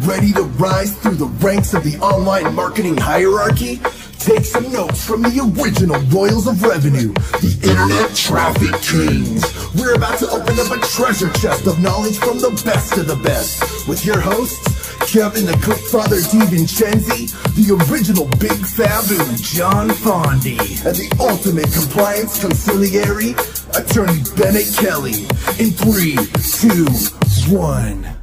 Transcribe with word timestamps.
Ready 0.00 0.32
to 0.32 0.42
rise 0.42 0.96
through 0.98 1.16
the 1.16 1.26
ranks 1.44 1.74
of 1.74 1.84
the 1.84 1.98
online 1.98 2.54
marketing 2.54 2.96
hierarchy? 2.96 3.78
Take 4.18 4.44
some 4.44 4.72
notes 4.72 5.04
from 5.04 5.20
the 5.20 5.52
original 5.60 6.00
Royals 6.08 6.46
of 6.46 6.62
Revenue, 6.62 7.12
the 7.12 7.52
Internet 7.62 8.16
Traffic 8.16 8.72
Kings. 8.80 9.44
We're 9.74 9.94
about 9.94 10.18
to 10.20 10.30
open 10.30 10.58
up 10.58 10.72
a 10.72 10.80
treasure 10.86 11.30
chest 11.34 11.66
of 11.66 11.78
knowledge 11.80 12.16
from 12.16 12.38
the 12.38 12.50
best 12.64 12.96
of 12.96 13.06
the 13.06 13.16
best 13.16 13.86
with 13.86 14.06
your 14.06 14.18
hosts, 14.18 14.96
Kevin 15.12 15.44
the 15.44 15.52
Cook 15.62 15.76
Clickfather 15.76 16.24
DiVincenzi, 16.24 17.28
the 17.54 17.76
original 17.92 18.26
Big 18.40 18.64
Fabu 18.64 19.18
John 19.42 19.90
Fondi, 19.90 20.58
and 20.86 20.96
the 20.96 21.14
ultimate 21.20 21.70
compliance 21.70 22.42
consigliere, 22.42 23.36
Attorney 23.76 24.22
Bennett 24.40 24.74
Kelly. 24.74 25.28
In 25.60 25.70
three, 25.70 26.16
two, 26.40 26.86
one. 27.54 28.21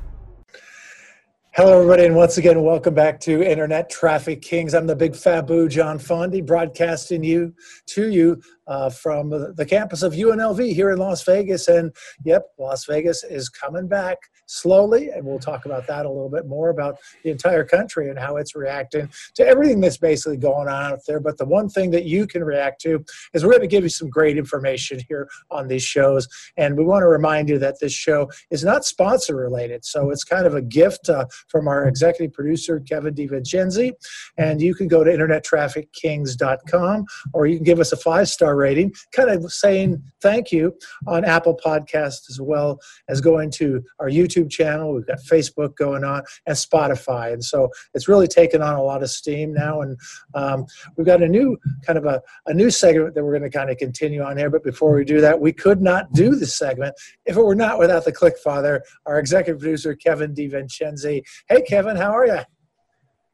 Hello, 1.61 1.73
everybody, 1.73 2.05
and 2.05 2.15
once 2.15 2.37
again, 2.37 2.63
welcome 2.63 2.93
back 2.93 3.19
to 3.19 3.43
Internet 3.43 3.89
Traffic 3.89 4.41
Kings. 4.41 4.73
I'm 4.73 4.87
the 4.87 4.95
big 4.95 5.11
Fabu 5.11 5.67
John 5.69 5.99
Fondi, 5.99 6.41
broadcasting 6.45 7.21
you 7.21 7.53
to 7.87 8.09
you 8.09 8.41
uh, 8.67 8.89
from 8.89 9.31
the 9.31 9.65
campus 9.69 10.01
of 10.01 10.13
UNLV 10.13 10.73
here 10.73 10.91
in 10.91 10.99
Las 10.99 11.21
Vegas. 11.25 11.67
And 11.67 11.93
yep, 12.23 12.43
Las 12.57 12.85
Vegas 12.85 13.25
is 13.25 13.49
coming 13.49 13.89
back 13.89 14.19
slowly, 14.49 15.09
and 15.09 15.25
we'll 15.25 15.39
talk 15.39 15.65
about 15.65 15.87
that 15.87 16.05
a 16.05 16.09
little 16.09 16.29
bit 16.29 16.47
more 16.47 16.69
about 16.69 16.97
the 17.23 17.29
entire 17.29 17.63
country 17.63 18.09
and 18.09 18.17
how 18.17 18.37
it's 18.37 18.55
reacting 18.55 19.09
to 19.35 19.47
everything 19.47 19.79
that's 19.79 19.97
basically 19.97 20.37
going 20.37 20.67
on 20.67 20.93
out 20.93 20.99
there. 21.07 21.19
But 21.19 21.37
the 21.37 21.45
one 21.45 21.69
thing 21.69 21.91
that 21.91 22.05
you 22.05 22.25
can 22.27 22.43
react 22.43 22.81
to 22.81 23.03
is 23.33 23.43
we're 23.43 23.51
going 23.51 23.61
to 23.61 23.67
give 23.67 23.83
you 23.83 23.89
some 23.89 24.09
great 24.09 24.37
information 24.37 24.99
here 25.07 25.27
on 25.51 25.67
these 25.67 25.83
shows, 25.83 26.27
and 26.57 26.77
we 26.77 26.83
want 26.83 27.03
to 27.03 27.07
remind 27.07 27.49
you 27.49 27.59
that 27.59 27.79
this 27.79 27.93
show 27.93 28.29
is 28.49 28.63
not 28.63 28.85
sponsor 28.85 29.35
related, 29.35 29.85
so 29.85 30.09
it's 30.09 30.23
kind 30.23 30.45
of 30.45 30.55
a 30.55 30.61
gift 30.61 31.09
uh, 31.09 31.25
from 31.47 31.67
our 31.67 31.87
executive 31.87 32.33
producer 32.33 32.79
Kevin 32.79 33.13
DiVincenzi, 33.13 33.93
and 34.37 34.61
you 34.61 34.73
can 34.73 34.87
go 34.87 35.03
to 35.03 35.11
internettraffickings.com 35.11 37.05
or 37.33 37.47
you 37.47 37.57
can 37.57 37.63
give 37.63 37.79
us 37.79 37.91
a 37.91 37.97
five 37.97 38.27
star 38.27 38.55
rating, 38.55 38.93
kind 39.11 39.29
of 39.29 39.51
saying 39.51 40.01
thank 40.21 40.51
you 40.51 40.75
on 41.07 41.25
Apple 41.25 41.57
Podcast 41.63 42.29
as 42.29 42.39
well 42.41 42.79
as 43.07 43.21
going 43.21 43.51
to 43.51 43.83
our 43.99 44.09
YouTube 44.09 44.38
channel. 44.47 44.93
We've 44.93 45.05
got 45.05 45.19
Facebook 45.19 45.75
going 45.75 46.03
on 46.03 46.23
and 46.45 46.55
Spotify. 46.55 47.33
And 47.33 47.43
so 47.43 47.69
it's 47.93 48.07
really 48.07 48.27
taken 48.27 48.61
on 48.61 48.75
a 48.75 48.83
lot 48.83 49.03
of 49.03 49.09
steam 49.09 49.53
now. 49.53 49.81
And 49.81 49.97
um, 50.33 50.65
we've 50.95 51.07
got 51.07 51.21
a 51.21 51.27
new 51.27 51.57
kind 51.85 51.97
of 51.97 52.05
a, 52.05 52.21
a 52.45 52.53
new 52.53 52.69
segment 52.69 53.15
that 53.15 53.23
we're 53.23 53.37
going 53.37 53.49
to 53.49 53.57
kind 53.57 53.69
of 53.69 53.77
continue 53.77 54.21
on 54.21 54.37
here. 54.37 54.49
But 54.49 54.63
before 54.63 54.93
we 54.95 55.03
do 55.03 55.19
that, 55.21 55.39
we 55.39 55.51
could 55.51 55.81
not 55.81 56.11
do 56.13 56.35
this 56.35 56.57
segment 56.57 56.95
if 57.25 57.35
it 57.35 57.41
were 57.41 57.55
not 57.55 57.79
without 57.79 58.05
the 58.05 58.11
Click 58.11 58.37
Father, 58.37 58.83
our 59.05 59.19
executive 59.19 59.59
producer, 59.59 59.95
Kevin 59.95 60.33
DiVincenzi. 60.33 61.23
Hey, 61.47 61.61
Kevin, 61.61 61.95
how 61.95 62.11
are 62.11 62.25
you? 62.25 62.39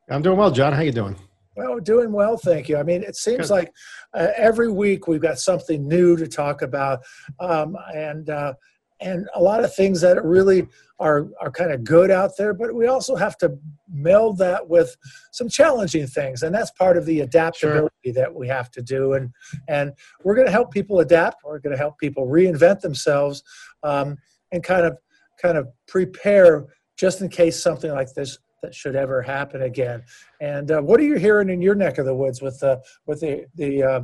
I'm 0.10 0.22
doing 0.22 0.38
well, 0.38 0.52
John. 0.52 0.74
How 0.74 0.82
you 0.82 0.92
doing? 0.92 1.16
Well, 1.56 1.80
doing 1.80 2.12
well, 2.12 2.38
thank 2.38 2.68
you. 2.68 2.78
I 2.78 2.84
mean, 2.84 3.02
it 3.02 3.16
seems 3.16 3.48
Good. 3.48 3.54
like 3.54 3.74
uh, 4.14 4.28
every 4.36 4.70
week 4.70 5.08
we've 5.08 5.22
got 5.22 5.40
something 5.40 5.88
new 5.88 6.18
to 6.18 6.28
talk 6.28 6.62
about, 6.62 7.00
um, 7.40 7.78
and 7.94 8.30
uh, 8.30 8.54
and 9.02 9.28
a 9.36 9.42
lot 9.42 9.64
of 9.64 9.74
things 9.76 10.02
that 10.02 10.24
really 10.24 10.68
are 11.00 11.28
are 11.42 11.52
kind 11.52 11.72
of 11.72 11.84
good 11.84 12.10
out 12.12 12.32
there. 12.38 12.54
But 12.54 12.74
we 12.74 12.88
also 12.88 13.16
have 13.16 13.38
to 13.40 13.58
meld 13.92 14.38
that 14.40 14.68
with 14.68 14.96
some 15.32 15.50
challenging 15.50 16.08
things, 16.08 16.44
and 16.44 16.54
that's 16.54 16.72
part 16.72 16.98
of 16.98 17.06
the 17.06 17.22
adaptability 17.22 17.94
sure. 18.06 18.14
that 18.14 18.34
we 18.34 18.48
have 18.48 18.72
to 18.72 18.82
do. 18.82 19.14
And 19.14 19.32
and 19.68 19.94
we're 20.24 20.36
going 20.36 20.48
to 20.48 20.52
help 20.52 20.72
people 20.72 21.00
adapt. 21.00 21.44
We're 21.44 21.60
going 21.60 21.76
to 21.76 21.78
help 21.78 21.98
people 22.00 22.28
reinvent 22.28 22.82
themselves, 22.82 23.44
um, 23.84 24.18
and 24.52 24.64
kind 24.64 24.86
of 24.86 24.98
kind 25.42 25.58
of 25.58 25.68
prepare 25.88 26.66
just 26.98 27.22
in 27.22 27.30
case 27.30 27.62
something 27.62 27.92
like 27.92 28.14
this 28.14 28.38
that 28.62 28.74
should 28.74 28.96
ever 28.96 29.22
happen 29.22 29.62
again. 29.62 30.04
And 30.42 30.72
uh, 30.72 30.82
what 30.82 31.00
are 31.00 31.04
you 31.04 31.16
hearing 31.16 31.50
in 31.50 31.62
your 31.62 31.76
neck 31.76 31.98
of 31.98 32.06
the 32.06 32.16
woods 32.16 32.42
with 32.42 32.60
the 32.60 32.82
with 33.06 33.20
the 33.20 33.46
the 33.56 33.84
uh, 33.84 34.02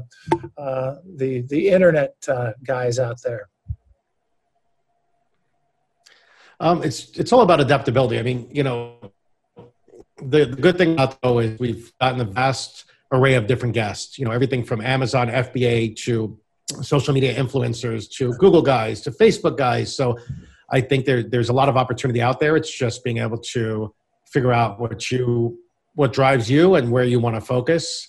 uh, 0.58 0.96
the 1.16 1.42
the 1.42 1.70
internet 1.70 2.16
uh, 2.28 2.52
guys 2.64 3.00
out 3.00 3.22
there? 3.24 3.51
Um, 6.62 6.84
it's 6.84 7.10
it's 7.18 7.34
all 7.34 7.42
about 7.42 7.60
adaptability. 7.60 8.20
I 8.20 8.22
mean, 8.22 8.48
you 8.52 8.62
know, 8.62 8.94
the, 10.22 10.46
the 10.46 10.56
good 10.56 10.78
thing 10.78 10.94
about 10.94 11.20
though 11.24 11.40
is 11.40 11.60
we've 11.60 11.92
gotten 12.00 12.22
a 12.22 12.24
vast 12.24 12.86
array 13.12 13.34
of 13.34 13.48
different 13.48 13.74
guests. 13.74 14.20
You 14.20 14.26
know, 14.26 14.32
everything 14.32 14.64
from 14.64 14.80
Amazon 14.80 15.28
FBA 15.28 15.96
to 16.04 16.40
social 16.84 17.16
media 17.16 17.34
influencers 17.34 18.08
to 18.18 18.34
Google 18.34 18.62
guys 18.62 19.02
to 19.02 19.12
Facebook 19.12 19.58
guys. 19.58 19.94
So 19.96 20.20
I 20.70 20.82
think 20.82 21.06
there, 21.06 21.24
there's 21.24 21.50
a 21.50 21.54
lot 21.54 21.68
of 21.68 21.78
opportunity 21.78 22.22
out 22.22 22.40
there. 22.40 22.56
It's 22.56 22.72
just 22.72 23.04
being 23.04 23.18
able 23.18 23.40
to 23.40 23.92
figure 24.28 24.54
out 24.54 24.80
what 24.80 25.10
you 25.10 25.58
what 25.96 26.14
drives 26.14 26.50
you 26.50 26.76
and 26.76 26.92
where 26.92 27.06
you 27.06 27.20
want 27.20 27.36
to 27.36 27.42
focus. 27.42 28.08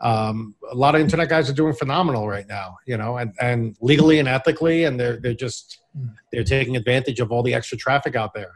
Um, 0.00 0.54
a 0.70 0.74
lot 0.76 0.94
of 0.94 1.00
internet 1.00 1.28
guys 1.28 1.50
are 1.50 1.54
doing 1.54 1.74
phenomenal 1.74 2.28
right 2.28 2.46
now, 2.46 2.76
you 2.86 2.96
know, 2.96 3.16
and, 3.16 3.34
and 3.40 3.76
legally 3.80 4.20
and 4.20 4.28
ethically, 4.28 4.84
and 4.84 5.00
they're 5.00 5.16
they're 5.16 5.34
just 5.34 5.80
they're 6.32 6.44
taking 6.44 6.76
advantage 6.76 7.20
of 7.20 7.32
all 7.32 7.42
the 7.42 7.54
extra 7.54 7.78
traffic 7.78 8.16
out 8.16 8.34
there. 8.34 8.52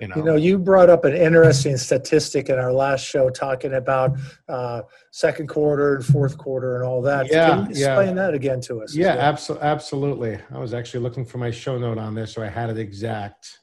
You 0.00 0.08
know, 0.08 0.16
you, 0.16 0.22
know, 0.24 0.36
you 0.36 0.58
brought 0.58 0.90
up 0.90 1.06
an 1.06 1.14
interesting 1.14 1.78
statistic 1.78 2.50
in 2.50 2.58
our 2.58 2.70
last 2.70 3.02
show 3.02 3.30
talking 3.30 3.74
about 3.74 4.18
uh, 4.46 4.82
second 5.10 5.48
quarter 5.48 5.96
and 5.96 6.04
fourth 6.04 6.36
quarter 6.36 6.76
and 6.76 6.84
all 6.84 7.00
that. 7.00 7.30
Yeah, 7.30 7.48
Can 7.48 7.58
you 7.60 7.70
explain 7.70 8.08
yeah. 8.08 8.14
that 8.14 8.34
again 8.34 8.60
to 8.62 8.82
us? 8.82 8.94
Yeah, 8.94 9.16
well? 9.16 9.32
abso- 9.32 9.60
absolutely. 9.62 10.38
I 10.52 10.58
was 10.58 10.74
actually 10.74 11.00
looking 11.00 11.24
for 11.24 11.38
my 11.38 11.50
show 11.50 11.78
note 11.78 11.96
on 11.96 12.14
this, 12.14 12.34
so 12.34 12.42
I 12.42 12.48
had 12.48 12.68
it 12.68 12.76
exact 12.76 13.58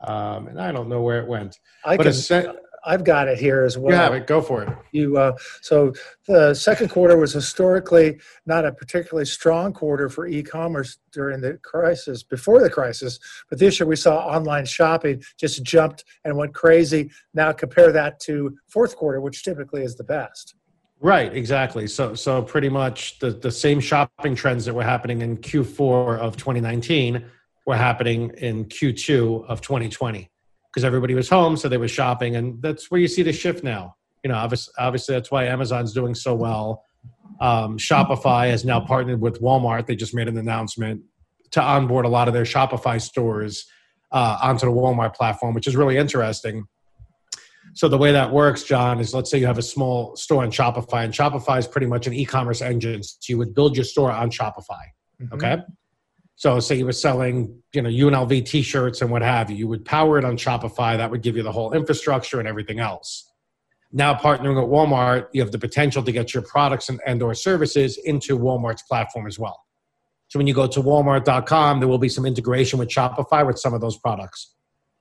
um, 0.00 0.48
and 0.48 0.60
I 0.60 0.72
don't 0.72 0.88
know 0.88 1.02
where 1.02 1.20
it 1.20 1.28
went. 1.28 1.58
I 1.84 1.96
but 1.96 2.04
can, 2.04 2.56
I've 2.86 3.02
got 3.02 3.26
it 3.26 3.38
here 3.38 3.64
as 3.64 3.76
well. 3.76 3.92
You 3.92 3.98
have 3.98 4.14
it. 4.14 4.28
Go 4.28 4.40
for 4.40 4.62
it. 4.62 4.68
You 4.92 5.18
uh, 5.18 5.36
so 5.60 5.92
the 6.28 6.54
second 6.54 6.88
quarter 6.88 7.16
was 7.16 7.32
historically 7.32 8.20
not 8.46 8.64
a 8.64 8.72
particularly 8.72 9.26
strong 9.26 9.72
quarter 9.72 10.08
for 10.08 10.26
e-commerce 10.26 10.98
during 11.12 11.40
the 11.40 11.54
crisis, 11.64 12.22
before 12.22 12.62
the 12.62 12.70
crisis. 12.70 13.18
But 13.50 13.58
this 13.58 13.80
year 13.80 13.88
we 13.88 13.96
saw 13.96 14.18
online 14.18 14.66
shopping 14.66 15.22
just 15.36 15.62
jumped 15.64 16.04
and 16.24 16.36
went 16.36 16.54
crazy. 16.54 17.10
Now 17.34 17.52
compare 17.52 17.90
that 17.90 18.20
to 18.20 18.56
fourth 18.68 18.96
quarter, 18.96 19.20
which 19.20 19.42
typically 19.42 19.82
is 19.82 19.96
the 19.96 20.04
best. 20.04 20.54
Right, 21.00 21.34
exactly. 21.34 21.88
So, 21.88 22.14
so 22.14 22.40
pretty 22.40 22.70
much 22.70 23.18
the, 23.18 23.30
the 23.30 23.50
same 23.50 23.80
shopping 23.80 24.34
trends 24.34 24.64
that 24.64 24.74
were 24.74 24.84
happening 24.84 25.20
in 25.20 25.36
Q4 25.36 26.18
of 26.18 26.36
2019 26.36 27.24
were 27.66 27.76
happening 27.76 28.30
in 28.38 28.64
Q2 28.66 29.44
of 29.46 29.60
2020 29.60 30.30
because 30.76 30.84
everybody 30.84 31.14
was 31.14 31.26
home, 31.26 31.56
so 31.56 31.70
they 31.70 31.78
were 31.78 31.88
shopping, 31.88 32.36
and 32.36 32.60
that's 32.60 32.90
where 32.90 33.00
you 33.00 33.08
see 33.08 33.22
the 33.22 33.32
shift 33.32 33.64
now. 33.64 33.96
You 34.22 34.28
know, 34.28 34.36
obviously, 34.36 34.74
obviously 34.76 35.14
that's 35.14 35.30
why 35.30 35.44
Amazon's 35.44 35.94
doing 35.94 36.14
so 36.14 36.34
well. 36.34 36.84
Um, 37.40 37.78
Shopify 37.78 38.50
has 38.50 38.62
now 38.62 38.80
partnered 38.80 39.22
with 39.22 39.40
Walmart. 39.40 39.86
They 39.86 39.96
just 39.96 40.14
made 40.14 40.28
an 40.28 40.36
announcement 40.36 41.00
to 41.52 41.62
onboard 41.62 42.04
a 42.04 42.10
lot 42.10 42.28
of 42.28 42.34
their 42.34 42.44
Shopify 42.44 43.00
stores 43.00 43.64
uh, 44.12 44.36
onto 44.42 44.66
the 44.66 44.72
Walmart 44.72 45.14
platform, 45.14 45.54
which 45.54 45.66
is 45.66 45.76
really 45.76 45.96
interesting. 45.96 46.66
So 47.72 47.88
the 47.88 47.96
way 47.96 48.12
that 48.12 48.30
works, 48.30 48.62
John, 48.62 49.00
is 49.00 49.14
let's 49.14 49.30
say 49.30 49.38
you 49.38 49.46
have 49.46 49.56
a 49.56 49.62
small 49.62 50.14
store 50.16 50.42
on 50.42 50.50
Shopify, 50.50 51.04
and 51.04 51.14
Shopify 51.14 51.58
is 51.58 51.66
pretty 51.66 51.86
much 51.86 52.06
an 52.06 52.12
e-commerce 52.12 52.60
engine. 52.60 53.02
So 53.02 53.16
you 53.28 53.38
would 53.38 53.54
build 53.54 53.76
your 53.76 53.84
store 53.84 54.12
on 54.12 54.30
Shopify. 54.30 54.84
Mm-hmm. 55.22 55.32
Okay. 55.36 55.56
So 56.36 56.60
say 56.60 56.76
you 56.76 56.84
were 56.84 56.92
selling, 56.92 57.62
you 57.72 57.80
know, 57.80 57.88
UNLV 57.88 58.44
t-shirts 58.44 59.00
and 59.00 59.10
what 59.10 59.22
have 59.22 59.50
you, 59.50 59.56
you 59.56 59.68
would 59.68 59.86
power 59.86 60.18
it 60.18 60.24
on 60.24 60.36
Shopify. 60.36 60.96
That 60.96 61.10
would 61.10 61.22
give 61.22 61.34
you 61.34 61.42
the 61.42 61.50
whole 61.50 61.72
infrastructure 61.72 62.38
and 62.38 62.46
everything 62.46 62.78
else. 62.78 63.32
Now 63.90 64.14
partnering 64.14 64.60
with 64.60 64.70
Walmart, 64.70 65.28
you 65.32 65.40
have 65.40 65.50
the 65.50 65.58
potential 65.58 66.02
to 66.02 66.12
get 66.12 66.34
your 66.34 66.42
products 66.42 66.90
and, 66.90 67.00
and 67.06 67.22
or 67.22 67.32
services 67.32 67.96
into 68.04 68.38
Walmart's 68.38 68.82
platform 68.82 69.26
as 69.26 69.38
well. 69.38 69.64
So 70.28 70.38
when 70.38 70.46
you 70.46 70.52
go 70.52 70.66
to 70.66 70.80
walmart.com, 70.80 71.80
there 71.80 71.88
will 71.88 71.98
be 71.98 72.08
some 72.10 72.26
integration 72.26 72.78
with 72.78 72.90
Shopify 72.90 73.46
with 73.46 73.58
some 73.58 73.72
of 73.72 73.80
those 73.80 73.96
products. 73.96 74.52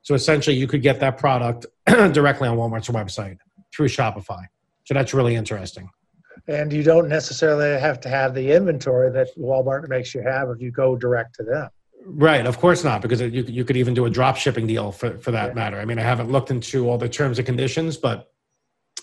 So 0.03 0.13
essentially 0.13 0.56
you 0.56 0.67
could 0.67 0.84
get 0.84 1.02
that 1.02 1.17
product 1.17 1.66
directly 1.85 2.47
on 2.47 2.58
Walmart's 2.58 2.87
website 2.87 3.40
through 3.76 3.90
Shopify. 3.90 4.43
So 4.85 4.93
that's 4.93 5.14
really 5.14 5.35
interesting 5.35 5.90
and 6.47 6.72
you 6.72 6.84
don't 6.84 7.09
necessarily 7.09 7.79
have 7.79 7.99
to 8.02 8.09
have 8.09 8.34
the 8.34 8.52
inventory 8.52 9.11
that 9.11 9.29
Walmart 9.37 9.87
makes 9.90 10.14
you 10.14 10.22
have 10.22 10.49
if 10.49 10.61
you 10.61 10.72
go 10.72 10.96
direct 10.96 11.35
to 11.35 11.43
them. 11.43 11.70
Right, 12.08 12.46
of 12.46 12.59
course 12.59 12.84
not, 12.84 13.02
because 13.02 13.20
you 13.20 13.29
you 13.29 13.66
could 13.66 13.78
even 13.78 13.96
do 13.96 14.05
a 14.05 14.09
drop 14.09 14.37
shipping 14.37 14.67
deal 14.67 14.91
for 14.91 15.17
for 15.17 15.32
that 15.32 15.49
yeah. 15.49 15.53
matter. 15.53 15.79
I 15.79 15.85
mean, 15.85 15.97
I 15.97 16.03
haven't 16.03 16.32
looked 16.32 16.52
into 16.52 16.87
all 16.87 16.99
the 16.99 17.09
terms 17.09 17.40
and 17.40 17.46
conditions, 17.46 17.97
but 17.97 18.32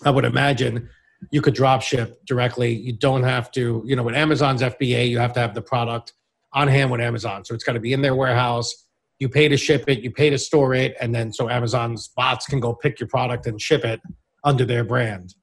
I 0.05 0.09
would 0.09 0.23
imagine 0.23 0.89
you 1.31 1.41
could 1.41 1.53
drop 1.53 1.81
ship 1.81 2.25
directly. 2.25 2.73
You 2.73 2.93
don't 2.93 3.23
have 3.23 3.51
to, 3.51 3.83
you 3.85 3.95
know, 3.95 4.03
with 4.03 4.15
Amazon's 4.15 4.61
FBA, 4.61 5.09
you 5.09 5.19
have 5.19 5.33
to 5.33 5.39
have 5.41 5.53
the 5.53 5.61
product 5.61 6.13
on 6.53 6.67
hand 6.67 6.91
with 6.91 7.01
Amazon, 7.01 7.43
so 7.43 7.53
it's 7.53 7.63
got 7.63 7.73
to 7.73 7.79
be 7.79 7.91
in 7.91 8.01
their 8.01 8.15
warehouse. 8.15 8.85
You 9.19 9.27
pay 9.27 9.47
to 9.47 9.57
ship 9.57 9.85
it, 9.87 9.99
you 9.99 10.11
pay 10.11 10.29
to 10.29 10.37
store 10.37 10.73
it, 10.73 10.95
and 11.01 11.13
then 11.13 11.33
so 11.33 11.49
Amazon's 11.49 12.07
bots 12.07 12.45
can 12.45 12.61
go 12.61 12.73
pick 12.73 12.99
your 13.01 13.09
product 13.09 13.47
and 13.47 13.59
ship 13.61 13.83
it 13.83 13.99
under 14.45 14.65
their 14.65 14.83
brand. 14.83 15.35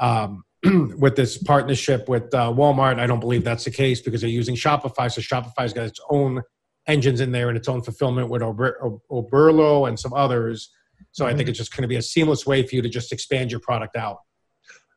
Um, 0.00 0.44
with 0.98 1.16
this 1.16 1.38
partnership 1.38 2.08
with 2.08 2.32
uh, 2.34 2.50
Walmart, 2.52 2.98
I 2.98 3.06
don't 3.06 3.20
believe 3.20 3.44
that's 3.44 3.64
the 3.64 3.70
case 3.70 4.00
because 4.00 4.20
they're 4.20 4.30
using 4.30 4.54
Shopify. 4.54 5.10
So 5.10 5.20
Shopify's 5.20 5.72
got 5.72 5.86
its 5.86 6.00
own 6.10 6.42
engines 6.86 7.20
in 7.20 7.32
there 7.32 7.48
and 7.48 7.56
its 7.56 7.68
own 7.68 7.82
fulfillment 7.82 8.28
with 8.28 8.42
Ober- 8.42 8.78
Oberlo 9.10 9.88
and 9.88 9.98
some 9.98 10.12
others. 10.12 10.70
So 11.12 11.24
mm-hmm. 11.24 11.28
I 11.28 11.36
think 11.36 11.42
mm-hmm. 11.42 11.50
it's 11.50 11.58
just 11.58 11.76
going 11.76 11.82
to 11.82 11.88
be 11.88 11.96
a 11.96 12.02
seamless 12.02 12.46
way 12.46 12.62
for 12.66 12.74
you 12.74 12.82
to 12.82 12.88
just 12.88 13.12
expand 13.12 13.50
your 13.50 13.60
product 13.60 13.96
out. 13.96 14.18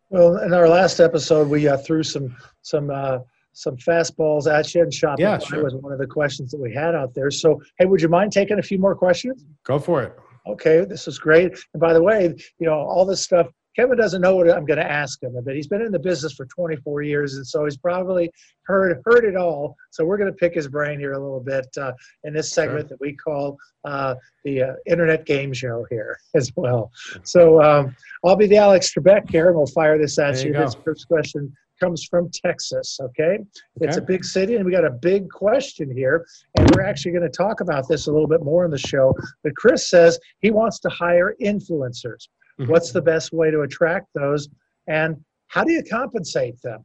Well, 0.10 0.38
in 0.38 0.54
our 0.54 0.68
last 0.68 1.00
episode, 1.00 1.50
we 1.50 1.68
uh, 1.68 1.78
threw 1.78 2.02
some 2.02 2.36
some 2.64 2.90
uh, 2.90 3.20
some 3.54 3.78
fastballs 3.78 4.52
at 4.52 4.74
you, 4.74 4.82
and 4.82 4.92
Shopify 4.92 5.20
yeah, 5.20 5.38
sure. 5.38 5.64
was 5.64 5.76
one 5.76 5.94
of 5.94 6.00
the 6.00 6.08
questions 6.08 6.50
that 6.52 6.60
we 6.60 6.74
had 6.74 6.96
out 6.96 7.14
there. 7.14 7.30
So, 7.30 7.62
hey, 7.78 7.86
would 7.86 8.02
you 8.02 8.10
mind 8.10 8.32
taking 8.32 8.58
a 8.58 8.64
few 8.64 8.80
more 8.80 8.96
questions? 8.96 9.46
Go 9.66 9.78
for 9.78 10.02
it. 10.02 10.18
Okay, 10.48 10.84
this 10.84 11.08
is 11.08 11.20
great. 11.20 11.52
And 11.74 11.82
by 11.82 11.94
the 11.94 12.02
way, 12.02 12.34
you 12.60 12.66
know 12.66 12.74
all 12.74 13.06
this 13.06 13.22
stuff 13.22 13.48
Kevin 13.76 13.98
doesn't 13.98 14.22
know 14.22 14.36
what 14.36 14.50
I'm 14.50 14.66
going 14.66 14.80
to 14.80 14.92
ask 14.92 15.22
him, 15.22 15.36
but 15.44 15.56
he's 15.56 15.68
been 15.68 15.82
in 15.82 15.92
the 15.92 16.00
business 16.00 16.34
for 16.34 16.46
24 16.46 17.04
years, 17.04 17.36
and 17.36 17.46
so 17.46 17.66
he's 17.66 17.78
probably 17.78 18.30
heard 18.64 19.02
heard 19.06 19.26
it 19.26 19.36
all. 19.36 19.76
So 19.92 20.06
we're 20.06 20.18
going 20.18 20.32
to 20.32 20.38
pick 20.38 20.54
his 20.54 20.68
brain 20.68 21.00
here 21.00 21.14
a 21.14 21.20
little 21.20 21.40
bit 21.40 21.68
uh, 21.78 21.94
in 22.24 22.34
this 22.34 22.52
segment 22.52 22.88
sure. 22.88 22.90
that 22.90 23.02
we 23.02 23.16
call 23.16 23.58
uh, 23.86 24.16
the 24.44 24.64
uh, 24.64 24.74
Internet 24.86 25.26
Game 25.26 25.54
Show 25.54 25.86
here 25.90 26.18
as 26.36 26.52
well. 26.56 26.92
So 27.24 27.62
um, 27.62 27.96
I'll 28.26 28.36
be 28.36 28.48
the 28.48 28.58
Alex 28.58 28.92
Trebek 28.94 29.30
here, 29.30 29.48
and 29.48 29.56
we'll 29.56 29.68
fire 29.68 29.98
this 29.98 30.18
at 30.20 30.36
there 30.36 30.48
you. 30.48 30.54
you. 30.54 30.60
This 30.60 30.76
first 30.84 31.08
question 31.08 31.54
comes 31.80 32.04
from 32.04 32.30
Texas. 32.32 33.00
Okay? 33.02 33.36
okay, 33.36 33.44
it's 33.82 33.98
a 33.98 34.02
big 34.02 34.24
city, 34.26 34.56
and 34.56 34.66
we 34.66 34.72
got 34.72 34.86
a 34.86 34.92
big 34.92 35.30
question 35.30 35.92
here, 35.96 36.26
and 36.58 36.70
we're 36.76 36.84
actually 36.84 37.12
going 37.12 37.24
to 37.24 37.30
talk 37.30 37.62
about 37.62 37.88
this 37.88 38.08
a 38.08 38.12
little 38.12 38.28
bit 38.28 38.44
more 38.44 38.66
in 38.66 38.72
the 38.72 38.78
show. 38.78 39.16
But 39.44 39.56
Chris 39.56 39.90
says 39.90 40.20
he 40.40 40.52
wants 40.52 40.80
to 40.82 40.90
hire 40.90 41.36
influencers. 41.42 42.28
Mm-hmm. 42.60 42.72
What's 42.72 42.92
the 42.92 43.02
best 43.02 43.32
way 43.32 43.52
to 43.52 43.62
attract 43.62 44.08
those? 44.14 44.50
And 44.88 45.24
how 45.48 45.64
do 45.64 45.72
you 45.72 45.84
compensate 45.84 46.62
them? 46.62 46.84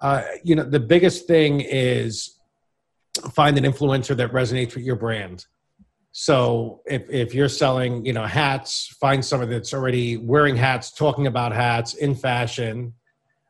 Uh, 0.00 0.22
you 0.44 0.54
know, 0.54 0.62
the 0.62 0.80
biggest 0.80 1.26
thing 1.26 1.60
is 1.60 2.38
find 3.32 3.58
an 3.58 3.64
influencer 3.64 4.16
that 4.16 4.32
resonates 4.32 4.74
with 4.74 4.84
your 4.84 4.96
brand. 4.96 5.46
So 6.12 6.80
if, 6.86 7.08
if 7.10 7.34
you're 7.34 7.48
selling, 7.48 8.04
you 8.04 8.12
know, 8.12 8.24
hats, 8.24 8.96
find 9.00 9.24
someone 9.24 9.50
that's 9.50 9.74
already 9.74 10.16
wearing 10.16 10.56
hats, 10.56 10.92
talking 10.92 11.26
about 11.26 11.52
hats 11.52 11.94
in 11.94 12.14
fashion, 12.14 12.94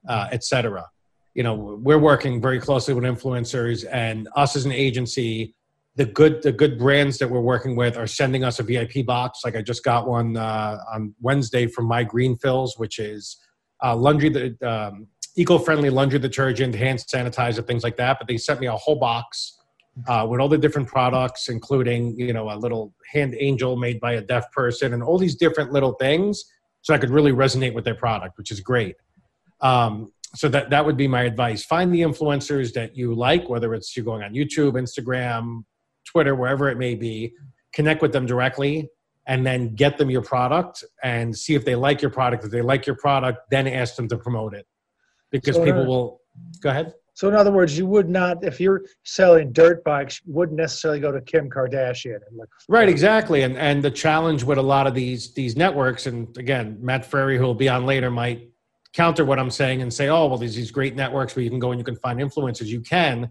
uh, 0.08 0.28
etc. 0.32 0.86
You 1.34 1.44
know, 1.44 1.54
we're 1.54 1.98
working 1.98 2.40
very 2.40 2.60
closely 2.60 2.94
with 2.94 3.04
influencers, 3.04 3.86
and 3.90 4.28
us 4.34 4.56
as 4.56 4.64
an 4.64 4.72
agency, 4.72 5.54
the 5.98 6.06
good 6.06 6.40
the 6.44 6.52
good 6.52 6.78
brands 6.78 7.18
that 7.18 7.28
we're 7.28 7.40
working 7.40 7.74
with 7.74 7.98
are 7.98 8.06
sending 8.06 8.44
us 8.44 8.60
a 8.60 8.62
VIP 8.62 9.04
box. 9.04 9.40
Like 9.44 9.56
I 9.56 9.62
just 9.62 9.82
got 9.82 10.06
one 10.06 10.36
uh, 10.36 10.78
on 10.94 11.12
Wednesday 11.20 11.66
from 11.66 11.86
My 11.86 12.04
Green 12.04 12.36
Fills, 12.36 12.78
which 12.78 13.00
is 13.00 13.36
uh, 13.84 13.96
laundry 13.96 14.56
um, 14.62 15.08
eco-friendly 15.36 15.90
laundry 15.90 16.20
detergent, 16.20 16.74
hand 16.76 17.00
sanitizer, 17.00 17.66
things 17.66 17.82
like 17.82 17.96
that. 17.96 18.18
But 18.20 18.28
they 18.28 18.36
sent 18.36 18.60
me 18.60 18.68
a 18.68 18.76
whole 18.76 18.94
box 18.94 19.58
uh, 20.06 20.24
with 20.30 20.40
all 20.40 20.48
the 20.48 20.56
different 20.56 20.86
products, 20.86 21.48
including 21.48 22.16
you 22.16 22.32
know 22.32 22.48
a 22.48 22.56
little 22.56 22.94
hand 23.12 23.34
angel 23.36 23.76
made 23.76 23.98
by 23.98 24.12
a 24.12 24.20
deaf 24.20 24.52
person, 24.52 24.94
and 24.94 25.02
all 25.02 25.18
these 25.18 25.34
different 25.34 25.72
little 25.72 25.94
things, 25.94 26.44
so 26.82 26.94
I 26.94 26.98
could 26.98 27.10
really 27.10 27.32
resonate 27.32 27.74
with 27.74 27.84
their 27.84 27.96
product, 27.96 28.38
which 28.38 28.52
is 28.52 28.60
great. 28.60 28.94
Um, 29.60 30.12
so 30.36 30.48
that 30.50 30.70
that 30.70 30.86
would 30.86 30.96
be 30.96 31.08
my 31.08 31.22
advice. 31.22 31.64
Find 31.64 31.92
the 31.92 32.02
influencers 32.02 32.72
that 32.74 32.96
you 32.96 33.16
like, 33.16 33.48
whether 33.48 33.74
it's 33.74 33.96
you're 33.96 34.04
going 34.04 34.22
on 34.22 34.32
YouTube, 34.32 34.74
Instagram, 34.74 35.64
Twitter, 36.10 36.34
wherever 36.34 36.68
it 36.68 36.78
may 36.78 36.94
be, 36.94 37.34
connect 37.72 38.02
with 38.02 38.12
them 38.12 38.26
directly 38.26 38.88
and 39.26 39.46
then 39.46 39.74
get 39.74 39.98
them 39.98 40.10
your 40.10 40.22
product 40.22 40.82
and 41.04 41.36
see 41.36 41.54
if 41.54 41.64
they 41.64 41.74
like 41.74 42.00
your 42.00 42.10
product. 42.10 42.44
If 42.44 42.50
they 42.50 42.62
like 42.62 42.86
your 42.86 42.96
product, 42.96 43.50
then 43.50 43.66
ask 43.66 43.94
them 43.94 44.08
to 44.08 44.16
promote 44.16 44.54
it 44.54 44.66
because 45.30 45.56
so 45.56 45.64
people 45.64 45.86
will 45.86 46.20
go 46.62 46.70
ahead. 46.70 46.94
So 47.12 47.28
in 47.28 47.34
other 47.34 47.50
words, 47.50 47.76
you 47.76 47.84
would 47.86 48.08
not, 48.08 48.44
if 48.44 48.60
you're 48.60 48.82
selling 49.02 49.52
dirt 49.52 49.82
bikes, 49.84 50.20
you 50.24 50.32
wouldn't 50.32 50.56
necessarily 50.56 51.00
go 51.00 51.10
to 51.10 51.20
Kim 51.20 51.50
Kardashian 51.50 52.14
and 52.14 52.36
look. 52.36 52.48
Right, 52.68 52.88
exactly. 52.88 53.42
And 53.42 53.56
and 53.58 53.82
the 53.82 53.90
challenge 53.90 54.44
with 54.44 54.56
a 54.56 54.62
lot 54.62 54.86
of 54.86 54.94
these 54.94 55.34
these 55.34 55.56
networks, 55.56 56.06
and 56.06 56.34
again, 56.38 56.78
Matt 56.80 57.04
Ferry, 57.04 57.36
who 57.36 57.42
will 57.42 57.56
be 57.56 57.68
on 57.68 57.84
later, 57.86 58.08
might 58.10 58.48
counter 58.92 59.24
what 59.24 59.38
I'm 59.38 59.50
saying 59.50 59.82
and 59.82 59.92
say, 59.92 60.08
oh, 60.08 60.26
well, 60.26 60.38
there's 60.38 60.54
these 60.54 60.70
great 60.70 60.94
networks 60.94 61.34
where 61.34 61.42
you 61.42 61.50
can 61.50 61.58
go 61.58 61.72
and 61.72 61.80
you 61.80 61.84
can 61.84 61.96
find 61.96 62.20
influencers. 62.20 62.66
You 62.66 62.80
can. 62.80 63.30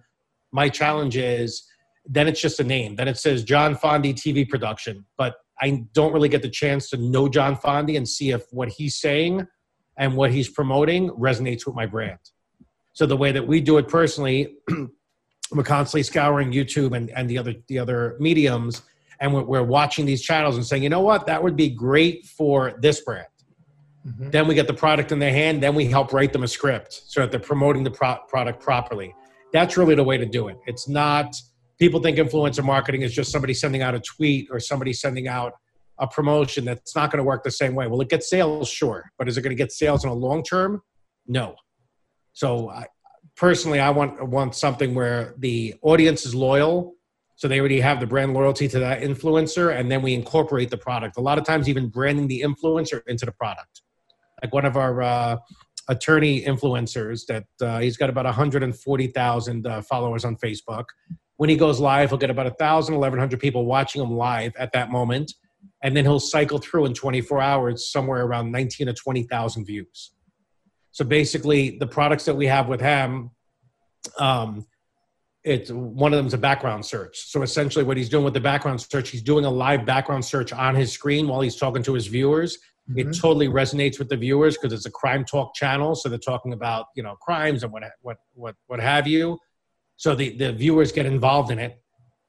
My 0.51 0.67
challenge 0.69 1.15
is 1.15 1.67
then 2.07 2.27
it's 2.27 2.41
just 2.41 2.59
a 2.59 2.63
name. 2.63 2.95
Then 2.95 3.07
it 3.07 3.17
says 3.17 3.43
John 3.43 3.75
Fondi 3.75 4.13
TV 4.13 4.47
production. 4.47 5.05
But 5.17 5.35
I 5.61 5.83
don't 5.93 6.13
really 6.13 6.29
get 6.29 6.41
the 6.41 6.49
chance 6.49 6.89
to 6.91 6.97
know 6.97 7.27
John 7.27 7.55
Fondi 7.55 7.97
and 7.97 8.07
see 8.07 8.31
if 8.31 8.43
what 8.51 8.69
he's 8.69 8.95
saying 8.95 9.45
and 9.97 10.15
what 10.15 10.31
he's 10.31 10.49
promoting 10.49 11.09
resonates 11.11 11.65
with 11.65 11.75
my 11.75 11.85
brand. 11.85 12.19
So 12.93 13.05
the 13.05 13.17
way 13.17 13.31
that 13.31 13.45
we 13.45 13.61
do 13.61 13.77
it 13.77 13.87
personally, 13.87 14.57
we're 15.51 15.63
constantly 15.63 16.03
scouring 16.03 16.51
YouTube 16.51 16.95
and, 16.95 17.09
and 17.11 17.29
the 17.29 17.37
other 17.37 17.55
the 17.67 17.79
other 17.79 18.15
mediums, 18.19 18.83
and 19.19 19.33
we're, 19.33 19.43
we're 19.43 19.63
watching 19.63 20.05
these 20.05 20.21
channels 20.21 20.55
and 20.55 20.65
saying, 20.65 20.83
you 20.83 20.89
know 20.89 21.01
what, 21.01 21.25
that 21.25 21.41
would 21.41 21.55
be 21.55 21.69
great 21.69 22.25
for 22.25 22.73
this 22.81 23.01
brand. 23.01 23.27
Mm-hmm. 24.07 24.29
Then 24.29 24.47
we 24.47 24.55
get 24.55 24.67
the 24.67 24.73
product 24.73 25.11
in 25.11 25.19
their 25.19 25.31
hand. 25.31 25.61
Then 25.61 25.75
we 25.75 25.85
help 25.85 26.13
write 26.13 26.33
them 26.33 26.43
a 26.43 26.47
script 26.47 27.03
so 27.07 27.21
that 27.21 27.31
they're 27.31 27.39
promoting 27.39 27.83
the 27.83 27.91
pro- 27.91 28.19
product 28.27 28.61
properly. 28.61 29.13
That's 29.51 29.77
really 29.77 29.95
the 29.95 30.03
way 30.03 30.17
to 30.17 30.25
do 30.25 30.47
it. 30.47 30.57
It's 30.65 30.87
not 30.87 31.35
people 31.79 32.01
think 32.01 32.17
influencer 32.17 32.63
marketing 32.63 33.01
is 33.01 33.13
just 33.13 33.31
somebody 33.31 33.53
sending 33.53 33.81
out 33.81 33.95
a 33.95 33.99
tweet 33.99 34.47
or 34.51 34.59
somebody 34.59 34.93
sending 34.93 35.27
out 35.27 35.53
a 35.99 36.07
promotion 36.07 36.65
that's 36.65 36.95
not 36.95 37.11
going 37.11 37.17
to 37.17 37.23
work 37.23 37.43
the 37.43 37.51
same 37.51 37.75
way. 37.75 37.87
Will 37.87 38.01
it 38.01 38.09
get 38.09 38.23
sales? 38.23 38.69
Sure. 38.69 39.11
But 39.17 39.27
is 39.27 39.37
it 39.37 39.41
going 39.41 39.55
to 39.55 39.61
get 39.61 39.71
sales 39.71 40.03
in 40.03 40.09
a 40.09 40.13
long 40.13 40.43
term? 40.43 40.81
No. 41.27 41.55
So 42.33 42.69
I, 42.69 42.85
personally, 43.35 43.79
I 43.79 43.89
want, 43.89 44.27
want 44.27 44.55
something 44.55 44.93
where 44.93 45.33
the 45.37 45.75
audience 45.81 46.25
is 46.25 46.35
loyal. 46.35 46.93
So 47.35 47.47
they 47.47 47.59
already 47.59 47.79
have 47.79 47.99
the 47.99 48.07
brand 48.07 48.33
loyalty 48.33 48.67
to 48.67 48.79
that 48.79 49.01
influencer, 49.01 49.79
and 49.79 49.91
then 49.91 50.01
we 50.01 50.15
incorporate 50.15 50.71
the 50.71 50.77
product. 50.77 51.17
A 51.17 51.21
lot 51.21 51.37
of 51.37 51.45
times, 51.45 51.69
even 51.69 51.87
branding 51.87 52.27
the 52.27 52.41
influencer 52.41 53.01
into 53.05 53.27
the 53.27 53.31
product. 53.31 53.81
Like 54.41 54.53
one 54.53 54.65
of 54.65 54.75
our 54.75 55.03
uh, 55.03 55.37
attorney 55.87 56.41
influencers 56.41 57.27
that 57.27 57.45
uh, 57.61 57.79
he's 57.79 57.95
got 57.95 58.09
about 58.09 58.25
140,000 58.25 59.67
uh, 59.67 59.81
followers 59.83 60.25
on 60.25 60.35
Facebook 60.37 60.85
when 61.37 61.49
he 61.49 61.55
goes 61.55 61.79
live, 61.79 62.09
he'll 62.09 62.17
get 62.17 62.29
about 62.29 62.47
1,000, 62.47 62.95
1,100 62.95 63.39
people 63.39 63.65
watching 63.65 64.01
him 64.01 64.11
live 64.11 64.53
at 64.57 64.71
that 64.73 64.91
moment. 64.91 65.33
And 65.83 65.95
then 65.95 66.03
he'll 66.03 66.19
cycle 66.19 66.57
through 66.57 66.85
in 66.85 66.93
24 66.93 67.41
hours 67.41 67.91
somewhere 67.91 68.25
around 68.25 68.51
19 68.51 68.87
to 68.87 68.93
20,000 68.93 69.65
views. 69.65 70.11
So 70.91 71.05
basically, 71.05 71.77
the 71.77 71.85
products 71.85 72.25
that 72.25 72.35
we 72.35 72.47
have 72.47 72.67
with 72.67 72.81
him, 72.81 73.29
um, 74.17 74.65
it's 75.43 75.69
one 75.71 76.11
of 76.11 76.17
them 76.17 76.25
is 76.25 76.33
a 76.33 76.39
background 76.39 76.85
search. 76.85 77.19
So 77.27 77.43
essentially, 77.43 77.85
what 77.85 77.97
he's 77.97 78.09
doing 78.09 78.25
with 78.25 78.33
the 78.33 78.39
background 78.39 78.81
search, 78.81 79.09
he's 79.09 79.21
doing 79.21 79.45
a 79.45 79.49
live 79.49 79.85
background 79.85 80.25
search 80.25 80.51
on 80.51 80.73
his 80.73 80.91
screen 80.91 81.27
while 81.27 81.41
he's 81.41 81.55
talking 81.55 81.83
to 81.83 81.93
his 81.93 82.07
viewers. 82.07 82.57
Mm-hmm. 82.89 82.99
It 82.99 83.17
totally 83.17 83.47
resonates 83.47 83.99
with 83.99 84.09
the 84.09 84.17
viewers 84.17 84.57
because 84.57 84.73
it's 84.73 84.87
a 84.87 84.91
crime 84.91 85.23
talk 85.23 85.53
channel. 85.53 85.93
So 85.93 86.09
they're 86.09 86.17
talking 86.17 86.53
about 86.53 86.87
you 86.95 87.03
know 87.03 87.15
crimes 87.21 87.63
and 87.63 87.71
what 87.71 87.83
what 88.01 88.17
what 88.33 88.55
what 88.65 88.79
have 88.79 89.07
you. 89.07 89.37
So 89.97 90.15
the, 90.15 90.37
the 90.37 90.53
viewers 90.53 90.91
get 90.91 91.05
involved 91.05 91.51
in 91.51 91.59
it. 91.59 91.81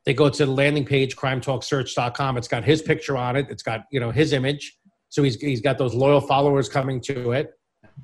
They 0.05 0.15
go 0.15 0.31
to 0.31 0.47
the 0.47 0.51
landing 0.51 0.87
page, 0.87 1.17
crimetalksearch.com. 1.17 2.39
It's 2.39 2.49
got 2.49 2.65
his 2.65 2.81
picture 2.81 3.17
on 3.17 3.37
it. 3.37 3.47
It's 3.51 3.63
got, 3.63 3.85
you 3.93 4.01
know, 4.01 4.11
his 4.11 4.33
image. 4.33 4.77
So 5.11 5.23
he's, 5.23 5.37
he's 5.37 5.61
got 5.61 5.77
those 5.79 5.95
loyal 5.95 6.21
followers 6.21 6.69
coming 6.69 7.01
to 7.03 7.33
it. 7.33 7.53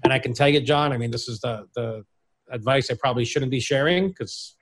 And 0.02 0.12
I 0.12 0.18
can 0.18 0.34
tell 0.34 0.48
you, 0.48 0.60
John, 0.60 0.92
I 0.92 0.98
mean, 0.98 1.10
this 1.10 1.28
is 1.28 1.40
the, 1.40 1.66
the 1.74 2.04
advice 2.50 2.90
I 2.90 2.94
probably 2.94 3.24
shouldn't 3.24 3.50
be 3.50 3.60
sharing 3.60 4.08
because 4.08 4.56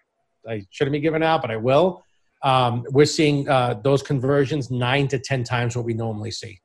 I 0.48 0.64
shouldn't 0.70 0.92
be 0.92 1.00
giving 1.00 1.22
out, 1.22 1.42
but 1.42 1.50
I 1.50 1.56
will. 1.56 2.04
Um, 2.44 2.84
we're 2.90 3.06
seeing 3.06 3.48
uh, 3.48 3.80
those 3.82 4.02
conversions 4.02 4.70
nine 4.70 5.08
to 5.08 5.18
10 5.18 5.44
times 5.44 5.76
what 5.76 5.84
we 5.84 5.94
normally 5.94 6.30
see. 6.30 6.60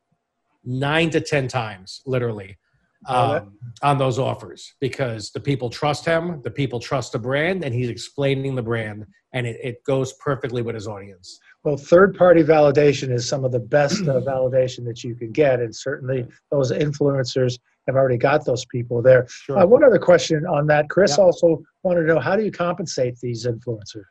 Nine 0.63 1.09
to 1.11 1.21
10 1.21 1.47
times, 1.47 2.01
literally 2.05 2.57
um, 3.07 3.57
on 3.81 3.97
those 3.97 4.19
offers 4.19 4.73
because 4.79 5.31
the 5.31 5.39
people 5.39 5.69
trust 5.69 6.05
him, 6.05 6.41
the 6.43 6.51
people 6.51 6.79
trust 6.79 7.11
the 7.11 7.19
brand, 7.19 7.63
and 7.63 7.73
he's 7.73 7.89
explaining 7.89 8.55
the 8.55 8.61
brand, 8.61 9.05
and 9.33 9.47
it, 9.47 9.57
it 9.63 9.83
goes 9.83 10.13
perfectly 10.13 10.61
with 10.61 10.75
his 10.75 10.87
audience. 10.87 11.39
Well, 11.63 11.77
third 11.77 12.17
party 12.17 12.43
validation 12.43 13.11
is 13.11 13.27
some 13.27 13.43
of 13.45 13.51
the 13.51 13.59
best 13.59 14.01
uh, 14.01 14.21
validation 14.21 14.85
that 14.85 15.03
you 15.03 15.15
can 15.15 15.31
get, 15.31 15.59
and 15.59 15.75
certainly 15.75 16.27
those 16.51 16.71
influencers 16.71 17.57
have 17.87 17.95
already 17.95 18.17
got 18.17 18.45
those 18.45 18.65
people 18.65 19.01
there. 19.01 19.25
Sure. 19.29 19.59
Uh, 19.59 19.65
one 19.65 19.83
other 19.83 19.99
question 19.99 20.45
on 20.45 20.67
that 20.67 20.89
Chris 20.89 21.17
also 21.17 21.63
wanted 21.83 22.01
to 22.01 22.07
know 22.07 22.19
how 22.19 22.35
do 22.35 22.43
you 22.43 22.51
compensate 22.51 23.17
these 23.19 23.45
influencers? 23.47 24.03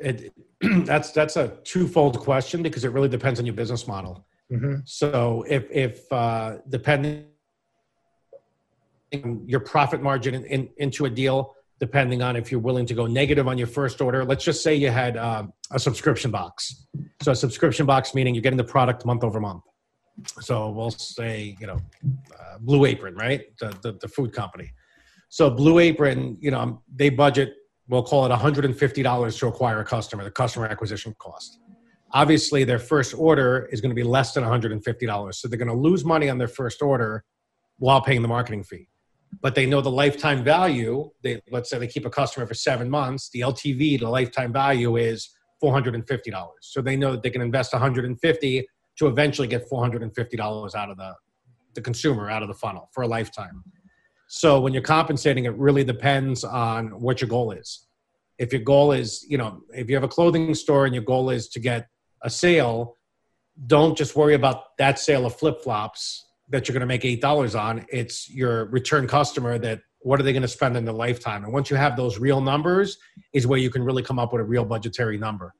It, 0.00 0.32
that's 0.86 1.12
that's 1.12 1.36
a 1.36 1.48
twofold 1.64 2.18
question 2.18 2.62
because 2.62 2.84
it 2.84 2.92
really 2.92 3.08
depends 3.08 3.38
on 3.38 3.46
your 3.46 3.54
business 3.54 3.86
model. 3.86 4.26
Mm-hmm. 4.50 4.76
So 4.84 5.44
if 5.48 5.70
if 5.70 6.10
uh, 6.12 6.56
depending 6.68 7.26
your 9.46 9.60
profit 9.60 10.02
margin 10.02 10.34
in, 10.34 10.44
in, 10.44 10.68
into 10.78 11.04
a 11.04 11.10
deal 11.10 11.54
depending 11.82 12.22
on 12.22 12.36
if 12.36 12.52
you're 12.52 12.60
willing 12.60 12.86
to 12.86 12.94
go 12.94 13.08
negative 13.08 13.48
on 13.48 13.58
your 13.58 13.66
first 13.66 14.00
order. 14.00 14.24
Let's 14.24 14.44
just 14.44 14.62
say 14.62 14.72
you 14.72 14.88
had 14.88 15.16
um, 15.16 15.52
a 15.72 15.80
subscription 15.80 16.30
box. 16.30 16.86
So 17.22 17.32
a 17.32 17.34
subscription 17.34 17.86
box 17.86 18.14
meaning 18.14 18.36
you're 18.36 18.42
getting 18.42 18.56
the 18.56 18.62
product 18.62 19.04
month 19.04 19.24
over 19.24 19.40
month. 19.40 19.64
So 20.40 20.70
we'll 20.70 20.92
say, 20.92 21.56
you 21.60 21.66
know, 21.66 21.78
uh, 22.38 22.58
Blue 22.60 22.84
Apron, 22.84 23.16
right? 23.16 23.42
The, 23.58 23.76
the, 23.82 23.98
the, 24.00 24.06
food 24.06 24.32
company. 24.32 24.72
So 25.28 25.50
Blue 25.50 25.80
Apron, 25.80 26.36
you 26.40 26.52
know, 26.52 26.82
they 26.94 27.08
budget, 27.08 27.54
we'll 27.88 28.04
call 28.04 28.26
it 28.26 28.30
$150 28.30 29.38
to 29.40 29.46
acquire 29.48 29.80
a 29.80 29.84
customer, 29.84 30.22
the 30.22 30.30
customer 30.30 30.66
acquisition 30.66 31.16
cost. 31.18 31.58
obviously 32.12 32.62
their 32.62 32.78
first 32.78 33.12
order 33.18 33.68
is 33.72 33.80
going 33.80 33.90
to 33.90 33.96
be 33.96 34.04
less 34.04 34.34
than 34.34 34.44
$150. 34.44 35.34
So 35.34 35.48
they're 35.48 35.58
going 35.58 35.66
to 35.66 35.74
lose 35.74 36.04
money 36.04 36.28
on 36.28 36.38
their 36.38 36.46
first 36.46 36.80
order 36.80 37.24
while 37.78 38.02
paying 38.02 38.22
the 38.22 38.28
marketing 38.28 38.62
fee. 38.62 38.88
But 39.40 39.54
they 39.54 39.66
know 39.66 39.80
the 39.80 39.90
lifetime 39.90 40.44
value. 40.44 41.10
They 41.22 41.40
let's 41.50 41.70
say 41.70 41.78
they 41.78 41.86
keep 41.86 42.06
a 42.06 42.10
customer 42.10 42.46
for 42.46 42.54
seven 42.54 42.88
months. 42.90 43.30
The 43.30 43.40
LTV, 43.40 44.00
the 44.00 44.08
lifetime 44.08 44.52
value 44.52 44.96
is 44.96 45.30
$450. 45.62 46.48
So 46.60 46.82
they 46.82 46.96
know 46.96 47.12
that 47.12 47.22
they 47.22 47.30
can 47.30 47.40
invest 47.40 47.72
150 47.72 48.66
to 48.98 49.06
eventually 49.06 49.48
get 49.48 49.68
$450 49.70 50.74
out 50.74 50.90
of 50.90 50.96
the, 50.96 51.14
the 51.74 51.80
consumer 51.80 52.30
out 52.30 52.42
of 52.42 52.48
the 52.48 52.54
funnel 52.54 52.90
for 52.92 53.02
a 53.02 53.08
lifetime. 53.08 53.62
So 54.28 54.60
when 54.60 54.72
you're 54.72 54.82
compensating, 54.82 55.44
it 55.44 55.56
really 55.56 55.84
depends 55.84 56.44
on 56.44 56.88
what 57.00 57.20
your 57.20 57.28
goal 57.28 57.52
is. 57.52 57.86
If 58.38 58.52
your 58.52 58.62
goal 58.62 58.92
is, 58.92 59.24
you 59.28 59.38
know, 59.38 59.60
if 59.70 59.88
you 59.88 59.94
have 59.94 60.04
a 60.04 60.08
clothing 60.08 60.54
store 60.54 60.86
and 60.86 60.94
your 60.94 61.04
goal 61.04 61.30
is 61.30 61.48
to 61.50 61.60
get 61.60 61.86
a 62.22 62.30
sale, 62.30 62.96
don't 63.66 63.96
just 63.96 64.16
worry 64.16 64.34
about 64.34 64.76
that 64.78 64.98
sale 64.98 65.26
of 65.26 65.36
flip 65.36 65.62
flops 65.62 66.26
that 66.48 66.68
you're 66.68 66.74
going 66.74 66.80
to 66.80 66.86
make 66.86 67.04
eight 67.04 67.20
dollars 67.20 67.54
on. 67.54 67.86
It's 67.88 68.30
your 68.30 68.66
return 68.66 69.06
customer 69.06 69.58
that 69.58 69.80
what 70.00 70.20
are 70.20 70.22
they 70.22 70.32
going 70.32 70.42
to 70.42 70.48
spend 70.48 70.76
in 70.76 70.84
their 70.84 70.94
lifetime? 70.94 71.44
And 71.44 71.52
once 71.52 71.70
you 71.70 71.76
have 71.76 71.96
those 71.96 72.18
real 72.18 72.40
numbers, 72.40 72.98
is 73.32 73.46
where 73.46 73.58
you 73.58 73.70
can 73.70 73.82
really 73.82 74.02
come 74.02 74.18
up 74.18 74.32
with 74.32 74.40
a 74.40 74.44
real 74.44 74.64
budgetary 74.64 75.16
number. 75.16 75.54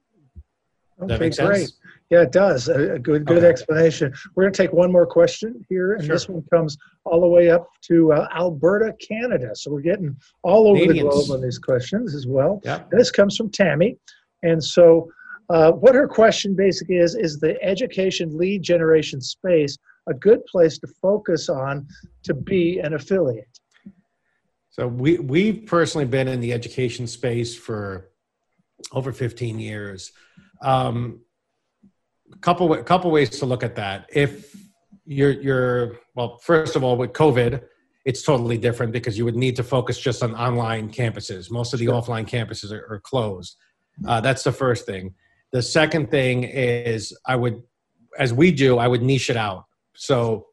Okay, 1.01 1.09
that 1.09 1.21
make 1.21 1.35
sense? 1.35 1.49
Great. 1.49 1.73
Yeah, 2.11 2.23
it 2.23 2.33
does. 2.33 2.69
A, 2.69 2.99
good, 2.99 3.25
good 3.25 3.39
okay. 3.39 3.47
explanation. 3.47 4.13
We're 4.35 4.45
going 4.45 4.53
to 4.53 4.63
take 4.63 4.73
one 4.73 4.93
more 4.93 5.07
question 5.07 5.65
here, 5.69 5.95
and 5.95 6.05
sure. 6.05 6.15
this 6.15 6.29
one 6.29 6.45
comes 6.53 6.77
all 7.05 7.21
the 7.21 7.27
way 7.27 7.51
up 7.51 7.67
to 7.89 8.13
uh, 8.13 8.29
Alberta, 8.35 8.95
Canada. 9.01 9.55
So 9.55 9.71
we're 9.71 9.81
getting 9.81 10.15
all 10.43 10.69
over 10.69 10.79
Canadians. 10.79 11.09
the 11.09 11.25
globe 11.25 11.37
on 11.39 11.43
these 11.43 11.59
questions 11.59 12.15
as 12.15 12.27
well. 12.27 12.61
Yep. 12.65 12.91
this 12.91 13.11
comes 13.11 13.37
from 13.37 13.51
Tammy, 13.51 13.97
and 14.43 14.63
so 14.63 15.11
uh, 15.49 15.73
what 15.73 15.95
her 15.95 16.07
question 16.07 16.55
basically 16.55 16.99
is: 16.99 17.15
is 17.15 17.41
the 17.41 17.61
education 17.63 18.37
lead 18.37 18.63
generation 18.63 19.21
space 19.21 19.79
a 20.09 20.15
good 20.15 20.45
place 20.47 20.79
to 20.79 20.87
focus 21.01 21.49
on 21.49 21.87
to 22.25 22.35
be 22.35 22.79
an 22.79 22.95
affiliate? 22.95 23.59
So 24.71 24.89
we 24.89 25.19
we've 25.19 25.67
personally 25.67 26.07
been 26.07 26.29
in 26.29 26.41
the 26.41 26.53
education 26.53 27.07
space 27.07 27.57
for 27.57 28.11
over 28.93 29.13
15 29.13 29.59
years. 29.59 30.13
Um, 30.63 31.21
a 32.33 32.39
couple 32.39 32.73
a 32.73 32.83
couple 32.83 33.11
ways 33.11 33.31
to 33.41 33.47
look 33.47 33.63
at 33.63 33.77
that. 33.77 34.07
If 34.13 34.57
you're 35.05 35.33
you're 35.33 35.99
well, 36.15 36.39
first 36.39 36.75
of 36.77 36.83
all, 36.83 36.97
with 36.97 37.13
COVID, 37.13 37.63
it's 38.05 38.23
totally 38.23 38.59
different 38.59 38.93
because 38.93 39.17
you 39.17 39.25
would 39.25 39.37
need 39.37 39.57
to 39.57 39.63
focus 39.63 39.99
just 39.99 40.23
on 40.23 40.35
online 40.35 40.91
campuses. 40.91 41.51
Most 41.51 41.73
of 41.73 41.79
the 41.79 41.87
sure. 41.87 41.95
offline 41.95 42.29
campuses 42.29 42.73
are, 42.73 42.95
are 42.95 43.01
closed. 43.01 43.57
Uh, 44.07 44.21
that's 44.21 44.43
the 44.43 44.53
first 44.53 44.87
thing. 44.87 45.15
The 45.53 45.63
second 45.63 46.11
thing 46.11 46.45
is 46.45 47.17
I 47.27 47.37
would, 47.37 47.63
as 48.19 48.33
we 48.33 48.51
do, 48.51 48.79
I 48.79 48.89
would 48.89 49.03
niche 49.03 49.31
it 49.31 49.37
out. 49.37 49.67
So 49.95 50.47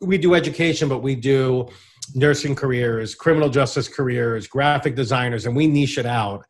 we 0.00 0.18
do 0.18 0.34
education, 0.34 0.88
but 0.88 0.98
we 1.02 1.14
do 1.14 1.68
nursing 2.14 2.54
careers, 2.54 3.14
criminal 3.14 3.48
justice 3.48 3.88
careers, 3.88 4.46
graphic 4.46 4.94
designers, 4.94 5.46
and 5.46 5.54
we 5.54 5.66
niche 5.66 5.98
it 5.98 6.06
out. 6.06 6.44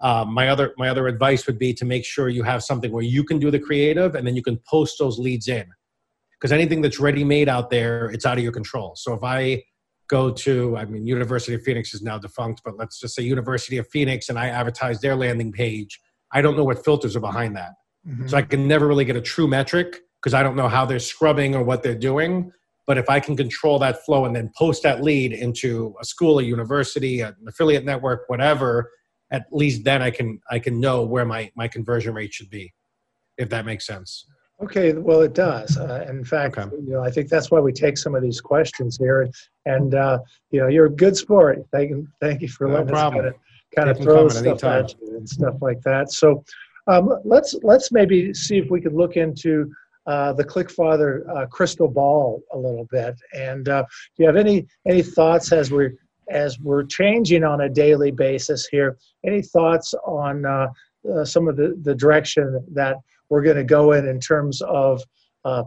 Um, 0.00 0.32
my 0.32 0.48
other 0.48 0.72
my 0.78 0.88
other 0.88 1.08
advice 1.08 1.46
would 1.46 1.58
be 1.58 1.74
to 1.74 1.84
make 1.84 2.04
sure 2.06 2.30
you 2.30 2.42
have 2.42 2.62
something 2.62 2.90
where 2.90 3.02
you 3.02 3.22
can 3.22 3.38
do 3.38 3.50
the 3.50 3.58
creative 3.58 4.14
and 4.14 4.26
then 4.26 4.34
you 4.34 4.42
can 4.42 4.58
post 4.66 4.98
those 4.98 5.18
leads 5.18 5.48
in 5.48 5.66
because 6.40 6.52
anything 6.52 6.80
that's 6.80 6.98
ready 6.98 7.22
made 7.22 7.48
out 7.48 7.70
there 7.70 8.06
it's 8.10 8.24
out 8.24 8.38
of 8.38 8.42
your 8.42 8.52
control 8.52 8.94
so 8.96 9.12
if 9.12 9.22
i 9.22 9.62
go 10.08 10.30
to 10.30 10.76
i 10.76 10.84
mean 10.84 11.06
university 11.06 11.54
of 11.54 11.62
phoenix 11.62 11.92
is 11.92 12.02
now 12.02 12.18
defunct 12.18 12.62
but 12.64 12.76
let's 12.78 12.98
just 12.98 13.14
say 13.14 13.22
university 13.22 13.76
of 13.76 13.86
phoenix 13.88 14.28
and 14.28 14.38
i 14.38 14.48
advertise 14.48 15.00
their 15.00 15.14
landing 15.14 15.52
page 15.52 16.00
i 16.32 16.40
don't 16.40 16.56
know 16.56 16.64
what 16.64 16.82
filters 16.82 17.14
are 17.14 17.20
behind 17.20 17.54
that 17.54 17.72
mm-hmm. 18.08 18.26
so 18.26 18.36
i 18.36 18.42
can 18.42 18.66
never 18.66 18.86
really 18.86 19.04
get 19.04 19.16
a 19.16 19.20
true 19.20 19.46
metric 19.46 20.00
because 20.20 20.34
i 20.34 20.42
don't 20.42 20.56
know 20.56 20.68
how 20.68 20.84
they're 20.84 20.98
scrubbing 20.98 21.54
or 21.54 21.62
what 21.62 21.82
they're 21.82 21.94
doing 21.94 22.50
but 22.86 22.98
if 22.98 23.08
i 23.08 23.20
can 23.20 23.36
control 23.36 23.78
that 23.78 24.04
flow 24.04 24.24
and 24.24 24.34
then 24.34 24.50
post 24.56 24.82
that 24.82 25.02
lead 25.02 25.32
into 25.32 25.94
a 26.00 26.04
school 26.04 26.38
a 26.38 26.42
university 26.42 27.20
an 27.20 27.34
affiliate 27.46 27.84
network 27.84 28.24
whatever 28.28 28.90
at 29.30 29.46
least 29.52 29.84
then 29.84 30.02
I 30.02 30.10
can 30.10 30.40
I 30.50 30.58
can 30.58 30.80
know 30.80 31.02
where 31.02 31.24
my 31.24 31.50
my 31.56 31.68
conversion 31.68 32.14
rate 32.14 32.32
should 32.32 32.50
be, 32.50 32.72
if 33.38 33.48
that 33.50 33.64
makes 33.64 33.86
sense. 33.86 34.26
Okay, 34.62 34.92
well, 34.92 35.22
it 35.22 35.32
does. 35.32 35.78
Uh, 35.78 36.04
in 36.06 36.22
fact, 36.22 36.58
okay. 36.58 36.76
you 36.84 36.92
know, 36.92 37.02
I 37.02 37.10
think 37.10 37.30
that's 37.30 37.50
why 37.50 37.60
we 37.60 37.72
take 37.72 37.96
some 37.96 38.14
of 38.14 38.22
these 38.22 38.42
questions 38.42 38.98
here, 38.98 39.22
and, 39.22 39.34
and 39.64 39.94
uh, 39.94 40.18
you 40.50 40.60
know, 40.60 40.68
you're 40.68 40.86
a 40.86 40.94
good 40.94 41.16
sport. 41.16 41.64
Thank 41.72 41.90
you, 41.90 42.06
thank 42.20 42.42
you 42.42 42.48
for 42.48 42.66
no 42.66 42.74
letting 42.74 42.88
problem. 42.88 43.24
us 43.24 43.32
kind 43.74 43.88
of, 43.88 43.96
kind 43.96 43.98
of 43.98 44.04
throw 44.04 44.28
stuff 44.28 44.44
anytime. 44.44 44.84
at 44.84 44.94
you 45.00 45.16
and 45.16 45.28
stuff 45.28 45.54
like 45.62 45.80
that. 45.82 46.12
So, 46.12 46.44
um, 46.88 47.08
let's 47.24 47.54
let's 47.62 47.90
maybe 47.90 48.34
see 48.34 48.58
if 48.58 48.70
we 48.70 48.82
could 48.82 48.92
look 48.92 49.16
into 49.16 49.72
uh, 50.10 50.32
the 50.32 50.42
ClickFather 50.42 51.22
uh, 51.28 51.46
crystal 51.46 51.86
ball 51.86 52.42
a 52.52 52.58
little 52.58 52.86
bit. 52.90 53.14
And 53.32 53.68
uh, 53.68 53.82
do 54.16 54.22
you 54.22 54.26
have 54.26 54.34
any 54.34 54.66
any 54.84 55.02
thoughts 55.02 55.52
as 55.52 55.70
we're 55.70 55.94
as 56.28 56.58
we're 56.58 56.82
changing 56.82 57.44
on 57.44 57.60
a 57.60 57.68
daily 57.68 58.10
basis 58.10 58.66
here, 58.66 58.98
any 59.24 59.40
thoughts 59.40 59.94
on 60.04 60.44
uh, 60.44 60.66
uh, 61.08 61.24
some 61.24 61.46
of 61.46 61.56
the, 61.56 61.78
the 61.82 61.94
direction 61.94 62.64
that 62.72 62.96
we're 63.28 63.42
going 63.42 63.56
to 63.56 63.64
go 63.64 63.92
in 63.92 64.08
in 64.08 64.18
terms 64.18 64.60
of 64.62 65.00
uh, 65.44 65.62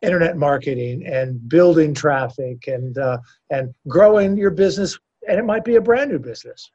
internet 0.00 0.36
marketing 0.36 1.04
and 1.04 1.48
building 1.48 1.92
traffic 1.92 2.68
and 2.68 2.96
and 3.50 3.74
growing 3.88 4.36
your 4.36 4.52
business? 4.52 4.96
And 5.28 5.40
it 5.40 5.44
might 5.44 5.64
be 5.64 5.74
a 5.74 5.80
brand 5.80 6.12
new 6.12 6.20
business. 6.20 6.70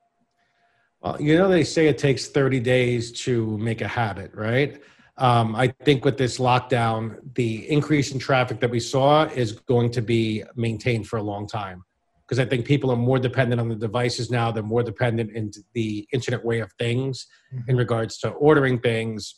Well, 1.01 1.21
you 1.21 1.37
know, 1.37 1.47
they 1.47 1.63
say 1.63 1.87
it 1.87 1.97
takes 1.97 2.27
30 2.27 2.59
days 2.59 3.13
to 3.23 3.57
make 3.59 3.79
a 3.79 3.87
habit, 3.87 4.31
right? 4.33 4.81
Um, 5.19 5.55
I 5.55 5.67
think 5.83 6.05
with 6.05 6.17
this 6.17 6.37
lockdown, 6.37 7.17
the 7.33 7.69
increase 7.69 8.11
in 8.11 8.19
traffic 8.19 8.59
that 8.59 8.69
we 8.69 8.79
saw 8.79 9.25
is 9.25 9.53
going 9.53 9.91
to 9.91 10.01
be 10.01 10.43
maintained 10.55 11.07
for 11.07 11.17
a 11.17 11.23
long 11.23 11.47
time 11.47 11.83
because 12.27 12.39
I 12.39 12.45
think 12.45 12.65
people 12.65 12.91
are 12.91 12.97
more 12.97 13.19
dependent 13.19 13.61
on 13.61 13.69
the 13.69 13.75
devices 13.75 14.29
now. 14.29 14.51
They're 14.51 14.61
more 14.61 14.83
dependent 14.83 15.31
in 15.31 15.51
the 15.73 16.07
internet 16.11 16.43
way 16.43 16.59
of 16.59 16.71
things 16.73 17.25
mm-hmm. 17.53 17.69
in 17.69 17.77
regards 17.77 18.17
to 18.19 18.29
ordering 18.29 18.79
things, 18.79 19.35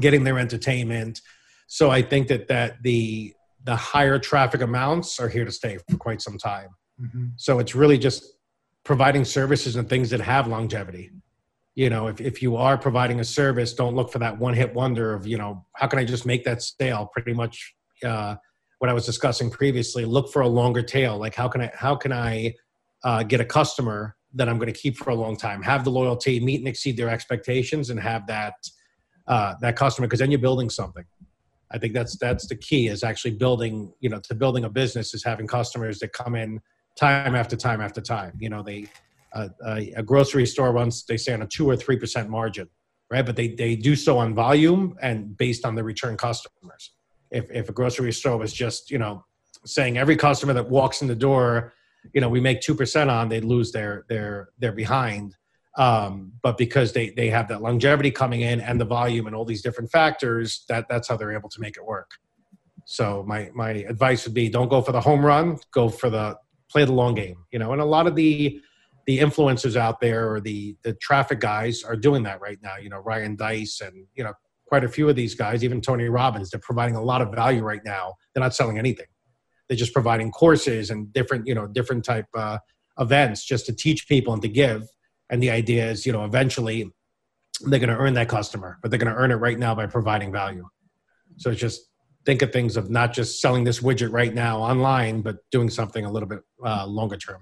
getting 0.00 0.24
their 0.24 0.38
entertainment. 0.38 1.20
So 1.66 1.90
I 1.90 2.02
think 2.02 2.28
that 2.28 2.48
that 2.48 2.82
the 2.82 3.34
the 3.64 3.76
higher 3.76 4.18
traffic 4.18 4.62
amounts 4.62 5.20
are 5.20 5.28
here 5.28 5.44
to 5.44 5.52
stay 5.52 5.78
for 5.88 5.96
quite 5.98 6.20
some 6.20 6.38
time. 6.38 6.70
Mm-hmm. 7.00 7.26
So 7.36 7.58
it's 7.58 7.74
really 7.74 7.98
just 7.98 8.24
providing 8.84 9.24
services 9.24 9.76
and 9.76 9.88
things 9.88 10.10
that 10.10 10.20
have 10.20 10.46
longevity. 10.46 11.10
You 11.80 11.88
know, 11.88 12.08
if, 12.08 12.20
if 12.20 12.42
you 12.42 12.56
are 12.56 12.76
providing 12.76 13.20
a 13.20 13.24
service, 13.24 13.72
don't 13.72 13.96
look 13.96 14.12
for 14.12 14.18
that 14.18 14.38
one 14.38 14.52
hit 14.52 14.74
wonder 14.74 15.14
of, 15.14 15.26
you 15.26 15.38
know, 15.38 15.64
how 15.76 15.86
can 15.86 15.98
I 15.98 16.04
just 16.04 16.26
make 16.26 16.44
that 16.44 16.60
sale? 16.60 17.08
Pretty 17.10 17.32
much 17.32 17.74
uh, 18.04 18.34
what 18.80 18.90
I 18.90 18.92
was 18.92 19.06
discussing 19.06 19.50
previously, 19.50 20.04
look 20.04 20.30
for 20.30 20.42
a 20.42 20.46
longer 20.46 20.82
tail. 20.82 21.16
Like 21.16 21.34
how 21.34 21.48
can 21.48 21.62
I 21.62 21.70
how 21.74 21.96
can 21.96 22.12
I 22.12 22.54
uh, 23.02 23.22
get 23.22 23.40
a 23.40 23.46
customer 23.46 24.14
that 24.34 24.46
I'm 24.46 24.58
going 24.58 24.70
to 24.70 24.78
keep 24.78 24.98
for 24.98 25.08
a 25.08 25.14
long 25.14 25.38
time, 25.38 25.62
have 25.62 25.84
the 25.84 25.90
loyalty, 25.90 26.38
meet 26.38 26.60
and 26.60 26.68
exceed 26.68 26.98
their 26.98 27.08
expectations, 27.08 27.88
and 27.88 27.98
have 27.98 28.26
that 28.26 28.56
uh, 29.26 29.54
that 29.62 29.74
customer 29.74 30.06
because 30.06 30.20
then 30.20 30.30
you're 30.30 30.38
building 30.38 30.68
something. 30.68 31.06
I 31.70 31.78
think 31.78 31.94
that's 31.94 32.18
that's 32.18 32.46
the 32.46 32.56
key 32.56 32.88
is 32.88 33.02
actually 33.02 33.36
building 33.36 33.90
you 34.00 34.10
know 34.10 34.20
to 34.28 34.34
building 34.34 34.64
a 34.64 34.68
business 34.68 35.14
is 35.14 35.24
having 35.24 35.46
customers 35.46 35.98
that 36.00 36.12
come 36.12 36.34
in 36.34 36.60
time 36.98 37.34
after 37.34 37.56
time 37.56 37.80
after 37.80 38.02
time. 38.02 38.34
You 38.38 38.50
know 38.50 38.62
they 38.62 38.86
a, 39.34 39.92
a 39.96 40.02
grocery 40.02 40.46
store 40.46 40.72
runs 40.72 41.04
they 41.04 41.16
say 41.16 41.32
on 41.32 41.42
a 41.42 41.46
two 41.46 41.68
or 41.68 41.76
three 41.76 41.96
percent 41.96 42.28
margin, 42.28 42.68
right? 43.10 43.24
But 43.24 43.36
they 43.36 43.48
they 43.48 43.76
do 43.76 43.96
so 43.96 44.18
on 44.18 44.34
volume 44.34 44.96
and 45.02 45.36
based 45.36 45.64
on 45.64 45.74
the 45.74 45.84
return 45.84 46.16
customers. 46.16 46.92
If, 47.30 47.48
if 47.50 47.68
a 47.68 47.72
grocery 47.72 48.12
store 48.12 48.36
was 48.36 48.52
just 48.52 48.90
you 48.90 48.98
know 48.98 49.24
saying 49.64 49.98
every 49.98 50.16
customer 50.16 50.52
that 50.54 50.68
walks 50.68 51.02
in 51.02 51.08
the 51.08 51.14
door 51.14 51.74
you 52.14 52.20
know 52.20 52.28
we 52.28 52.40
make 52.40 52.60
2% 52.60 53.10
on 53.10 53.28
they'd 53.28 53.44
lose 53.44 53.72
their 53.72 54.04
their 54.08 54.50
their 54.58 54.72
behind. 54.72 55.36
Um, 55.78 56.32
but 56.42 56.58
because 56.58 56.92
they 56.92 57.10
they 57.10 57.30
have 57.30 57.48
that 57.48 57.62
longevity 57.62 58.10
coming 58.10 58.40
in 58.40 58.60
and 58.60 58.80
the 58.80 58.84
volume 58.84 59.26
and 59.26 59.36
all 59.36 59.44
these 59.44 59.62
different 59.62 59.90
factors 59.90 60.64
that 60.68 60.86
that's 60.88 61.08
how 61.08 61.16
they're 61.16 61.32
able 61.32 61.48
to 61.50 61.60
make 61.60 61.76
it 61.76 61.84
work. 61.84 62.10
So 62.86 63.24
my 63.26 63.50
my 63.54 63.70
advice 63.70 64.24
would 64.24 64.34
be 64.34 64.48
don't 64.48 64.68
go 64.68 64.82
for 64.82 64.92
the 64.92 65.00
home 65.00 65.24
run 65.24 65.58
go 65.72 65.88
for 65.88 66.10
the 66.10 66.36
play 66.70 66.84
the 66.84 66.92
long 66.92 67.14
game 67.14 67.36
you 67.52 67.58
know? 67.58 67.72
And 67.72 67.80
a 67.80 67.84
lot 67.84 68.06
of 68.06 68.16
the 68.16 68.60
the 69.06 69.18
influencers 69.18 69.76
out 69.76 70.00
there 70.00 70.32
or 70.32 70.40
the 70.40 70.76
the 70.82 70.94
traffic 70.94 71.40
guys 71.40 71.82
are 71.82 71.96
doing 71.96 72.22
that 72.22 72.40
right 72.40 72.58
now 72.62 72.76
you 72.76 72.88
know 72.88 72.98
ryan 72.98 73.36
Deiss 73.36 73.80
and 73.80 74.06
you 74.14 74.24
know 74.24 74.32
quite 74.70 74.84
a 74.84 74.88
few 74.88 75.08
of 75.08 75.16
these 75.16 75.34
guys, 75.34 75.64
even 75.64 75.80
Tony 75.80 76.08
Robbins, 76.08 76.50
they're 76.50 76.60
providing 76.60 76.94
a 76.94 77.02
lot 77.02 77.20
of 77.20 77.34
value 77.34 77.62
right 77.62 77.84
now. 77.84 78.14
They're 78.32 78.42
not 78.42 78.54
selling 78.54 78.78
anything. 78.78 79.06
They're 79.68 79.76
just 79.76 79.92
providing 79.92 80.30
courses 80.30 80.90
and 80.90 81.12
different, 81.12 81.46
you 81.48 81.54
know, 81.54 81.66
different 81.66 82.04
type 82.04 82.26
uh, 82.36 82.58
events 82.98 83.44
just 83.44 83.66
to 83.66 83.74
teach 83.74 84.06
people 84.08 84.32
and 84.32 84.40
to 84.42 84.48
give. 84.48 84.86
And 85.28 85.42
the 85.42 85.50
idea 85.50 85.90
is, 85.90 86.06
you 86.06 86.12
know, 86.12 86.24
eventually 86.24 86.88
they're 87.62 87.80
going 87.80 87.90
to 87.90 87.96
earn 87.96 88.14
that 88.14 88.28
customer, 88.28 88.78
but 88.80 88.90
they're 88.90 88.98
going 88.98 89.12
to 89.12 89.20
earn 89.20 89.32
it 89.32 89.36
right 89.36 89.58
now 89.58 89.74
by 89.74 89.86
providing 89.86 90.30
value. 90.30 90.66
So 91.36 91.50
it's 91.50 91.60
just 91.60 91.88
think 92.24 92.42
of 92.42 92.52
things 92.52 92.76
of 92.76 92.90
not 92.90 93.12
just 93.12 93.40
selling 93.40 93.64
this 93.64 93.80
widget 93.80 94.12
right 94.12 94.32
now 94.32 94.60
online, 94.60 95.20
but 95.20 95.38
doing 95.50 95.68
something 95.68 96.04
a 96.04 96.12
little 96.12 96.28
bit 96.28 96.40
uh, 96.64 96.86
longer 96.86 97.16
term. 97.16 97.40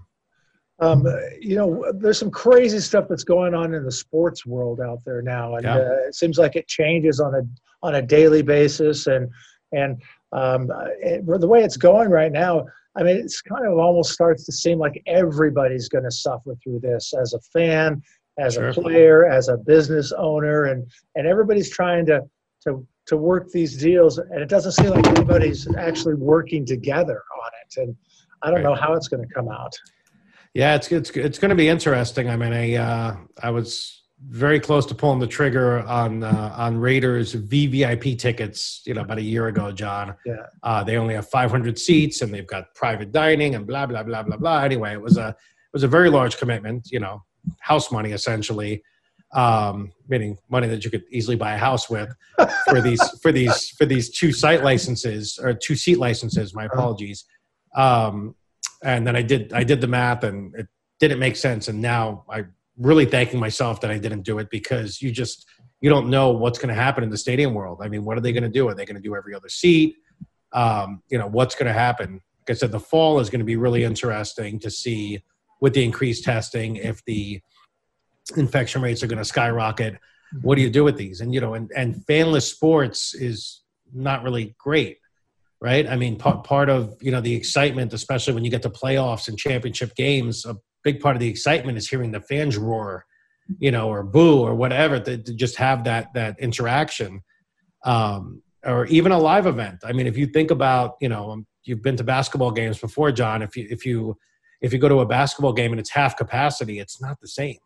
Um, 0.80 1.04
you 1.40 1.56
know, 1.56 1.92
there's 1.94 2.18
some 2.18 2.30
crazy 2.30 2.78
stuff 2.78 3.06
that's 3.08 3.24
going 3.24 3.54
on 3.54 3.74
in 3.74 3.84
the 3.84 3.90
sports 3.90 4.46
world 4.46 4.80
out 4.80 5.04
there 5.04 5.22
now, 5.22 5.56
and 5.56 5.64
Yeah. 5.64 5.76
uh, 5.76 5.92
it 6.08 6.14
seems 6.14 6.38
like 6.38 6.54
it 6.56 6.68
changes 6.68 7.20
on 7.20 7.34
a 7.34 7.42
on 7.82 7.96
a 7.96 8.02
daily 8.02 8.42
basis. 8.42 9.06
And 9.06 9.28
and 9.72 10.00
um, 10.32 10.70
it, 11.00 11.26
the 11.26 11.48
way 11.48 11.62
it's 11.64 11.76
going 11.76 12.10
right 12.10 12.30
now, 12.32 12.64
I 12.96 13.02
mean, 13.02 13.16
it's 13.16 13.40
kind 13.42 13.66
of 13.66 13.78
almost 13.78 14.12
starts 14.12 14.44
to 14.46 14.52
seem 14.52 14.78
like 14.78 15.02
everybody's 15.06 15.88
going 15.88 16.04
to 16.04 16.10
suffer 16.10 16.54
through 16.62 16.80
this 16.80 17.12
as 17.20 17.34
a 17.34 17.40
fan, 17.40 18.00
as 18.38 18.54
Sure. 18.54 18.68
a 18.68 18.72
player, 18.72 19.26
as 19.26 19.48
a 19.48 19.56
business 19.56 20.12
owner, 20.12 20.64
and 20.66 20.88
and 21.16 21.26
everybody's 21.26 21.70
trying 21.70 22.06
to 22.06 22.20
to 22.64 22.86
to 23.06 23.16
work 23.16 23.50
these 23.50 23.76
deals, 23.76 24.18
and 24.18 24.40
it 24.40 24.48
doesn't 24.48 24.72
seem 24.72 24.90
like 24.90 25.06
anybody's 25.08 25.66
actually 25.76 26.14
working 26.14 26.64
together 26.64 27.22
on 27.42 27.50
it. 27.64 27.80
And 27.82 27.96
I 28.42 28.46
don't 28.50 28.56
Right. 28.56 28.64
know 28.64 28.74
how 28.74 28.92
it's 28.94 29.08
going 29.08 29.26
to 29.26 29.34
come 29.34 29.48
out. 29.48 29.74
Yeah, 30.58 30.74
it's 30.74 30.90
it's 30.90 31.10
it's 31.10 31.38
going 31.38 31.50
to 31.50 31.54
be 31.54 31.68
interesting. 31.68 32.28
I 32.28 32.36
mean, 32.36 32.52
I 32.52 32.74
uh, 32.74 33.16
I 33.40 33.50
was 33.50 34.02
very 34.26 34.58
close 34.58 34.86
to 34.86 34.94
pulling 34.96 35.20
the 35.20 35.26
trigger 35.28 35.86
on 35.86 36.24
uh, 36.24 36.52
on 36.56 36.78
Raiders 36.78 37.32
VVIP 37.32 38.18
tickets. 38.18 38.82
You 38.84 38.94
know, 38.94 39.02
about 39.02 39.18
a 39.18 39.22
year 39.22 39.46
ago, 39.46 39.70
John. 39.70 40.16
Yeah. 40.26 40.46
Uh, 40.64 40.82
they 40.82 40.96
only 40.96 41.14
have 41.14 41.28
500 41.28 41.78
seats, 41.78 42.22
and 42.22 42.34
they've 42.34 42.44
got 42.44 42.74
private 42.74 43.12
dining 43.12 43.54
and 43.54 43.68
blah 43.68 43.86
blah 43.86 44.02
blah 44.02 44.24
blah 44.24 44.36
blah. 44.36 44.62
Anyway, 44.64 44.92
it 44.92 45.00
was 45.00 45.16
a 45.16 45.28
it 45.28 45.72
was 45.72 45.84
a 45.84 45.88
very 45.88 46.10
large 46.10 46.38
commitment. 46.38 46.88
You 46.90 46.98
know, 46.98 47.22
house 47.60 47.92
money 47.92 48.10
essentially, 48.10 48.82
um, 49.34 49.92
meaning 50.08 50.38
money 50.50 50.66
that 50.66 50.84
you 50.84 50.90
could 50.90 51.04
easily 51.12 51.36
buy 51.36 51.54
a 51.54 51.58
house 51.58 51.88
with 51.88 52.12
for 52.68 52.80
these 52.80 53.00
for 53.22 53.30
these 53.30 53.68
for 53.78 53.86
these 53.86 54.10
two 54.10 54.32
site 54.32 54.64
licenses 54.64 55.38
or 55.40 55.54
two 55.54 55.76
seat 55.76 55.98
licenses. 55.98 56.52
My 56.52 56.64
apologies. 56.64 57.26
Um, 57.76 58.34
and 58.82 59.06
then 59.06 59.16
I 59.16 59.22
did 59.22 59.52
I 59.52 59.64
did 59.64 59.80
the 59.80 59.86
math 59.86 60.24
and 60.24 60.54
it 60.54 60.68
didn't 61.00 61.18
make 61.18 61.36
sense. 61.36 61.68
And 61.68 61.80
now 61.80 62.24
I'm 62.28 62.54
really 62.76 63.06
thanking 63.06 63.40
myself 63.40 63.80
that 63.80 63.90
I 63.90 63.98
didn't 63.98 64.22
do 64.22 64.38
it 64.38 64.50
because 64.50 65.02
you 65.02 65.10
just 65.10 65.46
you 65.80 65.90
don't 65.90 66.10
know 66.10 66.30
what's 66.30 66.58
going 66.58 66.74
to 66.74 66.80
happen 66.80 67.04
in 67.04 67.10
the 67.10 67.18
stadium 67.18 67.54
world. 67.54 67.80
I 67.82 67.88
mean, 67.88 68.04
what 68.04 68.18
are 68.18 68.20
they 68.20 68.32
going 68.32 68.42
to 68.42 68.48
do? 68.48 68.68
Are 68.68 68.74
they 68.74 68.84
going 68.84 68.96
to 68.96 69.02
do 69.02 69.14
every 69.14 69.34
other 69.34 69.48
seat? 69.48 69.96
Um, 70.52 71.02
you 71.08 71.18
know, 71.18 71.26
what's 71.26 71.54
going 71.54 71.66
to 71.66 71.72
happen? 71.72 72.14
Like 72.14 72.50
I 72.50 72.52
said, 72.54 72.72
the 72.72 72.80
fall 72.80 73.20
is 73.20 73.30
going 73.30 73.40
to 73.40 73.44
be 73.44 73.56
really 73.56 73.84
interesting 73.84 74.58
to 74.60 74.70
see 74.70 75.22
with 75.60 75.74
the 75.74 75.84
increased 75.84 76.24
testing 76.24 76.76
if 76.76 77.04
the 77.04 77.40
infection 78.36 78.82
rates 78.82 79.02
are 79.02 79.06
going 79.06 79.18
to 79.18 79.24
skyrocket. 79.24 79.98
What 80.42 80.56
do 80.56 80.62
you 80.62 80.70
do 80.70 80.84
with 80.84 80.96
these? 80.96 81.20
And 81.20 81.32
you 81.32 81.40
know, 81.40 81.54
and 81.54 81.70
and 81.76 81.96
fanless 82.06 82.50
sports 82.50 83.14
is 83.14 83.62
not 83.92 84.22
really 84.22 84.54
great 84.58 84.98
right? 85.60 85.88
I 85.88 85.96
mean, 85.96 86.16
part 86.16 86.44
part 86.44 86.68
of 86.68 86.96
you 87.00 87.10
know 87.10 87.20
the 87.20 87.34
excitement, 87.34 87.92
especially 87.92 88.34
when 88.34 88.44
you 88.44 88.50
get 88.50 88.62
to 88.62 88.70
playoffs 88.70 89.28
and 89.28 89.38
championship 89.38 89.94
games, 89.96 90.44
a 90.44 90.56
big 90.84 91.00
part 91.00 91.16
of 91.16 91.20
the 91.20 91.28
excitement 91.28 91.78
is 91.78 91.88
hearing 91.88 92.12
the 92.12 92.20
fans 92.20 92.56
roar, 92.56 93.04
you 93.58 93.70
know, 93.70 93.88
or 93.88 94.02
boo 94.02 94.40
or 94.40 94.54
whatever 94.54 95.00
to, 95.00 95.18
to 95.18 95.34
just 95.34 95.56
have 95.56 95.84
that 95.84 96.12
that 96.14 96.38
interaction, 96.38 97.22
um, 97.84 98.42
or 98.64 98.86
even 98.86 99.12
a 99.12 99.18
live 99.18 99.46
event. 99.46 99.80
I 99.84 99.92
mean, 99.92 100.06
if 100.06 100.16
you 100.16 100.26
think 100.26 100.50
about, 100.50 100.96
you 101.00 101.08
know, 101.08 101.32
um, 101.32 101.46
you've 101.64 101.82
been 101.82 101.96
to 101.96 102.04
basketball 102.04 102.52
games 102.52 102.78
before, 102.78 103.10
John. 103.12 103.42
If 103.42 103.56
you 103.56 103.66
if 103.70 103.84
you 103.84 104.16
if 104.60 104.72
you 104.72 104.78
go 104.78 104.88
to 104.88 105.00
a 105.00 105.06
basketball 105.06 105.52
game 105.52 105.72
and 105.72 105.80
it's 105.80 105.90
half 105.90 106.16
capacity, 106.16 106.78
it's 106.78 107.00
not 107.00 107.20
the 107.20 107.28
same. 107.28 107.58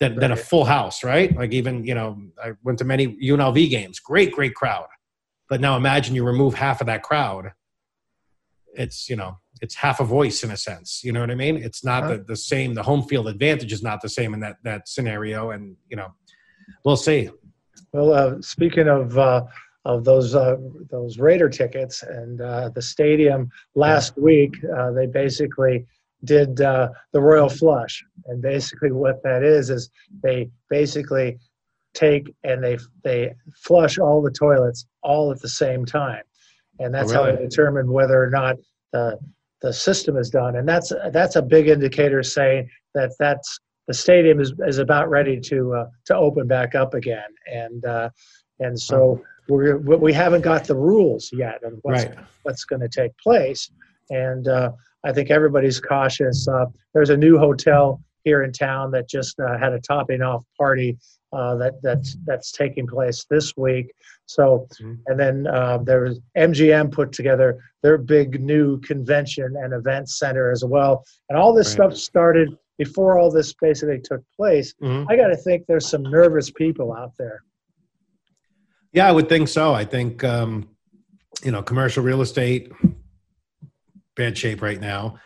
Than, 0.00 0.16
than 0.16 0.32
a 0.32 0.36
full 0.36 0.64
house, 0.64 1.04
right? 1.04 1.34
Like 1.36 1.52
even 1.52 1.84
you 1.84 1.94
know, 1.94 2.20
I 2.42 2.54
went 2.64 2.80
to 2.80 2.84
many 2.84 3.16
UNLV 3.16 3.70
games. 3.70 4.00
Great, 4.00 4.32
great 4.32 4.52
crowd. 4.52 4.86
But 5.48 5.60
now 5.60 5.76
imagine 5.76 6.14
you 6.14 6.24
remove 6.24 6.54
half 6.54 6.80
of 6.80 6.86
that 6.86 7.02
crowd. 7.02 7.52
It's, 8.74 9.08
you 9.08 9.16
know, 9.16 9.38
it's 9.60 9.74
half 9.74 10.00
a 10.00 10.04
voice 10.04 10.42
in 10.42 10.50
a 10.50 10.56
sense. 10.56 11.02
You 11.04 11.12
know 11.12 11.20
what 11.20 11.30
I 11.30 11.34
mean? 11.34 11.56
It's 11.56 11.84
not 11.84 12.04
Huh. 12.04 12.08
the, 12.16 12.24
the 12.24 12.36
same. 12.36 12.74
The 12.74 12.82
home 12.82 13.02
field 13.02 13.28
advantage 13.28 13.72
is 13.72 13.82
not 13.82 14.00
the 14.00 14.08
same 14.08 14.34
in 14.34 14.40
that, 14.40 14.56
that 14.64 14.88
scenario. 14.88 15.50
And, 15.50 15.76
you 15.88 15.96
know, 15.96 16.08
we'll 16.84 16.96
see. 16.96 17.30
Well, 17.92 18.12
uh, 18.12 18.40
speaking 18.40 18.88
of 18.88 19.16
uh, 19.16 19.44
of 19.84 20.04
those 20.04 20.34
uh, 20.34 20.56
those 20.90 21.18
Raider 21.18 21.48
tickets 21.48 22.02
and 22.02 22.40
uh, 22.40 22.70
the 22.70 22.82
stadium 22.82 23.50
last 23.74 24.16
week, 24.16 24.54
uh, 24.76 24.90
they 24.92 25.06
basically 25.06 25.86
did 26.24 26.60
uh, 26.60 26.88
the 27.12 27.20
royal 27.20 27.48
flush, 27.48 28.02
and 28.26 28.40
basically 28.40 28.90
what 28.90 29.22
that 29.22 29.42
is 29.42 29.70
is 29.70 29.90
they 30.22 30.50
basically 30.70 31.38
take 31.94 32.34
and 32.44 32.62
they 32.62 32.78
they 33.02 33.34
flush 33.56 33.98
all 33.98 34.20
the 34.22 34.30
toilets 34.30 34.86
all 35.02 35.30
at 35.30 35.40
the 35.40 35.48
same 35.48 35.84
time, 35.84 36.22
and 36.80 36.94
that's 36.94 37.12
how 37.12 37.24
really? 37.24 37.36
they 37.36 37.42
determine 37.42 37.90
whether 37.92 38.22
or 38.22 38.30
not 38.30 38.56
the 38.92 39.18
the 39.62 39.72
system 39.72 40.16
is 40.16 40.28
done, 40.28 40.56
and 40.56 40.68
that's 40.68 40.92
that's 41.12 41.36
a 41.36 41.42
big 41.42 41.68
indicator 41.68 42.22
saying 42.22 42.68
that 42.94 43.12
that's 43.18 43.58
the 43.86 43.94
stadium 43.94 44.40
is, 44.40 44.52
is 44.66 44.78
about 44.78 45.08
ready 45.10 45.40
to 45.40 45.74
uh, 45.74 45.86
to 46.06 46.16
open 46.16 46.46
back 46.46 46.74
up 46.74 46.94
again, 46.94 47.28
and 47.46 47.84
uh, 47.84 48.10
and 48.60 48.78
so 48.78 49.22
we're 49.48 49.78
we 49.78 49.96
we 49.96 50.12
haven't 50.12 50.42
got 50.42 50.64
the 50.64 50.76
rules 50.76 51.30
yet 51.32 51.62
of 51.64 51.74
what's 51.82 52.04
Right. 52.04 52.14
what's 52.42 52.64
going 52.64 52.80
to 52.80 52.88
take 52.88 53.16
place, 53.18 53.70
and 54.10 54.48
uh, 54.48 54.70
I 55.04 55.12
think 55.12 55.30
everybody's 55.30 55.80
cautious. 55.80 56.46
Uh, 56.48 56.66
there's 56.92 57.10
a 57.10 57.16
new 57.16 57.38
hotel 57.38 58.00
here 58.24 58.42
in 58.42 58.52
town 58.52 58.90
that 58.92 59.08
just 59.08 59.38
uh, 59.38 59.58
had 59.58 59.72
a 59.72 59.80
topping 59.80 60.22
off 60.22 60.44
party 60.58 60.96
uh, 61.34 61.56
that 61.56 61.74
that's 61.82 62.16
that's 62.24 62.52
taking 62.52 62.86
place 62.86 63.26
this 63.28 63.56
week. 63.56 63.92
So, 64.26 64.66
Mhm. 64.80 64.98
and 65.06 65.20
then 65.20 65.46
uh, 65.46 65.78
there 65.78 66.02
was 66.02 66.20
MGM 66.36 66.90
put 66.92 67.12
together 67.12 67.58
their 67.82 67.98
big 67.98 68.40
new 68.40 68.80
convention 68.80 69.54
and 69.56 69.72
event 69.74 70.08
center 70.08 70.50
as 70.50 70.64
well, 70.64 71.04
and 71.28 71.38
all 71.38 71.52
this 71.52 71.66
Right. 71.68 71.90
stuff 71.90 71.96
started 71.96 72.48
before 72.78 73.18
all 73.18 73.30
this 73.30 73.52
basically 73.60 74.00
took 74.00 74.22
place. 74.36 74.74
Mhm. 74.82 75.06
I 75.08 75.16
got 75.16 75.28
to 75.28 75.36
think 75.36 75.66
there's 75.66 75.86
some 75.88 76.02
nervous 76.02 76.50
people 76.50 76.92
out 76.92 77.12
there. 77.18 77.42
Yeah, 78.92 79.08
I 79.08 79.12
would 79.12 79.28
think 79.28 79.48
so. 79.48 79.74
I 79.74 79.84
think 79.84 80.22
um, 80.24 80.68
you 81.42 81.50
know 81.50 81.62
commercial 81.62 82.02
real 82.02 82.22
estate 82.22 82.72
bad 84.16 84.36
shape 84.38 84.62
right 84.62 84.80
now, 84.80 85.16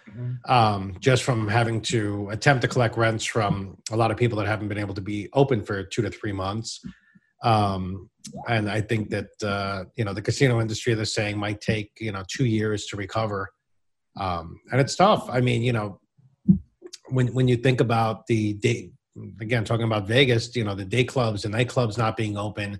um, 0.46 0.96
just 1.01 1.22
from 1.22 1.48
having 1.48 1.81
to 1.83 2.29
attempt 2.31 2.62
to 2.62 2.68
collect 2.68 2.96
rents 2.96 3.24
from 3.24 3.77
a 3.90 3.96
lot 3.96 4.11
of 4.11 4.16
people 4.16 4.38
that 4.38 4.46
haven't 4.46 4.68
been 4.68 4.79
able 4.79 4.94
to 4.94 5.01
be 5.01 5.29
open 5.33 5.62
for 5.62 5.83
two 5.83 6.03
to 6.03 6.11
three 6.11 6.33
months. 6.33 6.81
Um, 7.42 8.11
and 8.48 8.70
I 8.70 8.81
think 8.81 9.11
that 9.11 9.29
uh, 9.42 9.85
you 9.96 10.05
know 10.05 10.12
the 10.12 10.22
casino 10.22 10.61
industry 10.61 10.94
they're 10.94 11.05
saying 11.05 11.38
might 11.38 11.61
take 11.61 11.92
you 12.01 12.12
know 12.12 12.24
two 12.29 12.46
years 12.46 12.87
to 12.87 12.96
recover, 12.96 13.51
um, 14.18 14.61
and 14.72 14.81
it's 14.81 14.96
tough. 14.96 15.29
I 15.31 15.40
mean, 15.40 15.62
you 15.62 15.72
know, 15.72 16.01
when 17.11 17.29
when 17.29 17.48
you 17.48 17.57
think 17.57 17.81
about 17.81 18.27
the 18.27 18.55
day 18.55 18.90
again 19.40 19.64
talking 19.64 19.87
about 19.87 20.07
Vegas, 20.07 20.55
you 20.57 20.64
know, 20.64 20.74
the 20.74 20.85
day 20.85 21.05
clubs 21.05 21.44
and 21.44 21.55
nightclubs 21.55 21.96
not 21.96 22.16
being 22.16 22.37
open, 22.37 22.79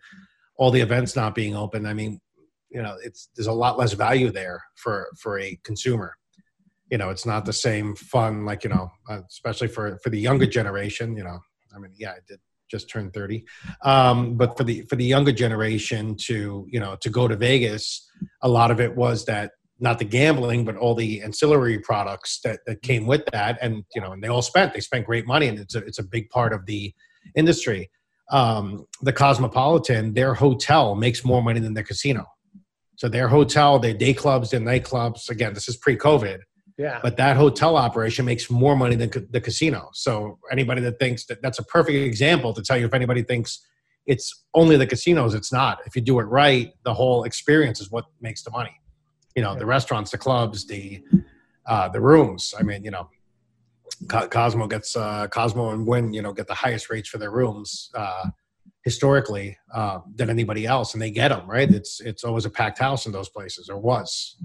all 0.57 0.71
the 0.71 0.81
events 0.81 1.15
not 1.15 1.35
being 1.35 1.55
open. 1.55 1.87
I 1.87 1.95
mean, 1.95 2.21
you 2.71 2.83
know, 2.83 2.97
it's 3.03 3.29
there's 3.37 3.47
a 3.47 3.53
lot 3.53 3.79
less 3.79 3.93
value 3.93 4.31
there 4.31 4.63
for 4.77 5.09
for 5.19 5.39
a 5.39 5.59
consumer. 5.65 6.15
You 6.91 6.99
know, 6.99 7.11
it's 7.11 7.27
not 7.27 7.45
the 7.45 7.53
same 7.53 7.95
fun 7.97 8.45
like 8.45 8.65
you 8.65 8.71
know, 8.71 8.91
uh, 9.09 9.21
especially 9.29 9.69
for 9.69 9.99
for 10.03 10.11
the 10.11 10.19
younger 10.19 10.47
generation. 10.47 11.17
You 11.17 11.25
know, 11.25 11.39
I 11.75 11.79
mean, 11.79 11.93
yeah, 11.97 12.13
I 12.13 12.19
did 12.27 12.41
just 12.71 12.89
turn 12.89 13.11
30 13.11 13.45
um, 13.83 14.37
but 14.37 14.57
for 14.57 14.65
the 14.65 14.83
for 14.83 14.97
the 14.97 15.05
younger 15.05 15.33
generation 15.33 16.15
to 16.17 16.67
you 16.71 16.79
know 16.79 16.97
to 16.97 17.11
go 17.11 17.27
to 17.27 17.37
vegas 17.37 18.11
a 18.43 18.49
lot 18.49 18.71
of 18.71 18.81
it 18.81 18.95
was 18.95 19.25
that 19.25 19.53
not 19.81 19.99
the 19.99 20.05
gambling 20.05 20.65
but 20.65 20.77
all 20.77 20.95
the 20.95 21.23
ancillary 21.23 21.79
products 21.79 22.41
that, 22.45 22.61
that 22.67 22.83
came 22.83 23.07
with 23.07 23.25
that 23.33 23.59
and 23.63 23.85
you 23.95 24.01
know 24.01 24.13
and 24.13 24.23
they 24.23 24.29
all 24.29 24.43
spent 24.43 24.73
they 24.75 24.81
spent 24.81 25.07
great 25.07 25.27
money 25.27 25.49
and 25.49 25.59
it's 25.59 25.75
a, 25.75 25.79
it's 25.79 25.99
a 25.99 26.03
big 26.03 26.29
part 26.31 26.53
of 26.53 26.67
the 26.67 26.93
industry 27.35 27.91
um, 28.31 28.85
the 29.01 29.13
cosmopolitan 29.13 30.13
their 30.13 30.35
hotel 30.35 30.95
makes 30.95 31.25
more 31.25 31.43
money 31.43 31.61
than 31.61 31.75
the 31.75 31.83
casino 31.83 32.27
so 33.01 33.05
their 33.09 33.29
hotel 33.37 33.71
their 33.79 33.95
day 34.05 34.13
clubs 34.23 34.47
their 34.53 34.61
nightclubs 34.71 35.21
again 35.35 35.53
this 35.57 35.67
is 35.73 35.77
pre-covid 35.85 36.41
Yeah. 36.87 36.99
but 37.07 37.15
that 37.23 37.35
hotel 37.45 37.73
operation 37.87 38.25
makes 38.31 38.45
more 38.63 38.77
money 38.85 38.97
than 39.01 39.11
ca- 39.15 39.29
the 39.37 39.41
casino. 39.49 39.81
So 40.05 40.11
anybody 40.57 40.81
that 40.87 40.97
thinks 41.03 41.21
that 41.29 41.39
that's 41.45 41.59
a 41.65 41.67
perfect 41.77 41.97
example 42.13 42.51
to 42.57 42.63
tell 42.67 42.79
you 42.81 42.87
if 42.91 42.95
anybody 43.01 43.23
thinks 43.33 43.51
it's 44.13 44.29
only 44.61 44.77
the 44.83 44.87
casinos, 44.93 45.33
it's 45.41 45.53
not. 45.61 45.75
If 45.89 45.93
you 45.97 46.03
do 46.11 46.15
it 46.23 46.29
right, 46.43 46.69
the 46.89 46.95
whole 47.01 47.21
experience 47.31 47.79
is 47.85 47.89
what 47.95 48.05
makes 48.27 48.41
the 48.47 48.51
money. 48.61 48.77
You 49.37 49.43
know, 49.45 49.53
the 49.63 49.67
restaurants, 49.77 50.11
the 50.15 50.19
clubs, 50.27 50.59
the 50.73 50.83
uh, 51.73 51.87
the 51.97 52.01
rooms. 52.11 52.43
I 52.59 52.63
mean, 52.69 52.81
you 52.87 52.93
know, 52.95 53.05
Co- 54.13 54.29
Cosmo 54.37 54.67
gets 54.75 54.91
uh, 54.97 55.27
Cosmo 55.39 55.65
and 55.75 55.83
Wynn, 55.91 56.07
you 56.17 56.23
know, 56.23 56.33
get 56.33 56.47
the 56.47 56.55
highest 56.65 56.87
rates 56.93 57.09
for 57.13 57.19
their 57.23 57.33
rooms 57.41 57.91
uh, 58.03 58.25
historically 58.89 59.57
uh, 59.75 59.99
than 60.15 60.31
anybody 60.31 60.65
else, 60.65 60.95
and 60.95 61.03
they 61.03 61.11
get 61.11 61.29
them 61.29 61.49
right. 61.49 61.71
It's 61.71 62.01
it's 62.01 62.25
always 62.25 62.47
a 62.47 62.51
packed 62.51 62.79
house 62.79 63.07
in 63.07 63.13
those 63.13 63.29
places, 63.29 63.69
or 63.69 63.79
was. 63.79 64.37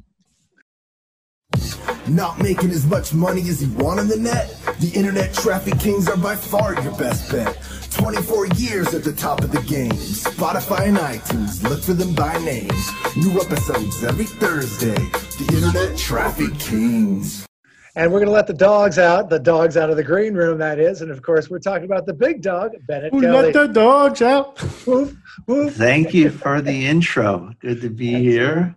Not 2.07 2.41
making 2.41 2.71
as 2.71 2.85
much 2.85 3.13
money 3.13 3.41
as 3.41 3.63
you 3.63 3.71
want 3.77 3.99
on 3.99 4.07
the 4.07 4.17
net? 4.17 4.49
The 4.79 4.91
internet 4.95 5.33
traffic 5.33 5.79
kings 5.79 6.09
are 6.09 6.17
by 6.17 6.35
far 6.35 6.73
your 6.81 6.91
best 6.97 7.31
bet. 7.31 7.57
24 7.91 8.47
years 8.47 8.93
at 8.93 9.03
the 9.03 9.13
top 9.13 9.41
of 9.41 9.51
the 9.51 9.61
game. 9.61 9.91
Spotify 9.91 10.87
and 10.87 10.97
iTunes, 10.97 11.63
look 11.69 11.81
for 11.81 11.93
them 11.93 12.13
by 12.13 12.37
name. 12.39 12.67
New 13.15 13.39
episodes 13.39 14.03
every 14.03 14.25
Thursday. 14.25 14.95
The 15.39 15.51
internet 15.55 15.97
traffic 15.97 16.57
kings. 16.59 17.45
And 17.95 18.11
we're 18.11 18.19
going 18.19 18.27
to 18.27 18.33
let 18.33 18.47
the 18.47 18.53
dogs 18.53 18.97
out, 18.97 19.29
the 19.29 19.39
dogs 19.39 19.77
out 19.77 19.91
of 19.91 19.97
the 19.97 20.03
green 20.03 20.33
room, 20.33 20.57
that 20.57 20.79
is. 20.79 21.01
And 21.01 21.11
of 21.11 21.21
course, 21.21 21.51
we're 21.51 21.59
talking 21.59 21.85
about 21.85 22.07
the 22.07 22.13
big 22.13 22.41
dog, 22.41 22.71
Bennett 22.87 23.13
Who 23.13 23.21
Kelly. 23.21 23.51
let 23.51 23.53
the 23.53 23.67
dogs 23.67 24.23
out? 24.23 24.59
Woof, 24.87 25.15
woof. 25.47 25.75
Thank 25.75 26.13
you 26.13 26.31
for 26.31 26.59
the 26.59 26.87
intro. 26.87 27.53
Good 27.59 27.81
to 27.81 27.89
be 27.89 28.15
here. 28.15 28.75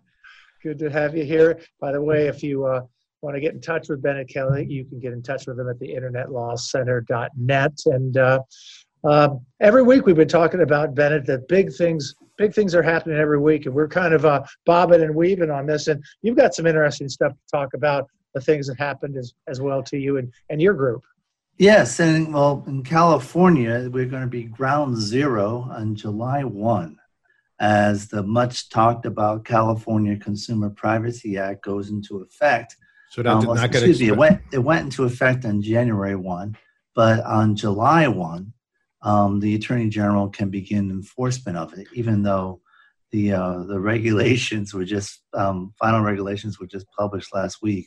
Good 0.62 0.79
to 0.81 0.90
have 0.90 1.16
you 1.16 1.24
here. 1.24 1.61
By 1.81 1.92
the 1.92 2.02
way, 2.02 2.26
if 2.26 2.42
you 2.42 2.66
uh, 2.66 2.83
want 3.22 3.37
to 3.37 3.40
get 3.40 3.55
in 3.55 3.61
touch 3.62 3.88
with 3.88 4.02
Bennett 4.02 4.29
Kelly, 4.29 4.66
you 4.68 4.85
can 4.85 5.00
get 5.00 5.14
in 5.14 5.22
touch 5.22 5.46
with 5.46 5.59
him 5.59 5.68
at 5.70 5.79
the 5.79 5.88
internetlawcenter.net. 5.88 7.81
And 7.87 8.16
uh, 8.18 8.40
uh, 9.02 9.29
every 9.61 9.83
week 9.83 10.05
we've 10.05 10.16
been 10.16 10.29
talking 10.29 10.61
about 10.61 10.94
Bennett 10.94 11.24
that 11.26 11.48
big 11.48 11.72
things, 11.72 12.14
big 12.37 12.52
things 12.52 12.74
are 12.74 12.83
happening 12.83 13.16
every 13.16 13.38
week, 13.38 13.64
and 13.64 13.74
we're 13.74 13.88
kind 13.88 14.12
of 14.12 14.26
uh, 14.26 14.42
bobbing 14.66 15.02
and 15.02 15.14
weaving 15.14 15.50
on 15.50 15.64
this. 15.64 15.88
And 15.88 16.05
you've 16.20 16.37
got 16.37 16.55
some 16.55 16.66
interesting 16.66 17.09
stuff 17.09 17.33
to 17.33 17.38
talk 17.50 17.72
about 17.72 18.09
the 18.37 18.40
things 18.42 18.66
that 18.66 18.79
happened 18.79 19.16
as, 19.16 19.33
as 19.49 19.62
well 19.62 19.83
to 19.83 19.96
you 19.96 20.18
and, 20.18 20.31
and 20.51 20.61
your 20.61 20.75
group. 20.75 21.03
Yes, 21.57 22.01
and 22.01 22.35
well, 22.35 22.62
in 22.66 22.85
California, 22.85 23.88
we're 23.90 24.05
going 24.05 24.25
to 24.25 24.29
be 24.29 24.44
ground 24.44 24.99
zero 24.99 25.66
on 25.72 25.94
July 25.94 26.44
1 26.44 26.99
as 27.59 28.09
the 28.09 28.22
much 28.22 28.68
talked 28.68 29.07
about 29.07 29.46
California 29.46 30.18
Consumer 30.18 30.68
Privacy 30.68 31.38
Act 31.38 31.64
goes 31.64 31.88
into 31.88 32.18
effect. 32.18 32.77
So 33.09 33.22
that 33.22 33.40
did 33.40 33.49
Um, 33.49 33.57
not 33.57 33.72
get 33.72 33.85
excuse 33.85 34.03
me, 34.03 34.09
it 34.09 34.18
went, 34.18 34.42
it 34.53 34.59
went 34.59 34.85
into 34.85 35.05
effect 35.05 35.46
on 35.46 35.62
January 35.62 36.14
1, 36.14 36.55
but 36.94 37.25
on 37.25 37.57
July 37.57 38.07
1, 38.07 38.53
um, 39.01 39.40
the 39.40 39.55
Attorney 39.55 39.88
General 39.88 40.29
can 40.29 40.51
begin 40.51 40.90
enforcement 40.90 41.57
of 41.57 41.72
it, 41.72 41.87
even 41.94 42.22
though 42.22 42.61
the, 43.12 43.33
uh, 43.33 43.62
the 43.62 43.81
regulations 43.92 44.75
were 44.75 44.85
just, 44.85 45.22
um, 45.33 45.72
final 45.79 46.03
regulations 46.03 46.61
were 46.61 46.66
just 46.66 46.85
published 46.99 47.35
last 47.35 47.62
week. 47.62 47.87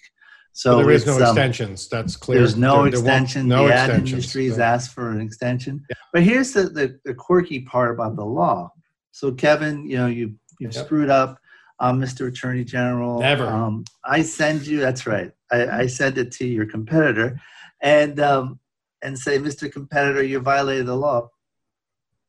So 0.54 0.72
So 0.72 0.78
there 0.80 0.92
is 0.92 1.06
no 1.06 1.16
um, 1.16 1.22
extensions. 1.22 1.88
That's 1.88 2.16
clear. 2.16 2.40
there's 2.40 2.58
no 2.58 2.84
There- 2.84 2.92
there 2.92 3.00
extension. 3.00 3.48
No 3.48 3.68
the 3.68 3.74
ad 3.74 3.90
industry 3.92 4.46
has 4.48 4.60
asked 4.60 4.94
for 4.94 5.10
an 5.12 5.22
extension. 5.22 5.86
But 6.12 6.24
here's 6.24 6.52
the, 6.54 6.64
the, 6.64 7.00
the 7.06 7.14
quirky 7.14 7.62
part 7.62 7.94
about 7.94 8.16
the 8.16 8.26
law. 8.26 8.72
So 9.12 9.32
Kevin, 9.32 9.86
you 9.90 9.98
know, 9.98 10.08
you 10.08 10.36
you 10.60 10.68
Yep. 10.72 10.86
screwed 10.86 11.10
up, 11.10 11.40
um, 11.80 12.02
Mr. 12.02 12.28
Attorney 12.28 12.66
General. 12.66 13.20
Never. 13.20 13.46
Um, 13.48 13.86
I 14.04 14.22
send 14.24 14.68
you. 14.68 14.80
That's 14.82 15.08
right. 15.08 15.32
I, 15.52 15.68
I 15.82 15.88
send 15.88 16.18
it 16.18 16.32
to 16.34 16.46
your 16.46 16.66
competitor, 16.66 17.40
and 17.82 18.20
um, 18.20 18.60
and 19.02 19.18
say, 19.18 19.40
Mr. 19.40 19.72
Competitor, 19.72 20.22
you 20.24 20.40
violated 20.42 20.88
the 20.88 20.96
law. 20.96 21.30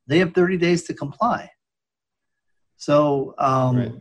They 0.06 0.18
have 0.20 0.32
30 0.34 0.56
days 0.58 0.84
to 0.84 0.94
comply. 0.94 1.50
So 2.76 3.34
um, 3.38 3.76
Right. 3.76 3.92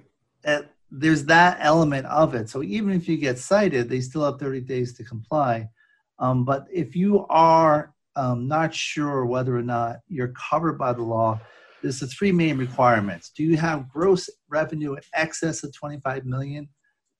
uh, 0.46 0.62
there's 0.92 1.26
that 1.26 1.58
element 1.62 2.06
of 2.08 2.34
it. 2.34 2.50
So 2.50 2.64
even 2.64 2.94
if 2.94 3.08
you 3.08 3.18
get 3.18 3.38
cited, 3.38 3.90
they 3.90 4.02
still 4.02 4.26
have 4.26 4.40
30 4.40 4.62
days 4.62 4.94
to 4.98 5.04
comply. 5.04 5.70
Um, 6.18 6.46
but 6.46 6.68
if 6.72 6.96
you 6.96 7.26
are 7.28 7.94
um, 8.16 8.48
not 8.48 8.74
sure 8.74 9.26
whether 9.26 9.56
or 9.56 9.62
not 9.62 9.98
you're 10.08 10.34
covered 10.50 10.78
by 10.78 10.94
the 10.94 11.02
law, 11.02 11.40
there's 11.82 12.00
the 12.00 12.08
three 12.08 12.32
main 12.32 12.58
requirements. 12.58 13.30
Do 13.30 13.44
you 13.44 13.56
have 13.58 13.90
gross 13.90 14.30
revenue 14.50 14.96
in 14.96 15.02
excess 15.14 15.64
of 15.64 15.74
25 15.74 16.26
million? 16.26 16.68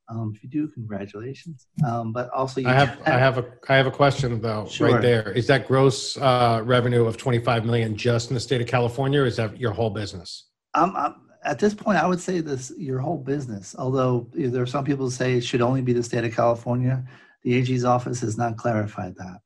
Um, 0.10 0.34
if 0.36 0.44
you 0.44 0.50
do, 0.50 0.68
congratulations. 0.68 1.68
Um, 1.86 2.12
but 2.12 2.30
also, 2.32 2.60
you 2.60 2.68
I 2.68 2.74
have 2.74 3.00
I 3.06 3.12
have 3.12 3.38
a 3.38 3.46
I 3.70 3.76
have 3.76 3.86
a 3.86 3.92
question 3.92 4.42
though 4.42 4.66
Sure. 4.68 4.92
right 4.92 5.02
there. 5.02 5.32
Is 5.32 5.46
that 5.48 5.68
gross 5.68 6.18
uh, 6.18 6.62
revenue 6.66 7.06
of 7.06 7.16
25 7.16 7.64
million 7.64 7.96
just 7.96 8.32
in 8.32 8.34
the 8.34 8.40
state 8.40 8.60
of 8.60 8.66
California, 8.66 9.22
or 9.22 9.28
is 9.28 9.36
that 9.36 9.60
your 9.60 9.72
whole 9.72 9.92
business? 9.92 10.46
I'm, 10.74 10.96
at 11.44 11.60
this 11.60 11.74
point, 11.74 11.98
I 11.98 12.08
would 12.08 12.20
say 12.20 12.42
this 12.42 12.72
your 12.78 13.00
whole 13.00 13.18
business. 13.18 13.76
Although 13.78 14.28
there 14.34 14.62
are 14.62 14.68
some 14.68 14.84
people 14.84 15.06
who 15.06 15.12
say 15.12 15.36
it 15.36 15.44
should 15.44 15.62
only 15.62 15.82
be 15.82 15.94
the 15.94 16.04
state 16.04 16.24
of 16.26 16.36
California. 16.36 17.04
The 17.44 17.56
AG's 17.56 17.86
office 17.86 18.20
has 18.22 18.38
not 18.38 18.58
clarified 18.58 19.16
that. 19.16 19.40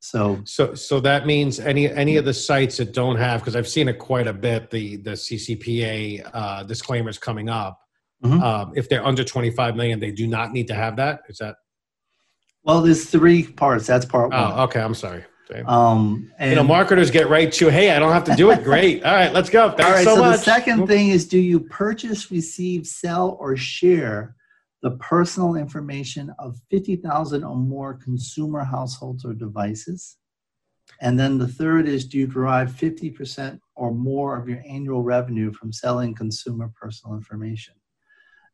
So 0.00 0.40
So 0.44 0.74
so 0.74 1.00
that 1.00 1.26
means 1.26 1.60
any 1.60 1.90
any 1.90 2.16
of 2.16 2.24
the 2.24 2.34
sites 2.34 2.76
that 2.78 2.92
don't 2.92 3.16
have 3.16 3.40
because 3.40 3.56
I've 3.56 3.68
seen 3.68 3.88
it 3.88 3.98
quite 3.98 4.26
a 4.26 4.32
bit 4.32 4.70
the 4.70 4.96
the 4.96 5.12
CCPA 5.12 6.28
uh, 6.32 6.62
disclaimers 6.64 7.18
coming 7.18 7.48
up. 7.48 7.78
Mhm. 8.24 8.42
Um, 8.42 8.72
if 8.76 8.88
they're 8.88 9.04
under 9.04 9.24
25 9.24 9.74
million, 9.74 9.98
they 9.98 10.12
do 10.12 10.26
not 10.26 10.52
need 10.52 10.68
to 10.68 10.74
have 10.74 10.96
that. 10.96 11.22
Is 11.28 11.38
that? 11.38 11.56
Well, 12.62 12.82
there's 12.82 13.06
three 13.06 13.44
parts. 13.44 13.86
That's 13.86 14.04
part 14.04 14.30
one. 14.30 14.52
Oh, 14.52 14.64
okay. 14.64 14.80
I'm 14.80 14.94
sorry. 14.94 15.24
Um, 15.60 16.32
and 16.38 16.50
you 16.50 16.56
know, 16.56 16.62
marketers 16.64 17.10
get 17.10 17.28
right 17.28 17.52
to, 17.52 17.68
hey, 17.68 17.90
I 17.90 17.98
don't 17.98 18.12
have 18.12 18.24
to 18.24 18.34
do 18.34 18.50
it. 18.50 18.64
Great. 18.64 19.04
All 19.04 19.14
right, 19.14 19.32
let's 19.32 19.50
go. 19.50 19.70
Thanks 19.70 19.84
all 19.84 19.92
right. 19.92 20.04
so, 20.04 20.14
So, 20.14 20.20
much. 20.22 20.38
the 20.38 20.44
second 20.44 20.86
thing 20.86 21.08
is, 21.08 21.26
do 21.26 21.38
you 21.38 21.60
purchase, 21.60 22.30
receive, 22.30 22.86
sell, 22.86 23.36
or 23.40 23.56
share 23.56 24.34
the 24.82 24.92
personal 24.92 25.54
information 25.56 26.34
of 26.38 26.56
fifty 26.70 26.96
thousand 26.96 27.44
or 27.44 27.56
more 27.56 27.94
consumer 27.94 28.64
households 28.64 29.24
or 29.24 29.34
devices? 29.34 30.16
And 31.00 31.18
then 31.18 31.38
the 31.38 31.48
third 31.48 31.88
is, 31.88 32.04
do 32.04 32.18
you 32.18 32.26
derive 32.26 32.72
fifty 32.72 33.10
percent 33.10 33.60
or 33.76 33.92
more 33.92 34.36
of 34.36 34.48
your 34.48 34.62
annual 34.68 35.02
revenue 35.02 35.52
from 35.52 35.72
selling 35.72 36.14
consumer 36.14 36.72
personal 36.80 37.16
information? 37.16 37.74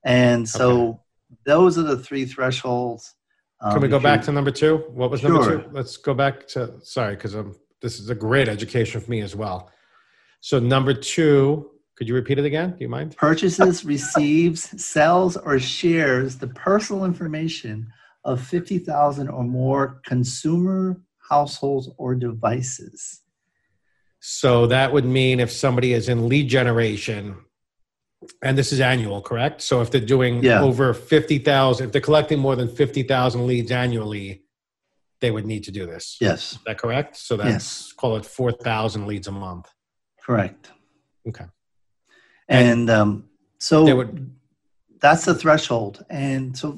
And 0.04 0.48
so 0.48 1.00
those 1.44 1.78
are 1.78 1.82
the 1.82 1.98
three 1.98 2.24
thresholds. 2.24 3.14
Can 3.62 3.76
Um, 3.76 3.82
we 3.82 3.88
go 3.88 3.98
back 3.98 4.20
you- 4.20 4.26
to 4.26 4.32
number 4.32 4.50
two? 4.52 4.84
What 4.88 5.10
was 5.10 5.22
number 5.22 5.62
two? 5.62 5.68
Let's 5.72 5.96
go 5.96 6.14
back 6.14 6.46
to, 6.48 6.74
sorry, 6.82 7.16
because 7.16 7.34
this 7.80 7.98
is 7.98 8.08
a 8.08 8.14
great 8.14 8.48
education 8.48 9.00
for 9.00 9.10
me 9.10 9.20
as 9.20 9.34
well. 9.34 9.70
So 10.40 10.60
number 10.60 10.94
two, 10.94 11.70
could 11.96 12.06
you 12.06 12.14
repeat 12.14 12.38
it 12.38 12.44
again? 12.44 12.70
Do 12.70 12.76
you 12.80 12.88
mind? 12.88 13.16
purchases, 13.16 13.84
receives, 13.84 14.80
sells, 14.82 15.36
or 15.36 15.58
shares 15.58 16.38
the 16.38 16.46
personal 16.48 17.04
information 17.04 17.88
of 18.24 18.40
50,000 18.40 19.28
or 19.28 19.42
more 19.42 20.00
consumer 20.06 21.00
households 21.28 21.90
or 21.98 22.14
devices. 22.14 23.22
So 24.20 24.66
that 24.68 24.92
would 24.92 25.04
mean 25.04 25.40
if 25.40 25.50
somebody 25.50 25.92
is 25.92 26.08
in 26.08 26.28
lead 26.28 26.48
generation, 26.48 27.36
and 28.42 28.58
this 28.58 28.72
is 28.72 28.80
annual, 28.80 29.22
correct? 29.22 29.60
So 29.62 29.80
if 29.80 29.90
they're 29.90 30.00
doing 30.00 30.42
Yeah. 30.42 30.62
over 30.62 30.92
50,000, 30.94 31.86
if 31.86 31.92
they're 31.92 32.00
collecting 32.00 32.38
more 32.38 32.56
than 32.56 32.68
50,000 32.68 33.46
leads 33.46 33.70
annually, 33.70 34.42
they 35.20 35.30
would 35.30 35.46
need 35.46 35.64
to 35.64 35.70
do 35.72 35.86
this. 35.86 36.16
Yes, 36.20 36.52
Is 36.52 36.58
that 36.66 36.78
correct? 36.78 37.16
So 37.16 37.36
that's, 37.36 37.48
Yes. 37.50 37.92
call 37.92 38.16
it 38.16 38.24
4,000 38.26 39.06
leads 39.06 39.26
a 39.28 39.32
month. 39.32 39.68
correct. 40.24 40.70
Okay. 41.26 41.46
And 42.48 42.90
um, 42.90 43.28
so 43.58 43.84
They 43.86 43.94
would, 43.94 44.30
that's 45.00 45.24
the 45.24 45.34
threshold. 45.34 46.04
And 46.10 46.56
so 46.56 46.76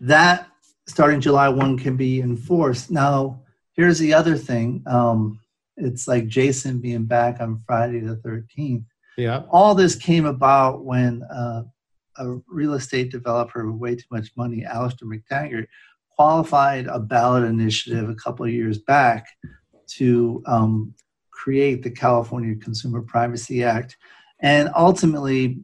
that 0.00 0.48
starting 0.86 1.20
July 1.20 1.48
1 1.50 1.78
can 1.78 1.96
be 1.96 2.20
enforced. 2.22 2.90
Now, 2.90 3.42
here's 3.72 3.98
the 3.98 4.14
other 4.14 4.36
thing 4.36 4.82
um, 4.86 5.40
it's 5.76 6.08
like 6.08 6.26
Jason 6.26 6.78
being 6.80 7.04
back 7.04 7.38
on 7.40 7.62
Friday 7.66 8.00
the 8.00 8.16
13th. 8.16 8.84
Yeah. 9.16 9.42
all 9.50 9.74
this 9.74 9.96
came 9.96 10.26
about 10.26 10.84
when 10.84 11.22
uh, 11.24 11.62
a 12.18 12.36
real 12.46 12.74
estate 12.74 13.10
developer 13.10 13.70
with 13.70 13.80
way 13.80 13.96
too 13.96 14.04
much 14.10 14.30
money, 14.36 14.64
Alastair 14.64 15.08
Mactaggart, 15.08 15.66
qualified 16.10 16.86
a 16.86 16.98
ballot 16.98 17.44
initiative 17.44 18.08
a 18.08 18.14
couple 18.14 18.46
of 18.46 18.52
years 18.52 18.78
back 18.78 19.26
to 19.88 20.42
um, 20.46 20.94
create 21.30 21.82
the 21.82 21.90
California 21.90 22.56
Consumer 22.56 23.02
Privacy 23.02 23.62
Act. 23.62 23.96
And 24.40 24.70
ultimately, 24.74 25.60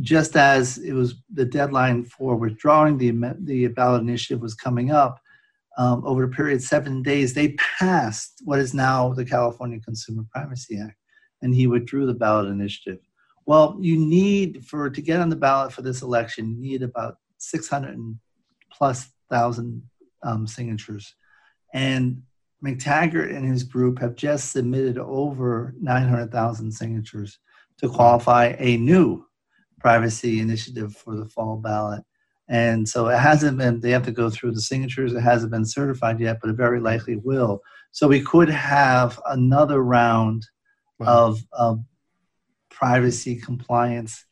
just 0.00 0.36
as 0.36 0.78
it 0.78 0.92
was 0.92 1.22
the 1.32 1.44
deadline 1.44 2.04
for 2.04 2.36
withdrawing 2.36 2.98
the, 2.98 3.12
the 3.40 3.68
ballot 3.68 4.02
initiative 4.02 4.42
was 4.42 4.54
coming 4.54 4.90
up, 4.90 5.18
um, 5.78 6.02
over 6.06 6.24
a 6.24 6.28
period 6.28 6.56
of 6.56 6.62
seven 6.62 7.02
days, 7.02 7.34
they 7.34 7.54
passed 7.78 8.40
what 8.44 8.58
is 8.58 8.72
now 8.72 9.12
the 9.12 9.24
California 9.24 9.78
Consumer 9.80 10.24
Privacy 10.32 10.78
Act 10.78 10.96
and 11.42 11.54
he 11.54 11.66
withdrew 11.66 12.06
the 12.06 12.14
ballot 12.14 12.48
initiative. 12.48 12.98
Well, 13.46 13.76
you 13.80 13.96
need 13.96 14.64
for 14.64 14.90
to 14.90 15.00
get 15.00 15.20
on 15.20 15.28
the 15.28 15.36
ballot 15.36 15.72
for 15.72 15.82
this 15.82 16.02
election, 16.02 16.50
you 16.50 16.72
need 16.72 16.82
about 16.82 17.18
600 17.38 17.98
plus 18.70 19.08
thousand 19.30 19.82
um, 20.22 20.46
signatures, 20.46 21.14
and 21.72 22.22
Mactaggart 22.64 23.34
and 23.34 23.46
his 23.46 23.62
group 23.62 23.98
have 23.98 24.16
just 24.16 24.52
submitted 24.52 24.98
over 24.98 25.74
900,000 25.80 26.72
signatures 26.72 27.38
to 27.78 27.88
qualify 27.88 28.56
a 28.58 28.76
new 28.78 29.24
privacy 29.78 30.40
initiative 30.40 30.96
for 30.96 31.16
the 31.16 31.26
fall 31.26 31.56
ballot. 31.56 32.02
And 32.48 32.88
so 32.88 33.08
it 33.08 33.18
hasn't 33.18 33.58
been, 33.58 33.80
they 33.80 33.90
have 33.90 34.04
to 34.04 34.12
go 34.12 34.30
through 34.30 34.52
the 34.52 34.60
signatures. 34.60 35.12
It 35.12 35.20
hasn't 35.20 35.52
been 35.52 35.64
certified 35.64 36.20
yet, 36.20 36.38
but 36.40 36.50
it 36.50 36.56
very 36.56 36.80
likely 36.80 37.16
will. 37.16 37.60
So 37.90 38.08
we 38.08 38.20
could 38.20 38.48
have 38.48 39.20
another 39.26 39.82
round 39.82 40.46
Wow. 40.98 41.06
of, 41.06 41.44
of 41.52 41.84
privacy 42.70 43.36
compliance 43.36 44.24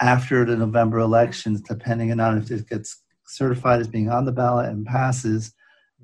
after 0.00 0.44
the 0.44 0.56
November 0.56 0.98
elections, 0.98 1.60
depending 1.60 2.18
on 2.20 2.38
if 2.38 2.50
it 2.50 2.68
gets 2.68 3.02
certified 3.26 3.80
as 3.80 3.88
being 3.88 4.10
on 4.10 4.24
the 4.24 4.32
ballot 4.32 4.68
and 4.68 4.86
passes. 4.86 5.52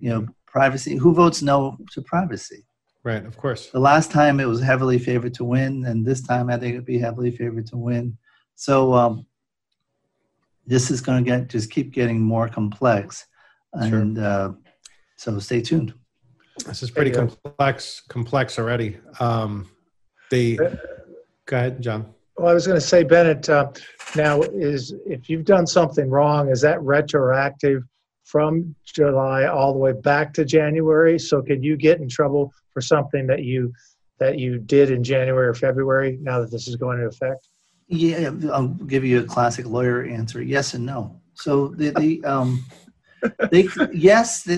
You 0.00 0.11
know, 0.11 0.26
privacy. 0.46 0.96
Who 0.96 1.12
votes 1.12 1.42
no 1.42 1.76
to 1.92 2.02
privacy? 2.02 2.64
Right. 3.02 3.24
Of 3.24 3.37
course. 3.37 3.70
The 3.70 3.81
last 3.81 4.11
time 4.11 4.38
it 4.40 4.44
was 4.46 4.61
heavily 4.61 4.98
favored 4.98 5.35
to 5.35 5.44
win, 5.44 5.85
and 5.87 6.04
this 6.04 6.20
time 6.22 6.50
I 6.50 6.57
think 6.57 6.74
it'd 6.74 6.85
be 6.85 6.98
heavily 6.98 7.31
favored 7.31 7.66
to 7.68 7.76
win. 7.76 8.16
So 8.54 8.92
um, 8.94 9.26
this 10.66 10.90
is 10.90 11.00
going 11.00 11.24
to 11.24 11.28
get 11.28 11.48
just 11.48 11.70
keep 11.70 11.92
getting 11.92 12.20
more 12.20 12.48
complex, 12.48 13.26
Sure. 13.88 13.98
and 14.00 14.18
uh, 14.18 14.52
So 15.16 15.38
stay 15.38 15.61
tuned. 15.61 15.94
This 16.66 16.83
is 16.83 16.90
pretty 16.90 17.11
complex, 17.12 18.02
complex 18.09 18.59
already. 18.59 18.98
Um, 19.20 19.70
the 20.31 20.57
go 21.47 21.57
ahead, 21.57 21.83
John. 21.83 22.14
Well, 22.37 22.49
I 22.49 22.55
was 22.55 22.67
going 22.67 22.81
to 22.81 22.87
say, 22.87 23.03
Bennett. 23.03 23.49
Uh, 23.49 23.71
now, 24.14 24.43
is 24.43 24.95
if 25.07 25.29
you've 25.29 25.45
done 25.45 25.67
something 25.67 26.09
wrong, 26.09 26.51
is 26.51 26.61
that 26.61 26.81
retroactive 26.83 27.83
from 28.25 28.75
July 28.85 29.47
all 29.47 29.73
the 29.73 29.79
way 29.79 29.93
back 29.93 30.33
to 30.35 30.45
January? 30.45 31.19
So, 31.19 31.43
could 31.43 31.64
you 31.64 31.77
get 31.77 32.01
in 32.01 32.09
trouble 32.09 32.53
for 32.73 32.81
something 32.81 33.27
that 33.27 33.43
you 33.43 33.73
that 34.19 34.38
you 34.38 34.59
did 34.59 34.91
in 34.91 35.03
January 35.03 35.49
or 35.49 35.55
February? 35.55 36.19
Now 36.21 36.41
that 36.41 36.51
this 36.51 36.69
is 36.69 36.77
going 36.77 36.99
into 36.99 37.09
effect. 37.09 37.49
Yeah, 37.88 38.31
I'll 38.53 38.69
give 38.69 39.05
you 39.05 39.21
a 39.21 39.25
classic 39.25 39.67
lawyer 39.67 40.05
answer: 40.05 40.41
yes 40.43 40.75
and 40.75 40.87
no. 40.87 41.21
So 41.35 41.69
the, 41.69 41.91
the 41.91 42.25
um, 42.25 42.64
they 43.50 43.68
yes 43.92 44.48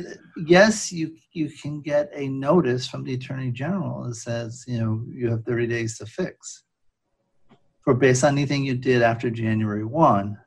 yes 0.46 0.92
you 0.92 1.14
you 1.32 1.50
can 1.50 1.80
get 1.80 2.10
a 2.14 2.28
notice 2.28 2.86
from 2.86 3.04
the 3.04 3.14
attorney 3.14 3.50
general 3.50 4.04
that 4.04 4.14
says 4.14 4.64
you 4.66 4.78
know 4.78 5.02
you 5.12 5.30
have 5.30 5.44
30 5.44 5.66
days 5.66 5.98
to 5.98 6.06
fix 6.06 6.64
for 7.82 7.94
based 7.94 8.24
on 8.24 8.32
anything 8.32 8.64
you 8.64 8.74
did 8.74 9.02
after 9.02 9.30
January 9.30 9.84
1. 9.84 10.38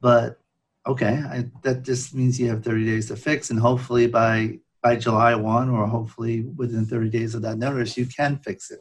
But 0.00 0.38
okay, 0.86 1.22
I, 1.24 1.46
that 1.62 1.82
just 1.82 2.14
means 2.14 2.38
you 2.40 2.48
have 2.48 2.64
30 2.64 2.84
days 2.84 3.08
to 3.08 3.16
fix, 3.16 3.50
and 3.50 3.58
hopefully 3.58 4.06
by 4.06 4.58
by 4.82 4.96
July 4.96 5.34
1 5.34 5.70
or 5.70 5.86
hopefully 5.86 6.42
within 6.56 6.86
30 6.86 7.10
days 7.10 7.34
of 7.34 7.42
that 7.42 7.58
notice, 7.58 7.96
you 7.96 8.06
can 8.06 8.38
fix 8.38 8.70
it. 8.70 8.78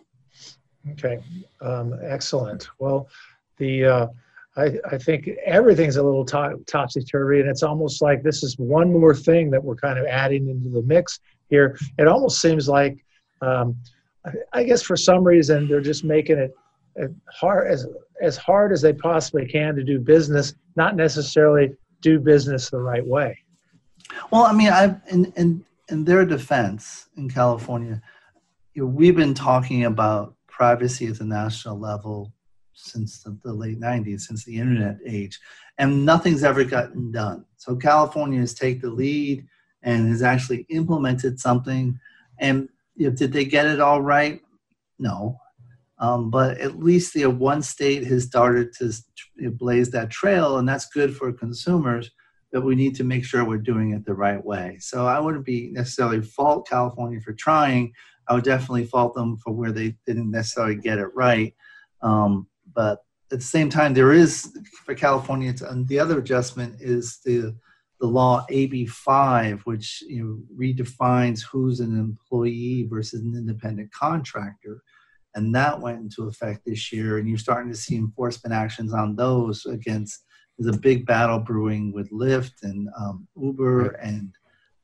Okay, 0.91 1.19
um, 1.61 1.99
excellent. 2.03 2.67
Well, 2.79 3.09
the 3.57 3.85
uh, 3.85 4.07
I, 4.57 4.73
I 4.91 4.97
think 4.97 5.29
everything's 5.45 5.97
a 5.97 6.03
little 6.03 6.25
to- 6.25 6.59
topsy 6.65 7.01
turvy, 7.01 7.39
and 7.39 7.49
it's 7.49 7.63
almost 7.63 8.01
like 8.01 8.23
this 8.23 8.43
is 8.43 8.57
one 8.57 8.91
more 8.91 9.15
thing 9.15 9.51
that 9.51 9.63
we're 9.63 9.75
kind 9.75 9.99
of 9.99 10.05
adding 10.05 10.49
into 10.49 10.69
the 10.69 10.81
mix 10.81 11.19
here. 11.49 11.77
It 11.97 12.07
almost 12.07 12.41
seems 12.41 12.67
like, 12.67 13.05
um, 13.41 13.75
I, 14.25 14.31
I 14.53 14.63
guess, 14.63 14.81
for 14.81 14.97
some 14.97 15.23
reason, 15.23 15.67
they're 15.67 15.81
just 15.81 16.03
making 16.03 16.39
it 16.39 16.55
hard 17.31 17.71
as 17.71 17.87
as 18.21 18.37
hard 18.37 18.71
as 18.71 18.81
they 18.81 18.93
possibly 18.93 19.45
can 19.45 19.75
to 19.75 19.83
do 19.83 19.99
business, 19.99 20.55
not 20.75 20.95
necessarily 20.95 21.75
do 22.01 22.19
business 22.19 22.69
the 22.69 22.79
right 22.79 23.05
way. 23.05 23.37
Well, 24.31 24.43
I 24.43 24.53
mean, 24.53 24.69
I've 24.69 24.99
in 25.07 25.31
in 25.35 25.63
in 25.89 26.03
their 26.03 26.25
defense 26.25 27.07
in 27.15 27.29
California, 27.29 28.01
you 28.73 28.83
know, 28.83 28.87
we've 28.87 29.15
been 29.15 29.33
talking 29.33 29.85
about 29.85 30.35
privacy 30.47 31.07
at 31.07 31.19
the 31.19 31.25
national 31.25 31.79
level 31.79 32.33
since 32.77 33.23
the, 33.23 33.37
the, 33.43 33.51
late 33.51 33.79
90s, 33.79 34.21
since 34.21 34.45
the 34.45 34.57
internet 34.57 34.97
age, 35.05 35.39
and 35.77 36.05
nothing's 36.05 36.43
ever 36.43 36.63
gotten 36.63 37.11
done. 37.11 37.45
So 37.57 37.75
California 37.75 38.39
has 38.39 38.53
taken 38.53 38.81
the 38.81 38.95
lead 38.95 39.45
and 39.83 40.09
has 40.09 40.21
actually 40.21 40.65
implemented 40.69 41.39
something. 41.39 41.99
And 42.39 42.69
you 42.95 43.09
know, 43.09 43.15
did 43.15 43.33
they 43.33 43.45
get 43.45 43.65
it 43.65 43.79
all 43.79 44.01
right? 44.01 44.41
No. 44.99 45.37
Um, 45.99 46.29
but 46.29 46.59
at 46.59 46.79
least 46.79 47.13
the 47.13 47.25
one 47.25 47.63
state 47.63 48.05
has 48.05 48.25
started 48.25 48.71
to 48.73 48.93
blaze 49.51 49.89
that 49.91 50.11
trail, 50.11 50.57
and 50.57 50.69
that's 50.69 50.85
good 50.89 51.15
for 51.15 51.31
consumers. 51.33 52.11
But 52.51 52.63
we 52.63 52.75
need 52.75 52.95
to 52.95 53.03
make 53.03 53.25
sure 53.25 53.43
we're 53.43 53.57
doing 53.57 53.91
it 53.91 54.05
the 54.05 54.13
right 54.13 54.43
way. 54.43 54.77
So 54.79 55.05
I 55.05 55.19
wouldn't 55.19 55.45
be 55.45 55.69
necessarily 55.71 56.21
fault 56.21 56.67
California 56.67 57.19
for 57.19 57.33
trying. 57.33 57.93
I 58.27 58.35
would 58.35 58.43
definitely 58.43 58.85
fault 58.85 59.15
them 59.15 59.37
for 59.37 59.51
where 59.51 59.71
they 59.71 59.95
didn't 60.05 60.31
necessarily 60.31 60.75
get 60.75 60.99
it 60.99 61.09
right. 61.15 61.53
Um, 62.01 62.47
but 62.73 63.03
at 63.31 63.39
the 63.39 63.45
same 63.45 63.69
time, 63.69 63.93
there 63.93 64.13
is 64.13 64.57
for 64.85 64.95
California. 64.95 65.53
And 65.67 65.87
the 65.87 65.99
other 65.99 66.19
adjustment 66.19 66.77
is 66.79 67.19
the 67.25 67.55
the 67.99 68.07
law 68.07 68.45
AB5, 68.51 69.61
which 69.61 70.03
you 70.07 70.23
know, 70.23 70.39
redefines 70.55 71.41
who's 71.41 71.79
an 71.79 71.97
employee 71.97 72.87
versus 72.89 73.21
an 73.23 73.33
independent 73.35 73.91
contractor. 73.91 74.83
And 75.33 75.53
that 75.55 75.79
went 75.79 75.99
into 75.99 76.27
effect 76.27 76.61
this 76.65 76.91
year 76.91 77.17
and 77.17 77.27
you're 77.27 77.37
starting 77.37 77.71
to 77.71 77.77
see 77.77 77.95
enforcement 77.95 78.53
actions 78.53 78.93
on 78.93 79.15
those 79.15 79.65
against 79.65 80.23
there's 80.57 80.75
a 80.75 80.79
big 80.79 81.05
battle 81.05 81.39
brewing 81.39 81.93
with 81.93 82.11
lyft 82.11 82.63
and 82.63 82.89
um, 82.99 83.27
uber 83.39 83.89
and 84.01 84.33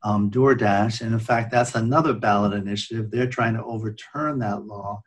um, 0.04 0.30
doordash. 0.30 1.02
And 1.02 1.14
in 1.14 1.20
fact 1.20 1.52
that's 1.52 1.76
another 1.76 2.14
ballot 2.14 2.54
initiative. 2.54 3.10
They're 3.10 3.28
trying 3.28 3.56
to 3.56 3.64
overturn 3.64 4.40
that 4.40 4.66
law 4.66 5.02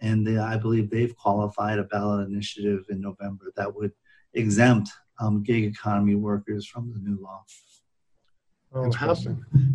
and 0.00 0.26
they, 0.26 0.38
i 0.38 0.56
believe 0.56 0.90
they've 0.90 1.16
qualified 1.16 1.78
a 1.78 1.84
ballot 1.84 2.26
initiative 2.28 2.84
in 2.90 3.00
november 3.00 3.52
that 3.56 3.72
would 3.74 3.92
exempt 4.34 4.90
um, 5.20 5.42
gig 5.42 5.64
economy 5.64 6.14
workers 6.14 6.66
from 6.66 6.92
the 6.92 6.98
new 7.00 7.18
law 7.20 7.42
Oh, 8.74 8.92
have, 8.92 9.18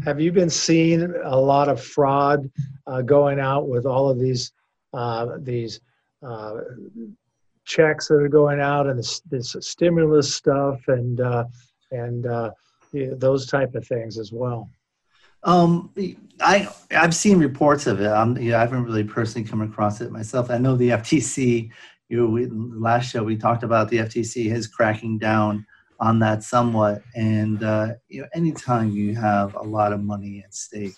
have 0.06 0.22
you 0.22 0.32
been 0.32 0.52
seeing 0.52 1.16
a 1.24 1.36
lot 1.36 1.68
of 1.68 1.84
fraud 1.84 2.50
uh, 2.86 3.02
going 3.02 3.40
out 3.40 3.68
with 3.68 3.88
all 3.88 4.08
of 4.08 4.20
these 4.20 4.52
uh, 4.94 5.38
these 5.40 5.80
uh, 6.22 6.58
checks 7.66 8.08
that 8.08 8.16
are 8.16 8.28
going 8.28 8.60
out 8.60 8.88
and 8.88 9.00
this, 9.00 9.22
this 9.22 9.56
stimulus 9.62 10.36
stuff 10.36 10.88
and 10.88 11.22
uh, 11.22 11.46
and 11.92 12.28
uh, 12.28 12.52
those 12.94 13.48
type 13.48 13.74
of 13.74 13.88
things 13.88 14.20
as 14.20 14.32
well. 14.32 14.70
Um, 15.44 15.92
I 16.42 16.68
I've 16.92 17.16
seen 17.16 17.40
reports 17.40 17.88
of 17.88 18.00
it. 18.00 18.04
You 18.04 18.52
know, 18.52 18.58
I 18.58 18.62
haven't 18.62 18.86
really 18.86 19.04
personally 19.04 19.48
come 19.48 19.62
across 19.62 20.02
it 20.02 20.12
myself. 20.12 20.50
I 20.50 20.58
know 20.58 20.76
the 20.76 20.90
FTC. 20.90 21.70
You 22.10 22.18
know, 22.18 22.28
we, 22.28 22.48
last 22.48 23.10
show 23.10 23.24
we 23.24 23.38
talked 23.38 23.64
about 23.64 23.90
the 23.90 23.98
FTC 23.98 24.54
is 24.54 24.68
cracking 24.68 25.18
down 25.18 25.66
on 26.00 26.20
that 26.20 26.44
somewhat. 26.44 27.02
And 27.16 27.64
uh, 27.64 27.94
you 28.08 28.22
know, 28.22 28.28
anytime 28.34 28.92
you 28.92 29.16
have 29.16 29.56
a 29.56 29.62
lot 29.64 29.94
of 29.94 30.02
money 30.02 30.44
at 30.46 30.54
stake, 30.54 30.96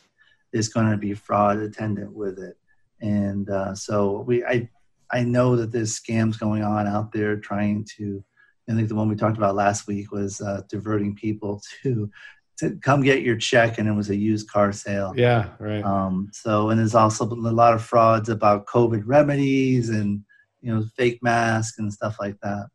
there's 0.52 0.68
going 0.68 0.92
to 0.92 0.98
be 0.98 1.14
fraud 1.14 1.58
attendant 1.58 2.14
with 2.14 2.40
it 2.40 2.58
and 3.02 3.50
uh, 3.50 3.76
so 3.76 4.22
we 4.22 4.44
I 4.46 4.70
I 5.12 5.24
know 5.24 5.56
that 5.56 5.72
there's 5.72 6.00
scams 6.00 6.40
going 6.40 6.64
on 6.64 6.88
out 6.88 7.12
there 7.12 7.38
trying 7.38 7.86
to. 7.98 8.24
I 8.68 8.74
think 8.74 8.90
the 8.90 8.96
one 8.96 9.08
we 9.10 9.16
talked 9.16 9.38
about 9.38 9.54
last 9.54 9.86
week 9.86 10.12
was 10.12 10.42
uh, 10.42 10.64
diverting 10.70 11.14
people 11.16 11.62
to 11.84 12.10
to 12.58 12.76
come 12.78 13.02
get 13.02 13.22
your 13.22 13.36
check, 13.36 13.78
and 13.78 13.88
it 13.88 13.94
was 13.94 14.10
a 14.10 14.16
used 14.16 14.50
car 14.50 14.72
sale. 14.72 15.14
Yeah, 15.16 15.50
right. 15.60 15.84
Um, 15.84 16.30
so, 16.32 16.70
and 16.70 16.80
there's 16.80 16.96
also 16.96 17.26
a 17.26 17.34
lot 17.34 17.74
of 17.74 17.84
frauds 17.84 18.30
about 18.30 18.66
COVID 18.66 19.04
remedies 19.06 19.90
and 19.90 20.22
you 20.62 20.74
know 20.74 20.86
fake 20.98 21.20
masks 21.22 21.80
and 21.80 21.92
stuff 21.92 22.18
like 22.20 22.40
that. 22.42 22.68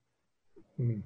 Hmm. 0.77 1.01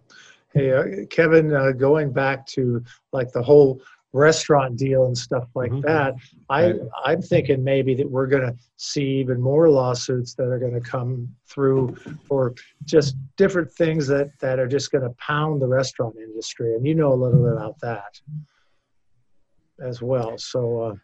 Hey, 0.53 0.73
uh, 0.73 1.07
Kevin, 1.11 1.53
uh, 1.53 1.73
going 1.73 2.13
back 2.13 2.47
to 2.49 2.85
like 3.13 3.33
the 3.33 3.43
whole 3.43 3.81
restaurant 4.13 4.77
deal 4.77 5.07
and 5.07 5.19
stuff 5.19 5.49
like 5.57 5.73
mm-hmm. 5.73 5.81
that. 5.81 6.15
I 6.49 6.67
right. 6.67 6.81
I'm 7.05 7.23
thinking 7.23 7.65
maybe 7.65 7.95
that 7.97 8.09
we're 8.09 8.29
going 8.29 8.45
to 8.45 8.57
see 8.77 9.19
even 9.19 9.41
more 9.41 9.69
lawsuits 9.69 10.35
that 10.35 10.45
are 10.45 10.61
going 10.61 10.75
to 10.75 10.81
come 10.81 11.29
through 11.49 11.97
for 12.25 12.55
just 12.85 13.17
different 13.37 13.73
things 13.73 14.07
that 14.07 14.31
that 14.41 14.61
are 14.61 14.69
just 14.69 14.93
going 14.93 15.03
to 15.03 15.15
pound 15.19 15.61
the 15.61 15.67
restaurant 15.67 16.15
industry, 16.17 16.75
and 16.75 16.87
you 16.87 16.95
know 16.95 17.13
a 17.13 17.15
little 17.15 17.43
bit 17.43 17.53
about 17.53 17.79
that 17.81 18.21
as 19.83 20.03
well. 20.03 20.37
So. 20.39 20.83
Uh, 20.83 20.95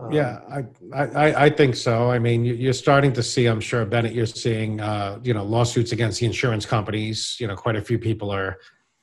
um, 0.00 0.10
yeah, 0.10 0.40
I, 0.50 1.02
I 1.04 1.44
I 1.44 1.50
think 1.50 1.76
so. 1.76 2.10
I 2.10 2.18
mean, 2.18 2.44
you're 2.44 2.72
starting 2.72 3.12
to 3.12 3.22
see. 3.22 3.46
I'm 3.46 3.60
sure 3.60 3.84
Bennett, 3.84 4.14
you're 4.14 4.26
seeing, 4.26 4.80
uh, 4.80 5.20
you 5.22 5.32
know, 5.32 5.44
lawsuits 5.44 5.92
against 5.92 6.18
the 6.18 6.26
insurance 6.26 6.66
companies. 6.66 7.36
You 7.38 7.46
know, 7.46 7.54
quite 7.54 7.76
a 7.76 7.82
few 7.82 7.98
people 7.98 8.32
are 8.32 8.58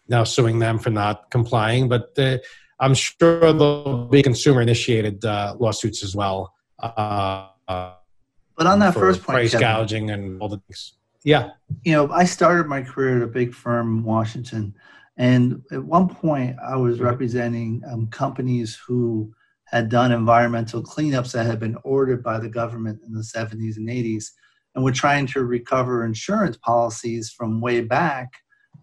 now 0.10 0.26
suing 0.26 0.60
them 0.60 0.78
for 0.78 0.90
not 0.90 1.32
complying. 1.32 1.88
But 1.88 2.16
the 2.16 2.44
I'm 2.80 2.94
sure 2.94 3.54
there'll 3.54 4.08
be 4.08 4.22
consumer 4.22 4.62
initiated 4.62 5.24
uh, 5.24 5.56
lawsuits 5.60 6.04
as 6.04 6.16
well. 6.16 6.54
Uh, 6.82 7.48
but 7.68 8.68
on 8.68 8.80
that 8.80 8.94
first 8.94 9.24
point, 9.24 9.36
price 9.36 9.52
Kevin, 9.52 9.68
gouging 9.68 10.12
and 10.12 10.42
all 10.42 10.50
the 10.50 10.58
things. 10.68 10.94
Yeah. 11.24 11.52
You 11.84 11.94
know, 11.94 12.12
I 12.12 12.24
started 12.26 12.68
my 12.68 12.82
career 12.82 13.18
at 13.18 13.24
a 13.24 13.28
big 13.28 13.54
firm 13.54 14.00
in 14.00 14.04
Washington. 14.04 14.76
And 15.20 15.62
at 15.72 15.84
one 15.84 16.08
point, 16.08 16.56
I 16.66 16.78
was 16.78 16.96
mm-hmm. 16.96 17.06
representing 17.06 17.84
um, 17.92 18.08
companies 18.08 18.80
who 18.88 19.32
had 19.66 19.90
done 19.90 20.12
environmental 20.12 20.82
cleanups 20.82 21.34
that 21.34 21.46
had 21.46 21.60
been 21.60 21.78
ordered 21.84 22.24
by 22.24 22.40
the 22.40 22.50
government 22.50 23.02
in 23.06 23.14
the 23.14 23.22
70s 23.22 23.78
and 23.78 23.88
80s 23.88 24.32
and 24.74 24.84
were 24.84 24.92
trying 24.92 25.28
to 25.28 25.44
recover 25.44 26.06
insurance 26.06 26.58
policies 26.58 27.30
from 27.30 27.62
way 27.62 27.82
back 27.82 28.30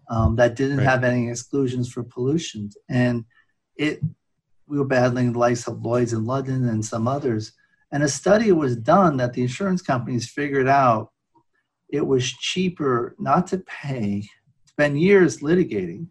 um, 0.09 0.35
that 0.37 0.55
didn't 0.55 0.77
right. 0.77 0.87
have 0.87 1.03
any 1.03 1.29
exclusions 1.29 1.91
for 1.91 2.03
pollution. 2.03 2.69
And 2.87 3.25
it 3.75 3.99
we 4.67 4.77
were 4.77 4.85
battling 4.85 5.31
the 5.31 5.39
likes 5.39 5.65
of 5.67 5.81
Lloyd's 5.81 6.13
in 6.13 6.25
London 6.25 6.67
and 6.67 6.85
some 6.85 7.07
others. 7.07 7.53
And 7.91 8.03
a 8.03 8.09
study 8.09 8.51
was 8.51 8.75
done 8.75 9.15
that 9.17 9.33
the 9.33 9.41
insurance 9.41 9.81
companies 9.81 10.29
figured 10.29 10.67
out 10.67 11.11
it 11.89 12.05
was 12.05 12.29
cheaper 12.29 13.15
not 13.17 13.47
to 13.47 13.59
pay, 13.59 14.27
spend 14.65 14.99
years 14.99 15.37
litigating, 15.39 16.07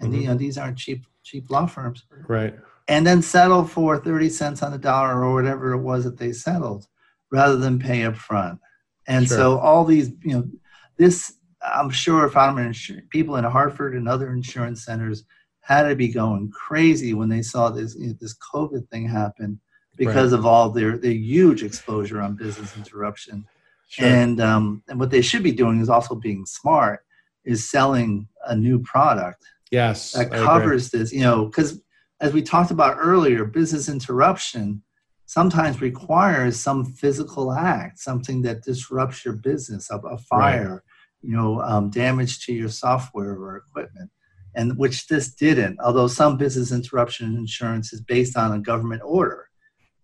and 0.00 0.12
mm-hmm. 0.12 0.22
you 0.22 0.28
know 0.28 0.34
these 0.34 0.58
aren't 0.58 0.78
cheap 0.78 1.04
cheap 1.22 1.50
law 1.50 1.66
firms, 1.66 2.04
right? 2.28 2.54
And 2.88 3.06
then 3.06 3.22
settle 3.22 3.64
for 3.64 3.98
thirty 3.98 4.28
cents 4.28 4.62
on 4.62 4.72
the 4.72 4.78
dollar 4.78 5.24
or 5.24 5.34
whatever 5.34 5.72
it 5.72 5.80
was 5.80 6.04
that 6.04 6.18
they 6.18 6.32
settled, 6.32 6.86
rather 7.30 7.56
than 7.56 7.78
pay 7.78 8.04
up 8.04 8.16
front. 8.16 8.60
And 9.06 9.26
sure. 9.26 9.36
so 9.36 9.58
all 9.58 9.84
these, 9.84 10.12
you 10.22 10.32
know, 10.32 10.48
this 10.96 11.34
I'm 11.62 11.90
sure 11.90 12.26
if 12.26 12.36
I'm 12.36 12.58
in 12.58 12.70
insur- 12.70 13.08
people 13.10 13.36
in 13.36 13.44
Hartford 13.44 13.94
and 13.94 14.08
other 14.08 14.32
insurance 14.32 14.84
centers 14.84 15.24
had 15.60 15.88
to 15.88 15.96
be 15.96 16.08
going 16.08 16.50
crazy 16.50 17.14
when 17.14 17.28
they 17.28 17.42
saw 17.42 17.70
this 17.70 17.94
you 17.94 18.08
know, 18.08 18.14
this 18.20 18.36
COVID 18.36 18.88
thing 18.88 19.08
happen 19.08 19.60
because 19.96 20.32
right. 20.32 20.38
of 20.38 20.46
all 20.46 20.70
their 20.70 20.98
their 20.98 21.12
huge 21.12 21.62
exposure 21.62 22.20
on 22.20 22.36
business 22.36 22.76
interruption. 22.76 23.46
Sure. 23.88 24.06
And 24.06 24.40
um, 24.40 24.82
and 24.88 24.98
what 24.98 25.10
they 25.10 25.22
should 25.22 25.42
be 25.42 25.52
doing 25.52 25.80
is 25.80 25.88
also 25.88 26.14
being 26.14 26.44
smart, 26.46 27.04
is 27.44 27.70
selling 27.70 28.28
a 28.46 28.56
new 28.56 28.78
product. 28.80 29.44
Yes, 29.74 30.12
that 30.12 30.30
covers 30.30 30.90
this. 30.90 31.12
You 31.12 31.22
know, 31.22 31.46
because 31.46 31.82
as 32.20 32.32
we 32.32 32.42
talked 32.42 32.70
about 32.70 32.96
earlier, 32.98 33.44
business 33.44 33.88
interruption 33.88 34.82
sometimes 35.26 35.80
requires 35.80 36.60
some 36.60 36.84
physical 36.84 37.52
act, 37.52 37.98
something 37.98 38.42
that 38.42 38.62
disrupts 38.62 39.24
your 39.24 39.34
business, 39.34 39.90
a, 39.90 39.98
a 39.98 40.18
fire, 40.18 40.74
right. 40.74 40.80
you 41.22 41.36
know, 41.36 41.60
um, 41.62 41.90
damage 41.90 42.46
to 42.46 42.52
your 42.52 42.68
software 42.68 43.32
or 43.32 43.56
equipment, 43.56 44.10
and 44.54 44.78
which 44.78 45.08
this 45.08 45.34
didn't. 45.34 45.76
Although 45.80 46.06
some 46.06 46.36
business 46.36 46.70
interruption 46.70 47.36
insurance 47.36 47.92
is 47.92 48.00
based 48.00 48.36
on 48.36 48.52
a 48.52 48.60
government 48.60 49.02
order, 49.04 49.48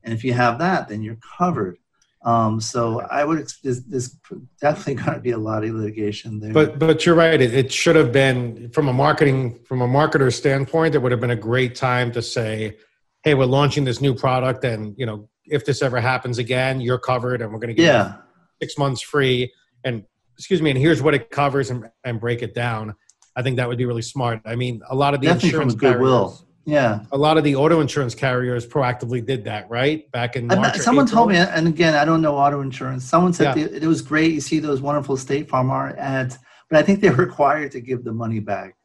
and 0.03 0.13
if 0.13 0.25
you 0.25 0.33
have 0.33 0.59
that, 0.59 0.89
then 0.89 1.03
you're 1.03 1.19
covered. 1.39 1.77
Um, 2.23 2.61
so 2.61 3.01
I 3.01 3.25
would 3.25 3.51
there's, 3.63 3.83
there's 3.85 4.17
definitely 4.61 4.95
going 5.03 5.15
to 5.15 5.21
be 5.21 5.31
a 5.31 5.39
lot 5.39 5.65
of 5.65 5.71
litigation 5.71 6.39
there. 6.41 6.53
But 6.53 6.79
but 6.79 7.07
you're 7.07 7.15
right. 7.15 7.41
It, 7.41 7.55
it 7.55 7.73
should 7.73 7.97
have 7.97 8.13
been 8.13 8.71
from 8.71 8.89
a 8.89 8.93
marketing 8.93 9.59
from 9.65 9.81
a 9.81 9.89
marketer 9.89 10.33
standpoint. 10.33 10.95
It 10.95 10.99
would 10.99 11.13
have 11.13 11.21
been 11.21 11.31
a 11.31 11.37
great 11.37 11.75
time 11.75 12.13
to 12.13 12.23
say, 12.23 12.77
"Hey, 13.23 13.35
we're 13.35 13.47
launching 13.47 13.85
this 13.85 14.01
new 14.01 14.15
product, 14.15 14.65
and 14.65 14.95
you 14.99 15.07
know, 15.07 15.29
if 15.47 15.65
this 15.65 15.81
ever 15.83 16.01
happens 16.01 16.39
again, 16.39 16.81
you're 16.81 16.99
covered, 16.99 17.41
and 17.41 17.53
we're 17.53 17.59
going 17.59 17.69
to 17.69 17.75
give 17.75 17.87
yeah. 17.87 18.17
six 18.61 18.77
months 18.77 19.01
free." 19.01 19.53
And 19.83 20.05
excuse 20.37 20.61
me, 20.61 20.71
and 20.71 20.79
here's 20.79 21.01
what 21.01 21.15
it 21.15 21.31
covers, 21.31 21.71
and, 21.71 21.89
and 22.05 22.21
break 22.21 22.43
it 22.43 22.55
down. 22.55 22.95
I 23.35 23.43
think 23.43 23.57
that 23.57 23.69
would 23.69 23.79
be 23.79 23.87
really 23.87 24.03
smart. 24.03 24.43
I 24.45 24.57
mean, 24.57 24.83
a 24.91 24.95
lot 24.95 25.15
of 25.15 25.21
the 25.21 25.29
definitely 25.29 25.49
insurance 25.49 25.73
from 25.73 25.81
goodwill. 25.81 26.47
Yeah. 26.67 27.01
A 27.13 27.19
lot 27.19 27.39
of 27.39 27.45
the 27.45 27.57
auto 27.57 27.81
insurance 27.81 28.15
carriers 28.15 28.67
proactively 28.67 29.25
did 29.25 29.45
that, 29.45 29.69
right? 29.71 30.11
Back 30.13 30.37
in 30.37 30.47
March. 30.47 30.79
someone 30.79 31.07
told 31.07 31.31
me, 31.31 31.37
and 31.37 31.67
again, 31.67 31.95
I 31.95 32.05
don't 32.05 32.21
know 32.21 32.37
auto 32.37 32.61
insurance. 32.61 33.05
Someone 33.05 33.33
said 33.33 33.57
yeah. 33.57 33.67
it 33.67 33.85
was 33.85 34.03
great. 34.03 34.33
You 34.33 34.41
see 34.41 34.59
those 34.59 34.81
wonderful 34.81 35.17
State 35.17 35.49
Farm 35.49 35.71
ads, 35.71 36.39
but 36.69 36.79
I 36.79 36.83
think 36.83 37.01
they're 37.01 37.13
required 37.29 37.73
to 37.73 37.81
give 37.81 38.05
the 38.05 38.13
money 38.13 38.41
back 38.41 38.77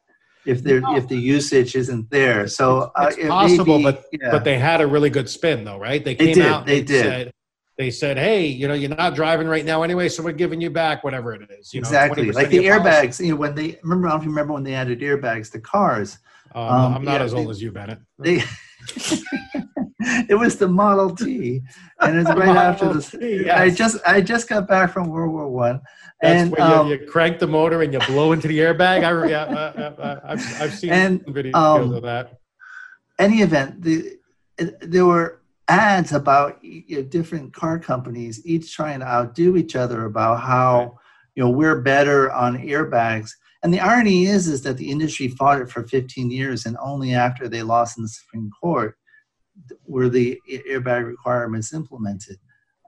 if 0.46 0.62
they 0.62 0.80
no. 0.80 0.96
if 0.96 1.08
the 1.08 1.16
usage 1.16 1.74
isn't 1.74 2.08
there. 2.10 2.46
So 2.48 2.92
it's, 2.98 3.16
it's 3.16 3.26
uh, 3.26 3.28
possible, 3.28 3.78
be, 3.78 3.84
but 3.84 4.04
yeah. 4.12 4.30
but 4.30 4.44
they 4.44 4.58
had 4.58 4.80
a 4.80 4.86
really 4.86 5.10
good 5.10 5.28
spin 5.28 5.64
though, 5.64 5.78
right? 5.78 6.02
They 6.02 6.14
came 6.14 6.34
they 6.34 6.42
out. 6.42 6.66
They 6.66 6.82
did. 6.82 7.02
Said, 7.02 7.32
they 7.76 7.90
said, 7.90 8.16
"Hey, 8.16 8.46
you 8.46 8.68
know, 8.68 8.74
you're 8.74 8.94
not 8.94 9.14
driving 9.14 9.48
right 9.48 9.64
now 9.64 9.82
anyway, 9.82 10.08
so 10.08 10.22
we're 10.22 10.32
giving 10.32 10.60
you 10.60 10.70
back 10.70 11.04
whatever 11.04 11.34
it 11.34 11.42
is." 11.50 11.74
You 11.74 11.80
exactly, 11.80 12.26
know, 12.26 12.32
like 12.32 12.48
the 12.48 12.64
airbags. 12.64 13.22
You 13.22 13.32
know, 13.32 13.36
when 13.36 13.54
they 13.54 13.78
remember, 13.82 14.08
I 14.08 14.12
don't 14.12 14.26
remember 14.26 14.54
when 14.54 14.62
they 14.62 14.74
added 14.74 15.00
airbags 15.00 15.50
to 15.52 15.60
cars. 15.60 16.18
Um, 16.54 16.62
um, 16.62 16.94
I'm 16.94 17.04
not 17.04 17.20
yeah, 17.20 17.24
as 17.24 17.34
old 17.34 17.50
as 17.50 17.60
you, 17.60 17.72
Bennet. 17.72 17.98
They, 18.18 18.42
it 20.28 20.38
was 20.38 20.56
the 20.56 20.68
Model 20.68 21.14
T, 21.14 21.60
and 22.00 22.18
it's 22.18 22.30
right 22.30 22.48
after 22.56 22.92
this. 22.92 23.14
Yes. 23.20 23.58
I 23.58 23.70
just 23.70 23.98
I 24.06 24.20
just 24.20 24.48
got 24.48 24.68
back 24.68 24.92
from 24.92 25.08
World 25.08 25.32
War 25.32 25.48
One. 25.48 25.80
That's 26.20 26.50
where 26.50 26.62
um, 26.62 26.88
you, 26.88 26.98
you, 26.98 27.06
crank 27.06 27.38
the 27.38 27.46
motor 27.46 27.82
and 27.82 27.92
you 27.92 27.98
blow 28.00 28.32
into 28.32 28.48
the 28.48 28.58
airbag. 28.58 29.04
I, 29.04 29.28
yeah, 29.28 29.42
uh, 29.42 30.00
uh, 30.00 30.20
I've, 30.24 30.62
I've 30.62 30.74
seen 30.74 30.90
and, 30.90 31.20
videos 31.26 31.54
um, 31.54 31.92
of 31.92 32.02
that. 32.04 32.38
Any 33.18 33.42
event, 33.42 33.82
the, 33.82 34.16
there 34.56 35.04
were 35.04 35.42
ads 35.68 36.12
about 36.12 36.62
you 36.62 36.96
know, 36.96 37.02
different 37.02 37.52
car 37.52 37.78
companies, 37.78 38.44
each 38.46 38.74
trying 38.74 39.00
to 39.00 39.06
outdo 39.06 39.56
each 39.56 39.76
other 39.76 40.04
about 40.04 40.40
how 40.40 40.78
right. 40.78 40.90
you 41.34 41.44
know 41.44 41.50
we're 41.50 41.80
better 41.80 42.32
on 42.32 42.56
airbags. 42.58 43.30
And 43.62 43.72
the 43.72 43.80
irony 43.80 44.26
is, 44.26 44.48
is 44.48 44.62
that 44.62 44.76
the 44.76 44.90
industry 44.90 45.28
fought 45.28 45.60
it 45.60 45.70
for 45.70 45.86
15 45.86 46.30
years, 46.30 46.66
and 46.66 46.76
only 46.80 47.14
after 47.14 47.48
they 47.48 47.62
lost 47.62 47.96
in 47.96 48.02
the 48.02 48.08
Supreme 48.08 48.50
Court 48.60 48.96
were 49.86 50.08
the 50.08 50.40
airbag 50.50 51.06
requirements 51.06 51.72
implemented. 51.72 52.38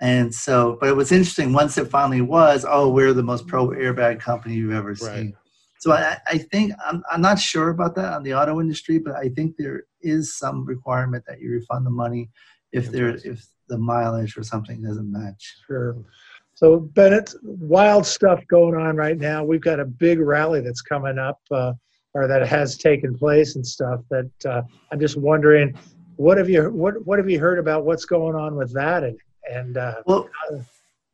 And 0.01 0.33
so, 0.33 0.77
but 0.81 0.89
it 0.89 0.97
was 0.97 1.11
interesting 1.11 1.53
once 1.53 1.77
it 1.77 1.89
finally 1.89 2.21
was, 2.21 2.65
oh, 2.69 2.89
we're 2.89 3.13
the 3.13 3.23
most 3.23 3.47
pro 3.47 3.69
airbag 3.69 4.21
company 4.21 4.55
you've 4.55 4.73
ever 4.73 4.95
seen. 4.95 5.09
Right. 5.09 5.35
So 5.81 5.93
I, 5.93 6.19
I 6.27 6.39
think 6.39 6.73
I'm, 6.85 7.03
I'm 7.11 7.21
not 7.21 7.39
sure 7.39 7.71
about 7.71 7.95
that 7.97 8.13
on 8.13 8.23
the 8.23 8.35
auto 8.35 8.61
industry, 8.61 8.99
but 8.99 9.15
I 9.15 9.29
think 9.29 9.57
there 9.57 9.85
is 10.03 10.37
some 10.37 10.65
requirement 10.65 11.25
that 11.27 11.41
you 11.41 11.53
refund 11.53 11.87
the 11.87 11.91
money 11.91 12.31
if 12.73 12.91
there 12.91 13.17
if 13.25 13.47
the 13.69 13.79
mileage 13.79 14.37
or 14.37 14.43
something 14.43 14.83
doesn't 14.83 15.11
match. 15.11 15.57
Sure. 15.67 15.97
So 16.59 16.81
Bennet, 16.81 17.33
wild 17.45 18.05
stuff 18.05 18.45
going 18.49 18.75
on 18.75 18.97
right 18.97 19.17
now. 19.17 19.45
We've 19.45 19.61
got 19.61 19.79
a 19.79 19.85
big 19.85 20.19
rally 20.19 20.61
that's 20.61 20.81
coming 20.81 21.17
up, 21.17 21.39
uh, 21.53 21.75
or 22.15 22.27
that 22.27 22.49
has 22.49 22.77
taken 22.77 23.17
place 23.17 23.55
and 23.55 23.65
stuff. 23.65 24.01
That 24.11 24.29
uh, 24.45 24.63
I'm 24.91 24.99
just 24.99 25.17
wondering, 25.17 25.79
what 26.17 26.37
have 26.37 26.51
you 26.51 26.69
what 26.71 26.95
what 27.07 27.21
have 27.21 27.31
you 27.31 27.39
heard 27.39 27.61
about 27.61 27.85
what's 27.85 28.05
going 28.05 28.35
on 28.35 28.57
with 28.57 28.75
that? 28.75 29.05
And 29.05 29.17
and 29.49 29.77
uh, 29.77 30.03
well, 30.05 30.29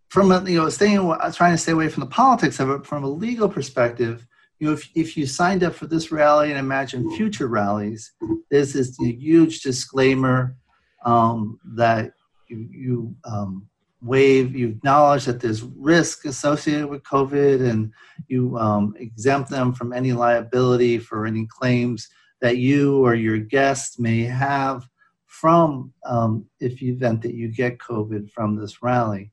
from 0.08 0.32
a, 0.32 0.42
you 0.48 0.62
know, 0.62 0.70
staying 0.70 0.96
away 0.96 1.18
I 1.20 1.26
was 1.26 1.36
trying 1.36 1.52
to 1.52 1.58
stay 1.58 1.72
away 1.72 1.90
from 1.90 2.04
the 2.04 2.10
politics 2.10 2.58
of 2.58 2.70
it, 2.70 2.86
from 2.86 3.04
a 3.04 3.08
legal 3.08 3.50
perspective, 3.50 4.26
you 4.60 4.68
know, 4.68 4.72
if, 4.72 4.88
if 4.94 5.14
you 5.14 5.26
signed 5.26 5.62
up 5.62 5.74
for 5.74 5.86
this 5.86 6.10
rally 6.10 6.48
and 6.48 6.58
imagine 6.58 7.14
future 7.16 7.48
rallies, 7.48 8.12
this 8.50 8.96
huge 8.98 9.60
disclaimer 9.60 10.56
um, 11.04 11.60
that 11.74 12.14
you, 12.48 12.66
you 12.70 13.16
um, 13.26 13.68
waive, 14.04 14.54
you 14.54 14.68
acknowledge 14.68 15.24
that 15.24 15.40
there's 15.40 15.62
risk 15.62 16.24
associated 16.24 16.86
with 16.86 17.02
COVID 17.02 17.68
and 17.68 17.92
you 18.28 18.56
um, 18.58 18.94
exempt 18.98 19.50
them 19.50 19.72
from 19.72 19.92
any 19.92 20.12
liability 20.12 20.98
for 20.98 21.26
any 21.26 21.46
claims 21.46 22.08
that 22.40 22.58
you 22.58 23.04
or 23.04 23.14
your 23.14 23.38
guest 23.38 23.98
may 23.98 24.20
have 24.20 24.86
from 25.26 25.92
um, 26.06 26.44
if 26.60 26.82
you 26.82 26.92
event 26.92 27.22
that 27.22 27.34
you 27.34 27.48
get 27.48 27.78
COVID 27.78 28.30
from 28.30 28.56
this 28.56 28.82
rally 28.82 29.32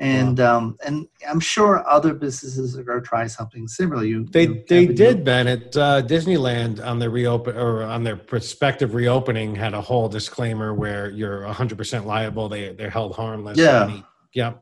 and 0.00 0.40
um, 0.40 0.78
and 0.84 1.06
I'm 1.28 1.40
sure 1.40 1.86
other 1.86 2.14
businesses 2.14 2.76
are 2.76 2.82
going 2.82 3.02
to 3.02 3.06
try 3.06 3.26
something 3.26 3.68
similar. 3.68 4.02
You 4.02 4.24
they 4.24 4.46
you 4.46 4.64
they 4.66 4.86
did 4.86 5.24
Bennet 5.24 5.76
uh, 5.76 6.00
Disneyland 6.02 6.84
on 6.84 6.98
their 6.98 7.10
reopen 7.10 7.54
or 7.54 7.82
on 7.82 8.02
their 8.02 8.16
prospective 8.16 8.94
reopening 8.94 9.54
had 9.54 9.74
a 9.74 9.80
whole 9.80 10.08
disclaimer 10.08 10.72
where 10.72 11.10
you're 11.10 11.44
100 11.44 11.76
percent 11.76 12.06
liable. 12.06 12.48
They 12.48 12.72
they're 12.72 12.88
held 12.88 13.14
harmless. 13.14 13.58
Yeah, 13.58 13.88
he, 13.88 14.02
yeah. 14.34 14.54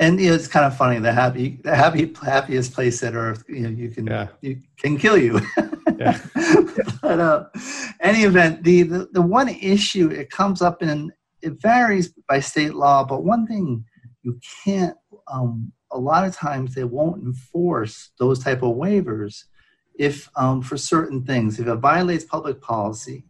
And 0.00 0.20
you 0.20 0.28
know, 0.28 0.34
it's 0.34 0.46
kind 0.46 0.64
of 0.64 0.76
funny 0.76 1.00
the 1.00 1.12
happy 1.12 1.60
the 1.64 1.74
happy 1.74 2.14
happiest 2.22 2.72
place 2.72 3.00
that 3.00 3.14
earth 3.14 3.44
you 3.48 3.60
know 3.60 3.68
you 3.68 3.90
can 3.90 4.06
yeah. 4.06 4.28
you 4.40 4.60
can 4.78 4.96
kill 4.96 5.18
you. 5.18 5.40
yeah. 5.98 6.20
but 7.02 7.18
uh, 7.18 7.44
any 8.00 8.22
event, 8.22 8.62
the, 8.62 8.82
the 8.82 9.08
the 9.12 9.22
one 9.22 9.48
issue 9.48 10.08
it 10.08 10.30
comes 10.30 10.62
up 10.62 10.82
in 10.82 11.10
it 11.42 11.60
varies 11.60 12.12
by 12.28 12.38
state 12.38 12.74
law, 12.74 13.04
but 13.04 13.24
one 13.24 13.46
thing 13.46 13.84
you 14.22 14.38
can't 14.64 14.96
um, 15.32 15.72
a 15.90 15.98
lot 15.98 16.26
of 16.26 16.34
times 16.34 16.74
they 16.74 16.84
won't 16.84 17.22
enforce 17.22 18.10
those 18.18 18.42
type 18.42 18.62
of 18.62 18.76
waivers 18.76 19.44
if 19.98 20.28
um, 20.36 20.62
for 20.62 20.76
certain 20.76 21.24
things 21.24 21.58
if 21.58 21.66
it 21.66 21.76
violates 21.76 22.24
public 22.24 22.60
policy 22.60 23.24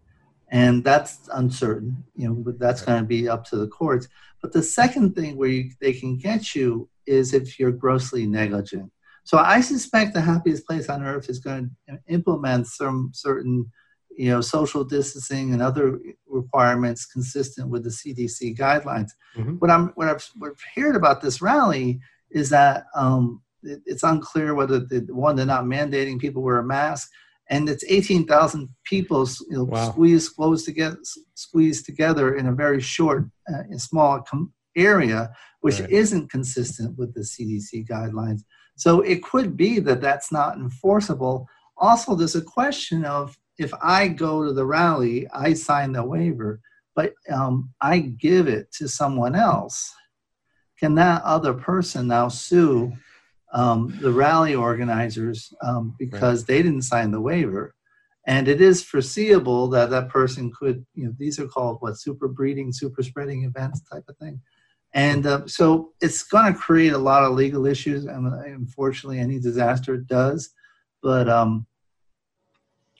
and 0.50 0.82
that's 0.82 1.28
uncertain 1.34 2.04
you 2.14 2.26
know 2.26 2.34
but 2.34 2.58
that's 2.58 2.82
going 2.82 3.00
to 3.00 3.06
be 3.06 3.28
up 3.28 3.44
to 3.44 3.56
the 3.56 3.68
courts 3.68 4.08
but 4.40 4.52
the 4.52 4.62
second 4.62 5.14
thing 5.14 5.36
where 5.36 5.48
you, 5.48 5.70
they 5.80 5.92
can 5.92 6.16
get 6.16 6.54
you 6.54 6.88
is 7.06 7.34
if 7.34 7.58
you're 7.58 7.72
grossly 7.72 8.26
negligent 8.26 8.90
so 9.24 9.38
i 9.38 9.60
suspect 9.60 10.14
the 10.14 10.20
happiest 10.20 10.66
place 10.66 10.88
on 10.88 11.04
earth 11.04 11.28
is 11.28 11.38
going 11.38 11.70
to 11.88 11.98
implement 12.08 12.66
some 12.66 13.10
certain 13.12 13.70
you 14.18 14.30
know, 14.30 14.40
social 14.40 14.82
distancing 14.82 15.52
and 15.52 15.62
other 15.62 16.00
requirements 16.26 17.06
consistent 17.06 17.68
with 17.68 17.84
the 17.84 17.90
CDC 17.90 18.58
guidelines. 18.58 19.10
Mm-hmm. 19.36 19.54
What 19.54 19.70
I'm 19.70 19.88
what 19.94 20.08
I've, 20.08 20.28
what 20.36 20.50
I've 20.50 20.82
heard 20.82 20.96
about 20.96 21.22
this 21.22 21.40
rally 21.40 22.00
is 22.30 22.50
that 22.50 22.86
um, 22.96 23.40
it, 23.62 23.80
it's 23.86 24.02
unclear 24.02 24.56
whether 24.56 24.80
the 24.80 25.06
one 25.10 25.36
they're 25.36 25.46
not 25.46 25.64
mandating 25.64 26.18
people 26.18 26.42
wear 26.42 26.58
a 26.58 26.64
mask, 26.64 27.08
and 27.50 27.68
it's 27.68 27.84
18,000 27.84 28.68
people 28.84 29.26
you 29.48 29.56
know, 29.56 29.64
wow. 29.64 29.90
squeezed 29.90 30.34
close 30.36 30.64
together, 30.64 30.98
squeezed 31.34 31.86
together 31.86 32.34
in 32.34 32.46
a 32.46 32.52
very 32.52 32.80
short, 32.80 33.24
uh, 33.52 33.62
small 33.76 34.20
com- 34.22 34.52
area, 34.76 35.30
which 35.60 35.80
right. 35.80 35.90
isn't 35.90 36.30
consistent 36.30 36.96
with 36.98 37.14
the 37.14 37.20
CDC 37.20 37.86
guidelines. 37.88 38.40
So 38.76 39.00
it 39.00 39.22
could 39.22 39.56
be 39.56 39.80
that 39.80 40.00
that's 40.00 40.30
not 40.30 40.56
enforceable. 40.56 41.48
Also, 41.76 42.14
there's 42.14 42.36
a 42.36 42.42
question 42.42 43.04
of 43.04 43.36
if 43.58 43.72
I 43.82 44.08
go 44.08 44.44
to 44.44 44.52
the 44.52 44.64
rally, 44.64 45.26
I 45.32 45.54
sign 45.54 45.92
the 45.92 46.04
waiver, 46.04 46.60
but 46.94 47.14
um, 47.32 47.70
I 47.80 47.98
give 47.98 48.46
it 48.46 48.70
to 48.72 48.88
someone 48.88 49.34
else, 49.34 49.92
can 50.78 50.94
that 50.94 51.22
other 51.22 51.54
person 51.54 52.08
now 52.08 52.28
sue 52.28 52.92
um, 53.52 53.96
the 54.00 54.10
rally 54.10 54.54
organizers 54.54 55.52
um, 55.62 55.94
because 55.98 56.40
right. 56.40 56.46
they 56.48 56.62
didn't 56.62 56.82
sign 56.82 57.10
the 57.10 57.20
waiver? 57.20 57.74
And 58.26 58.46
it 58.46 58.60
is 58.60 58.84
foreseeable 58.84 59.68
that 59.68 59.88
that 59.90 60.10
person 60.10 60.52
could, 60.58 60.84
you 60.94 61.06
know, 61.06 61.14
these 61.18 61.40
are 61.40 61.48
called 61.48 61.78
what, 61.80 61.98
super 61.98 62.28
breeding, 62.28 62.72
super 62.72 63.02
spreading 63.02 63.44
events 63.44 63.80
type 63.90 64.04
of 64.08 64.18
thing. 64.18 64.40
And 64.92 65.26
uh, 65.26 65.46
so 65.46 65.92
it's 66.00 66.22
going 66.22 66.52
to 66.52 66.58
create 66.58 66.92
a 66.92 66.98
lot 66.98 67.24
of 67.24 67.32
legal 67.32 67.64
issues. 67.66 68.04
And 68.04 68.26
unfortunately, 68.26 69.18
any 69.18 69.38
disaster 69.38 69.96
does. 69.96 70.50
But 71.02 71.28
um, 71.28 71.66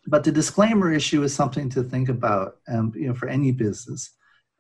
but 0.07 0.25
the 0.25 0.33
disclaimer 0.33 0.93
issue 0.93 1.23
is 1.23 1.35
something 1.35 1.69
to 1.71 1.83
think 1.83 2.09
about, 2.09 2.57
um, 2.69 2.93
you 2.97 3.09
know, 3.09 3.15
for 3.15 3.29
any 3.29 3.53
business. 3.53 4.11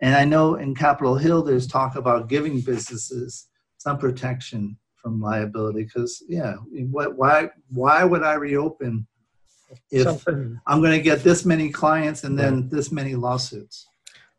And 0.00 0.14
I 0.14 0.24
know 0.24 0.56
in 0.56 0.74
Capitol 0.74 1.16
Hill, 1.16 1.42
there's 1.42 1.66
talk 1.66 1.96
about 1.96 2.28
giving 2.28 2.60
businesses 2.60 3.46
some 3.78 3.96
protection 3.96 4.76
from 5.08 5.20
liability 5.20 5.84
because, 5.84 6.22
yeah, 6.28 6.54
what, 6.90 7.16
why, 7.16 7.48
why 7.70 8.04
would 8.04 8.22
I 8.22 8.34
reopen 8.34 9.06
if 9.90 10.02
something 10.02 10.60
I'm 10.66 10.80
going 10.80 10.96
to 10.96 11.02
get 11.02 11.22
this 11.22 11.44
many 11.44 11.70
clients 11.70 12.24
and 12.24 12.38
then 12.38 12.68
this 12.68 12.92
many 12.92 13.14
lawsuits? 13.14 13.86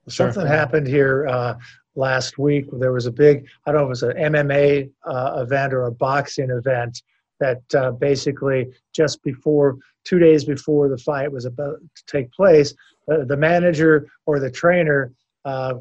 Sure. 0.07 0.31
something 0.31 0.47
happened 0.47 0.87
here 0.87 1.27
uh, 1.27 1.55
last 1.95 2.37
week. 2.37 2.65
There 2.71 2.91
was 2.91 3.05
a 3.05 3.11
big, 3.11 3.47
I 3.65 3.71
don't 3.71 3.81
know 3.81 3.91
if 3.91 4.01
it 4.01 4.07
was 4.07 4.15
an 4.15 4.33
MMA 4.33 4.91
uh, 5.05 5.41
event 5.43 5.73
or 5.73 5.85
a 5.85 5.91
boxing 5.91 6.49
event 6.49 7.01
that 7.39 7.61
uh, 7.75 7.91
basically 7.91 8.67
just 8.93 9.21
before, 9.23 9.77
two 10.05 10.19
days 10.19 10.45
before 10.45 10.89
the 10.89 10.97
fight 10.97 11.31
was 11.31 11.45
about 11.45 11.77
to 11.95 12.03
take 12.05 12.31
place, 12.31 12.73
uh, 13.11 13.23
the 13.25 13.37
manager 13.37 14.07
or 14.25 14.39
the 14.39 14.49
trainer 14.51 15.13
uh, 15.45 15.75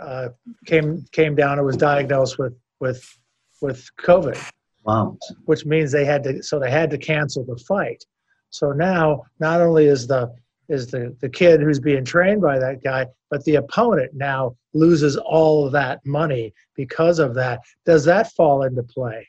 uh, 0.00 0.28
came 0.66 1.04
came 1.12 1.34
down 1.34 1.58
and 1.58 1.66
was 1.66 1.76
diagnosed 1.76 2.38
with 2.38 2.54
with 2.80 3.18
with 3.60 3.88
COVID 4.00 4.40
Wow. 4.84 5.18
which 5.46 5.66
means 5.66 5.90
they 5.90 6.04
had 6.04 6.22
to 6.24 6.42
so 6.42 6.60
they 6.60 6.70
had 6.70 6.90
to 6.90 6.98
cancel 6.98 7.44
the 7.44 7.56
fight 7.56 8.04
so 8.50 8.70
now 8.70 9.22
not 9.40 9.60
only 9.60 9.86
is 9.86 10.06
the 10.06 10.32
is 10.68 10.86
the 10.92 11.16
the 11.20 11.28
kid 11.28 11.60
who's 11.60 11.80
being 11.80 12.04
trained 12.04 12.40
by 12.40 12.56
that 12.60 12.84
guy 12.84 13.04
but 13.30 13.42
the 13.44 13.56
opponent 13.56 14.12
now 14.14 14.54
loses 14.74 15.16
all 15.16 15.66
of 15.66 15.72
that 15.72 15.98
money 16.06 16.54
because 16.76 17.18
of 17.18 17.34
that 17.34 17.58
does 17.84 18.04
that 18.04 18.30
fall 18.32 18.62
into 18.62 18.82
play 18.84 19.26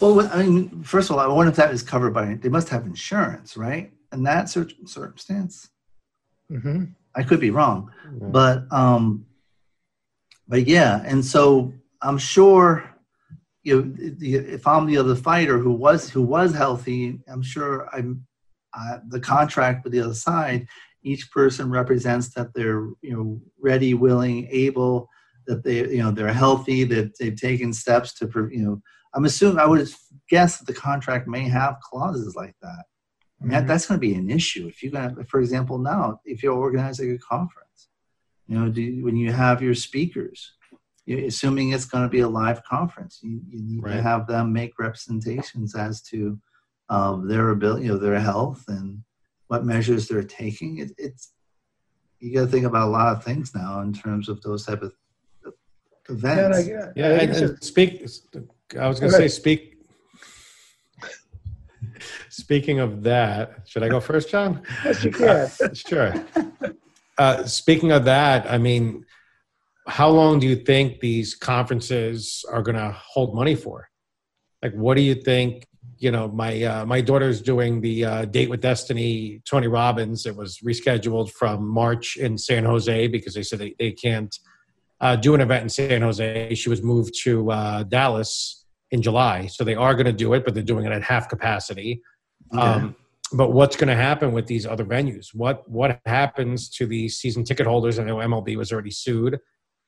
Well, 0.00 0.20
I 0.32 0.42
mean, 0.44 0.82
first 0.84 1.10
of 1.10 1.16
all, 1.16 1.22
I 1.22 1.26
wonder 1.26 1.50
if 1.50 1.56
that 1.56 1.72
is 1.72 1.82
covered 1.82 2.12
by, 2.12 2.34
they 2.34 2.50
must 2.50 2.68
have 2.68 2.84
insurance, 2.86 3.56
right? 3.56 3.90
In 4.12 4.22
that 4.24 4.50
cir- 4.50 4.68
circumstance, 4.86 5.70
hmm 6.48 6.84
I 7.16 7.22
could 7.24 7.40
be 7.40 7.50
wrong. 7.50 7.90
Yeah. 8.20 8.28
but 8.38 8.56
um 8.70 9.26
but 10.46 10.66
yeah 10.68 11.02
and 11.10 11.24
so 11.24 11.72
i'm 12.02 12.18
sure 12.18 12.68
you 13.62 13.76
know, 13.82 13.92
the- 14.18 14.36
if 14.36 14.66
i'm 14.66 14.86
the 14.86 14.96
other 14.96 15.14
fighter 15.14 15.58
who 15.58 15.72
was 15.72 16.10
who 16.10 16.22
was 16.22 16.54
healthy 16.54 17.20
i'm 17.28 17.42
sure 17.42 17.88
i'm 17.94 18.26
uh, 18.72 18.98
the 19.08 19.20
contract 19.20 19.82
with 19.84 19.92
the 19.92 20.00
other 20.00 20.14
side 20.14 20.66
each 21.02 21.30
person 21.32 21.70
represents 21.70 22.32
that 22.34 22.52
they're 22.54 22.86
you 23.02 23.12
know 23.16 23.40
ready 23.60 23.94
willing 23.94 24.46
able 24.50 25.08
that 25.46 25.62
they 25.64 25.78
you 25.90 26.02
know 26.02 26.10
they're 26.10 26.32
healthy 26.32 26.84
that 26.84 27.12
they've 27.18 27.40
taken 27.40 27.72
steps 27.72 28.14
to 28.14 28.26
you 28.52 28.62
know 28.64 28.80
i'm 29.14 29.24
assuming 29.24 29.58
i 29.58 29.66
would 29.66 29.88
guess 30.28 30.58
that 30.58 30.66
the 30.66 30.72
contract 30.88 31.26
may 31.26 31.48
have 31.48 31.76
clauses 31.82 32.34
like 32.36 32.54
that 32.62 32.84
I 33.42 33.46
mean, 33.46 33.58
Mhm. 33.62 33.66
that's 33.68 33.86
going 33.86 33.98
to 33.98 34.06
be 34.06 34.12
an 34.14 34.28
issue 34.28 34.66
if 34.68 34.82
you're 34.82 34.92
going 34.92 35.14
to, 35.16 35.24
for 35.24 35.40
example, 35.40 35.78
now 35.78 36.20
if 36.26 36.42
you're 36.42 36.52
organizing 36.66 37.10
a 37.12 37.18
conference, 37.18 37.88
you 38.46 38.54
know, 38.58 38.68
do, 38.70 39.02
when 39.02 39.16
you 39.16 39.32
have 39.32 39.62
your 39.62 39.74
speakers, 39.74 40.52
assuming 41.10 41.70
it's 41.70 41.84
going 41.84 42.04
to 42.04 42.08
be 42.08 42.20
a 42.20 42.28
live 42.28 42.62
conference, 42.64 43.20
you, 43.22 43.40
you 43.48 43.62
need 43.62 43.84
to 43.84 44.02
have 44.02 44.26
them 44.26 44.52
make 44.52 44.78
representations 44.78 45.74
as 45.74 46.02
to 46.02 46.38
um, 46.88 47.28
their 47.28 47.50
ability, 47.50 47.86
you 47.86 47.92
know, 47.92 47.98
their 47.98 48.18
health 48.20 48.64
and 48.68 49.02
what 49.48 49.64
measures 49.64 50.08
they're 50.08 50.22
taking. 50.22 50.78
It, 50.78 50.92
it's 50.98 51.32
you 52.18 52.34
got 52.34 52.42
to 52.42 52.46
think 52.46 52.66
about 52.66 52.88
a 52.88 52.90
lot 52.90 53.16
of 53.16 53.24
things 53.24 53.54
now 53.54 53.80
in 53.80 53.92
terms 53.92 54.28
of 54.28 54.42
those 54.42 54.66
type 54.66 54.82
of 54.82 54.92
of 56.08 56.24
And 56.24 56.54
I, 56.54 56.58
events. 56.58 56.92
Yeah, 56.96 57.18
think 57.18 57.32
and, 57.32 57.42
and 57.42 57.64
speak. 57.64 58.06
I 58.78 58.88
was 58.88 59.00
going 59.00 59.12
to 59.12 59.18
say 59.18 59.28
speak. 59.28 59.76
Speaking 62.28 62.80
of 62.80 63.02
that, 63.02 63.68
should 63.68 63.82
I 63.82 63.88
go 63.88 64.00
first, 64.00 64.30
John? 64.30 64.62
yes, 64.84 65.04
you 65.04 65.10
can. 65.10 65.50
sure. 65.74 66.14
Uh, 67.18 67.44
speaking 67.44 67.92
of 67.92 68.04
that, 68.04 68.50
I 68.50 68.56
mean, 68.58 69.04
how 69.88 70.08
long 70.08 70.38
do 70.38 70.46
you 70.46 70.56
think 70.56 71.00
these 71.00 71.34
conferences 71.34 72.44
are 72.50 72.62
going 72.62 72.76
to 72.76 72.92
hold 72.92 73.34
money 73.34 73.54
for? 73.54 73.88
Like, 74.62 74.72
what 74.74 74.96
do 74.96 75.02
you 75.02 75.14
think? 75.14 75.66
You 75.98 76.10
know, 76.10 76.28
my 76.28 76.62
uh, 76.62 76.86
my 76.86 77.00
daughter's 77.00 77.40
doing 77.42 77.80
the 77.80 78.04
uh, 78.04 78.24
Date 78.26 78.50
with 78.50 78.60
Destiny, 78.60 79.42
Tony 79.44 79.66
Robbins. 79.66 80.26
It 80.26 80.36
was 80.36 80.58
rescheduled 80.58 81.30
from 81.30 81.66
March 81.66 82.16
in 82.16 82.38
San 82.38 82.64
Jose 82.64 83.06
because 83.08 83.34
they 83.34 83.42
said 83.42 83.58
they, 83.58 83.74
they 83.78 83.92
can't 83.92 84.34
uh, 85.00 85.16
do 85.16 85.34
an 85.34 85.40
event 85.40 85.62
in 85.64 85.68
San 85.68 86.02
Jose. 86.02 86.54
She 86.54 86.68
was 86.68 86.82
moved 86.82 87.14
to 87.22 87.50
uh, 87.50 87.82
Dallas 87.84 88.64
in 88.90 89.02
July, 89.02 89.46
so 89.46 89.64
they 89.64 89.74
are 89.74 89.94
going 89.94 90.06
to 90.06 90.12
do 90.12 90.34
it, 90.34 90.44
but 90.44 90.54
they're 90.54 90.62
doing 90.62 90.84
it 90.84 90.92
at 90.92 91.02
half 91.02 91.28
capacity. 91.28 92.02
Okay. 92.52 92.62
Um, 92.62 92.96
but 93.32 93.52
what's 93.52 93.76
going 93.76 93.88
to 93.88 93.94
happen 93.94 94.32
with 94.32 94.46
these 94.46 94.66
other 94.66 94.84
venues? 94.84 95.28
What 95.34 95.68
what 95.68 96.00
happens 96.04 96.68
to 96.70 96.86
the 96.86 97.08
season 97.08 97.44
ticket 97.44 97.66
holders? 97.66 97.98
I 97.98 98.04
know 98.04 98.16
MLB 98.16 98.56
was 98.56 98.72
already 98.72 98.90
sued. 98.90 99.38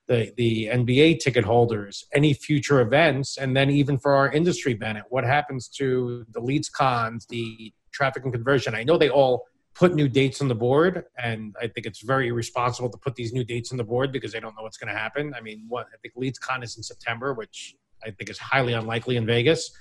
The 0.07 0.33
the 0.35 0.67
NBA 0.67 1.19
ticket 1.19 1.45
holders, 1.45 2.05
any 2.13 2.33
future 2.33 2.81
events, 2.81 3.37
and 3.37 3.55
then 3.55 3.69
even 3.69 3.97
for 3.97 4.15
our 4.15 4.31
industry, 4.31 4.73
Bennet, 4.73 5.05
what 5.09 5.23
happens 5.23 5.69
to 5.79 6.25
the 6.31 6.41
LeadsCons, 6.41 7.27
the 7.27 7.71
traffic 7.91 8.23
and 8.23 8.33
conversion? 8.33 8.75
I 8.75 8.83
know 8.83 8.97
they 8.97 9.09
all 9.09 9.45
put 9.75 9.95
new 9.95 10.07
dates 10.07 10.41
on 10.41 10.47
the 10.47 10.55
board, 10.55 11.05
and 11.17 11.55
I 11.59 11.67
think 11.67 11.85
it's 11.85 12.01
very 12.01 12.27
irresponsible 12.27 12.89
to 12.89 12.97
put 12.97 13.15
these 13.15 13.33
new 13.33 13.43
dates 13.43 13.71
on 13.71 13.77
the 13.77 13.83
board 13.83 14.11
because 14.11 14.31
they 14.31 14.39
don't 14.39 14.55
know 14.55 14.63
what's 14.63 14.77
going 14.77 14.93
to 14.93 14.99
happen. 14.99 15.33
I 15.35 15.41
mean, 15.41 15.65
what 15.67 15.87
I 15.93 15.97
think 16.01 16.15
LeadsCon 16.15 16.63
is 16.63 16.77
in 16.77 16.83
September, 16.83 17.33
which 17.33 17.75
I 18.05 18.11
think 18.11 18.29
is 18.29 18.37
highly 18.37 18.73
unlikely 18.73 19.15
in 19.17 19.25
Vegas. 19.25 19.71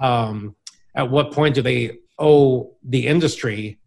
Um, 0.00 0.56
at 0.94 1.10
what 1.10 1.32
point 1.32 1.54
do 1.54 1.62
they 1.62 1.98
owe 2.18 2.76
the 2.82 3.06
industry 3.06 3.78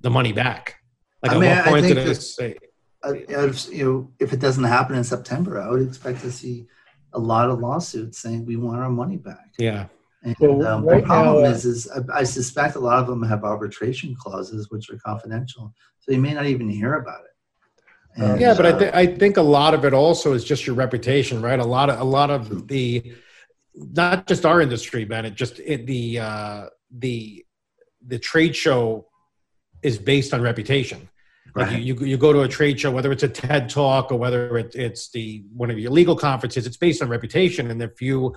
the 0.00 0.10
money 0.10 0.32
back? 0.32 0.76
Like 1.22 1.32
I 1.32 1.34
at 1.34 1.40
mean, 1.40 1.50
what 1.50 1.58
I 1.58 1.70
point 1.70 1.86
do 1.86 1.94
they 1.94 2.14
say? 2.14 2.56
Uh, 3.04 3.14
if, 3.14 3.68
you 3.72 3.84
know, 3.84 4.10
if 4.18 4.32
it 4.32 4.40
doesn't 4.40 4.64
happen 4.64 4.96
in 4.96 5.04
September, 5.04 5.60
I 5.60 5.70
would 5.70 5.86
expect 5.86 6.20
to 6.22 6.32
see 6.32 6.66
a 7.12 7.18
lot 7.18 7.48
of 7.48 7.60
lawsuits 7.60 8.18
saying 8.18 8.44
we 8.44 8.56
want 8.56 8.80
our 8.80 8.90
money 8.90 9.16
back. 9.16 9.54
Yeah, 9.58 9.86
And 10.22 10.36
Well, 10.40 10.66
um, 10.66 10.84
right 10.84 11.00
the 11.00 11.06
problem 11.06 11.42
now, 11.42 11.48
uh, 11.48 11.52
is, 11.52 11.64
is 11.64 11.90
I, 11.90 12.20
I 12.20 12.22
suspect 12.24 12.76
a 12.76 12.80
lot 12.80 12.98
of 12.98 13.06
them 13.06 13.22
have 13.22 13.44
arbitration 13.44 14.14
clauses 14.14 14.70
which 14.70 14.90
are 14.90 14.98
confidential, 14.98 15.72
so 16.00 16.12
you 16.12 16.18
may 16.20 16.34
not 16.34 16.46
even 16.46 16.68
hear 16.68 16.94
about 16.94 17.20
it. 17.20 18.20
And, 18.20 18.40
yeah, 18.40 18.54
but 18.54 18.66
I, 18.66 18.70
uh, 18.70 18.78
th- 18.78 18.94
I 18.94 19.06
think 19.06 19.36
a 19.36 19.42
lot 19.42 19.74
of 19.74 19.84
it 19.84 19.94
also 19.94 20.32
is 20.32 20.44
just 20.44 20.66
your 20.66 20.74
reputation, 20.74 21.40
right? 21.40 21.60
A 21.60 21.64
lot 21.64 21.88
of 21.88 22.00
a 22.00 22.04
lot 22.04 22.30
of 22.30 22.66
the, 22.66 23.14
not 23.74 24.26
just 24.26 24.44
our 24.44 24.60
industry, 24.60 25.04
man. 25.04 25.24
It 25.24 25.34
just 25.34 25.60
it, 25.60 25.86
the 25.86 26.18
uh, 26.18 26.66
the 26.90 27.44
the 28.04 28.18
trade 28.18 28.56
show 28.56 29.06
is 29.82 29.98
based 29.98 30.34
on 30.34 30.42
reputation. 30.42 31.08
Like 31.58 31.72
you, 31.72 31.94
you, 31.94 32.06
you 32.06 32.16
go 32.16 32.32
to 32.32 32.42
a 32.42 32.48
trade 32.48 32.80
show, 32.80 32.90
whether 32.90 33.12
it's 33.12 33.22
a 33.22 33.28
TED 33.28 33.68
talk 33.68 34.12
or 34.12 34.16
whether 34.16 34.58
it, 34.58 34.74
it's 34.74 35.10
the 35.10 35.44
one 35.54 35.70
of 35.70 35.78
your 35.78 35.90
legal 35.90 36.16
conferences, 36.16 36.66
it's 36.66 36.76
based 36.76 37.02
on 37.02 37.08
reputation. 37.08 37.70
And 37.70 37.82
if 37.82 38.00
you 38.00 38.34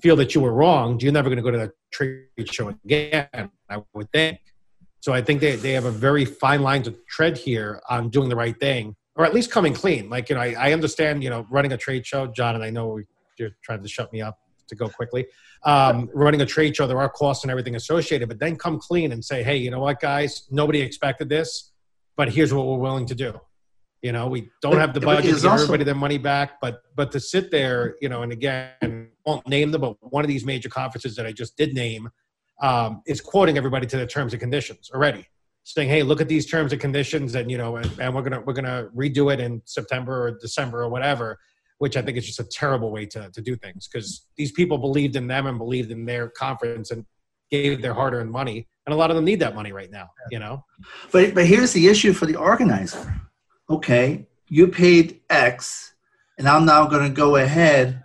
feel 0.00 0.16
that 0.16 0.34
you 0.34 0.40
were 0.40 0.52
wronged, 0.52 1.02
you're 1.02 1.12
never 1.12 1.28
going 1.28 1.36
to 1.36 1.42
go 1.42 1.50
to 1.50 1.58
that 1.58 1.72
trade 1.90 2.52
show 2.52 2.68
again. 2.84 3.28
I 3.68 3.82
would 3.94 4.10
think. 4.12 4.38
So 5.00 5.12
I 5.12 5.22
think 5.22 5.40
they, 5.40 5.56
they 5.56 5.72
have 5.72 5.84
a 5.84 5.90
very 5.90 6.24
fine 6.24 6.62
line 6.62 6.82
to 6.82 6.96
tread 7.08 7.38
here 7.38 7.80
on 7.88 8.08
doing 8.10 8.28
the 8.28 8.36
right 8.36 8.58
thing, 8.58 8.96
or 9.14 9.24
at 9.24 9.32
least 9.32 9.50
coming 9.50 9.72
clean. 9.72 10.10
Like 10.10 10.28
you 10.28 10.34
know, 10.34 10.42
I, 10.42 10.54
I 10.58 10.72
understand 10.72 11.22
you 11.22 11.30
know 11.30 11.46
running 11.50 11.72
a 11.72 11.76
trade 11.76 12.06
show, 12.06 12.26
John, 12.26 12.54
and 12.54 12.64
I 12.64 12.70
know 12.70 13.00
you're 13.38 13.50
trying 13.62 13.82
to 13.82 13.88
shut 13.88 14.12
me 14.12 14.20
up 14.20 14.38
to 14.68 14.74
go 14.74 14.88
quickly. 14.88 15.26
Um, 15.64 16.08
running 16.14 16.40
a 16.40 16.46
trade 16.46 16.76
show, 16.76 16.86
there 16.86 16.98
are 16.98 17.08
costs 17.08 17.44
and 17.44 17.50
everything 17.50 17.74
associated, 17.74 18.28
but 18.28 18.38
then 18.38 18.56
come 18.56 18.78
clean 18.78 19.12
and 19.12 19.24
say, 19.24 19.42
hey, 19.42 19.56
you 19.56 19.70
know 19.70 19.80
what, 19.80 20.00
guys, 20.00 20.46
nobody 20.50 20.80
expected 20.80 21.28
this, 21.28 21.72
but 22.18 22.28
here's 22.28 22.52
what 22.52 22.66
we're 22.66 22.76
willing 22.76 23.06
to 23.06 23.14
do. 23.14 23.40
You 24.02 24.12
know, 24.12 24.26
we 24.28 24.50
don't 24.60 24.72
But- 24.72 24.80
have 24.80 24.94
the 24.94 25.00
budget 25.00 25.24
to 25.24 25.40
give 25.40 25.44
also- 25.46 25.64
everybody 25.64 25.84
their 25.84 25.94
money 25.94 26.18
back, 26.18 26.60
but 26.60 26.82
but 26.94 27.10
to 27.12 27.20
sit 27.20 27.50
there, 27.50 27.96
you 28.02 28.08
know, 28.10 28.22
and 28.22 28.32
again, 28.32 29.08
won't 29.24 29.48
name 29.48 29.70
them, 29.70 29.80
but 29.80 29.96
one 30.00 30.24
of 30.24 30.28
these 30.28 30.44
major 30.44 30.68
conferences 30.68 31.16
that 31.16 31.24
I 31.26 31.32
just 31.32 31.56
did 31.56 31.72
name 31.74 32.10
um, 32.60 33.02
is 33.06 33.20
quoting 33.20 33.56
everybody 33.56 33.86
to 33.86 33.96
the 33.96 34.06
terms 34.06 34.32
and 34.32 34.40
conditions 34.40 34.90
already, 34.92 35.24
saying, 35.62 35.88
"Hey, 35.88 36.02
look 36.02 36.20
at 36.20 36.28
these 36.28 36.44
terms 36.44 36.72
and 36.72 36.80
conditions, 36.80 37.34
and 37.36 37.50
you 37.50 37.56
know, 37.56 37.76
and, 37.76 37.90
and 38.00 38.14
we're 38.14 38.22
gonna 38.22 38.40
we're 38.40 38.52
gonna 38.52 38.88
redo 38.96 39.32
it 39.32 39.38
in 39.40 39.62
September 39.64 40.14
or 40.24 40.38
December 40.38 40.82
or 40.82 40.88
whatever." 40.88 41.38
Which 41.78 41.96
I 41.96 42.02
think 42.02 42.18
is 42.18 42.26
just 42.26 42.40
a 42.40 42.44
terrible 42.44 42.90
way 42.90 43.06
to 43.06 43.30
to 43.30 43.40
do 43.40 43.54
things 43.54 43.88
because 43.88 44.26
these 44.36 44.50
people 44.50 44.78
believed 44.78 45.14
in 45.14 45.28
them 45.28 45.46
and 45.46 45.56
believed 45.56 45.92
in 45.92 46.04
their 46.04 46.28
conference 46.28 46.90
and 46.90 47.04
gave 47.50 47.80
their 47.80 47.94
hard-earned 47.94 48.30
money, 48.30 48.66
and 48.88 48.94
a 48.94 48.96
lot 48.96 49.10
of 49.10 49.16
them 49.16 49.26
need 49.26 49.40
that 49.40 49.54
money 49.54 49.70
right 49.70 49.90
now. 49.90 50.08
You 50.30 50.38
know, 50.38 50.64
But 51.12 51.34
but 51.34 51.44
here's 51.44 51.74
the 51.74 51.88
issue 51.88 52.14
for 52.14 52.24
the 52.24 52.36
organizer. 52.36 53.20
Okay, 53.68 54.26
you 54.48 54.68
paid 54.68 55.20
X, 55.28 55.92
and 56.38 56.48
I'm 56.48 56.64
now 56.64 56.86
going 56.86 57.06
to 57.06 57.14
go 57.14 57.36
ahead 57.36 58.02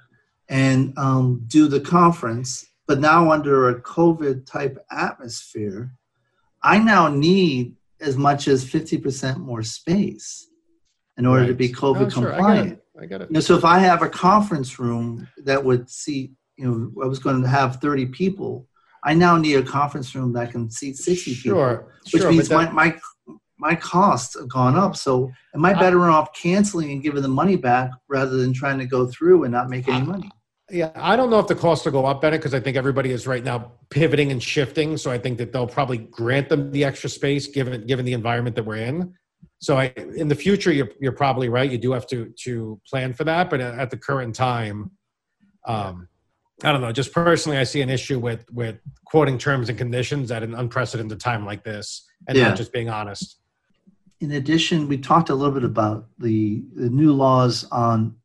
and 0.50 0.94
um, 0.98 1.46
do 1.48 1.70
the 1.70 1.80
conference. 1.80 2.66
But 2.86 3.00
now 3.00 3.32
under 3.32 3.70
a 3.70 3.82
COVID 3.82 4.46
type 4.46 4.78
atmosphere, 4.92 5.94
I 6.62 6.80
now 6.80 7.08
need 7.08 7.78
as 8.02 8.18
much 8.18 8.50
as 8.50 8.66
50% 8.66 9.38
more 9.38 9.64
space 9.64 10.50
in 11.18 11.26
order 11.26 11.48
to 11.48 11.54
be 11.54 11.70
COVID 11.70 12.08
Oh, 12.08 12.10
sure, 12.10 12.32
compliant. 12.32 12.80
I 13.00 13.06
get 13.06 13.22
it. 13.22 13.30
You 13.30 13.36
know, 13.36 13.40
so 13.40 13.56
if 13.56 13.64
I 13.64 13.80
have 13.80 14.02
a 14.02 14.10
conference 14.10 14.80
room 14.80 15.30
that 15.46 15.64
would 15.64 15.90
seat, 15.90 16.34
you 16.58 16.66
know, 16.66 17.02
I 17.02 17.08
was 17.08 17.20
going 17.20 17.42
to 17.42 17.48
have 17.48 17.78
30 17.78 18.08
people, 18.08 18.68
I 19.06 19.14
now 19.14 19.38
need 19.38 19.56
a 19.56 19.64
conference 19.64 20.14
room 20.16 20.34
that 20.34 20.52
can 20.52 20.70
seat 20.70 20.98
60 20.98 21.36
people 21.36 21.86
which 22.12 22.22
sure, 22.22 22.32
means 22.32 22.50
that- 22.50 22.74
my, 22.74 22.90
my 22.90 23.00
my 23.60 23.76
costs 23.76 24.38
have 24.38 24.50
gone 24.50 24.76
up. 24.76 24.94
So 24.96 25.32
am 25.56 25.64
I 25.64 25.74
better 25.74 26.10
off 26.10 26.34
canceling 26.34 26.92
and 26.92 27.02
giving 27.02 27.22
the 27.22 27.30
money 27.30 27.56
back 27.56 27.92
rather 28.10 28.36
than 28.36 28.52
trying 28.52 28.78
to 28.80 28.86
go 28.86 29.08
through 29.08 29.44
and 29.46 29.54
not 29.54 29.70
make 29.70 29.88
any 29.88 30.06
money? 30.06 30.30
Yeah, 30.70 30.92
I 30.96 31.16
don't 31.16 31.30
know 31.30 31.40
if 31.40 31.48
the 31.48 31.56
costs 31.56 31.86
will 31.86 31.94
go 31.94 32.06
up, 32.06 32.20
Bennet, 32.20 32.42
because 32.42 32.54
I 32.54 32.60
think 32.60 32.76
everybody 32.76 33.12
is 33.12 33.26
right 33.26 33.44
now 33.44 33.72
pivoting 33.90 34.32
and 34.32 34.44
shifting. 34.44 34.98
So 34.98 35.12
I 35.12 35.18
think 35.18 35.38
that 35.38 35.54
they'll 35.54 35.68
probably 35.68 36.00
grant 36.00 36.50
them 36.50 36.72
the 36.72 36.84
extra 36.84 37.10
space 37.10 37.48
given 37.48 37.86
given 37.86 38.06
the 38.06 38.14
environment 38.14 38.56
that 38.56 38.66
we're 38.66 38.78
in. 38.78 39.14
So 39.60 39.78
I, 39.78 39.94
in 40.16 40.28
the 40.28 40.36
future, 40.36 40.74
you're 40.74 40.90
you're 41.00 41.14
probably 41.14 41.48
right. 41.48 41.70
You 41.70 41.78
do 41.78 41.92
have 41.94 42.08
to 42.08 42.34
to 42.44 42.82
plan 42.90 43.14
for 43.14 43.24
that, 43.24 43.50
but 43.50 43.62
at 43.62 43.92
the 43.92 43.98
current 43.98 44.36
time, 44.36 44.92
um, 45.66 46.08
I 46.64 46.72
don't 46.72 46.82
know. 46.82 46.92
Just 46.92 47.12
personally, 47.12 47.58
I 47.58 47.64
see 47.64 47.82
an 47.82 47.90
issue 47.90 48.20
with 48.20 48.46
with 48.52 48.80
quoting 49.06 49.38
terms 49.38 49.70
and 49.70 49.78
conditions 49.78 50.32
at 50.32 50.44
an 50.44 50.54
unprecedented 50.54 51.20
time 51.20 51.46
like 51.46 51.64
this, 51.64 52.06
and 52.28 52.38
yeah. 52.38 52.50
not 52.50 52.58
just 52.58 52.72
being 52.72 52.90
honest. 52.90 53.40
In 54.20 54.34
addition, 54.34 54.88
we 54.88 54.98
talked 54.98 55.30
a 55.30 55.36
little 55.36 55.54
bit 55.54 55.64
about 55.64 56.08
the 56.20 56.64
the 56.76 56.90
new 56.90 57.12
laws 57.14 57.66
on 57.72 58.16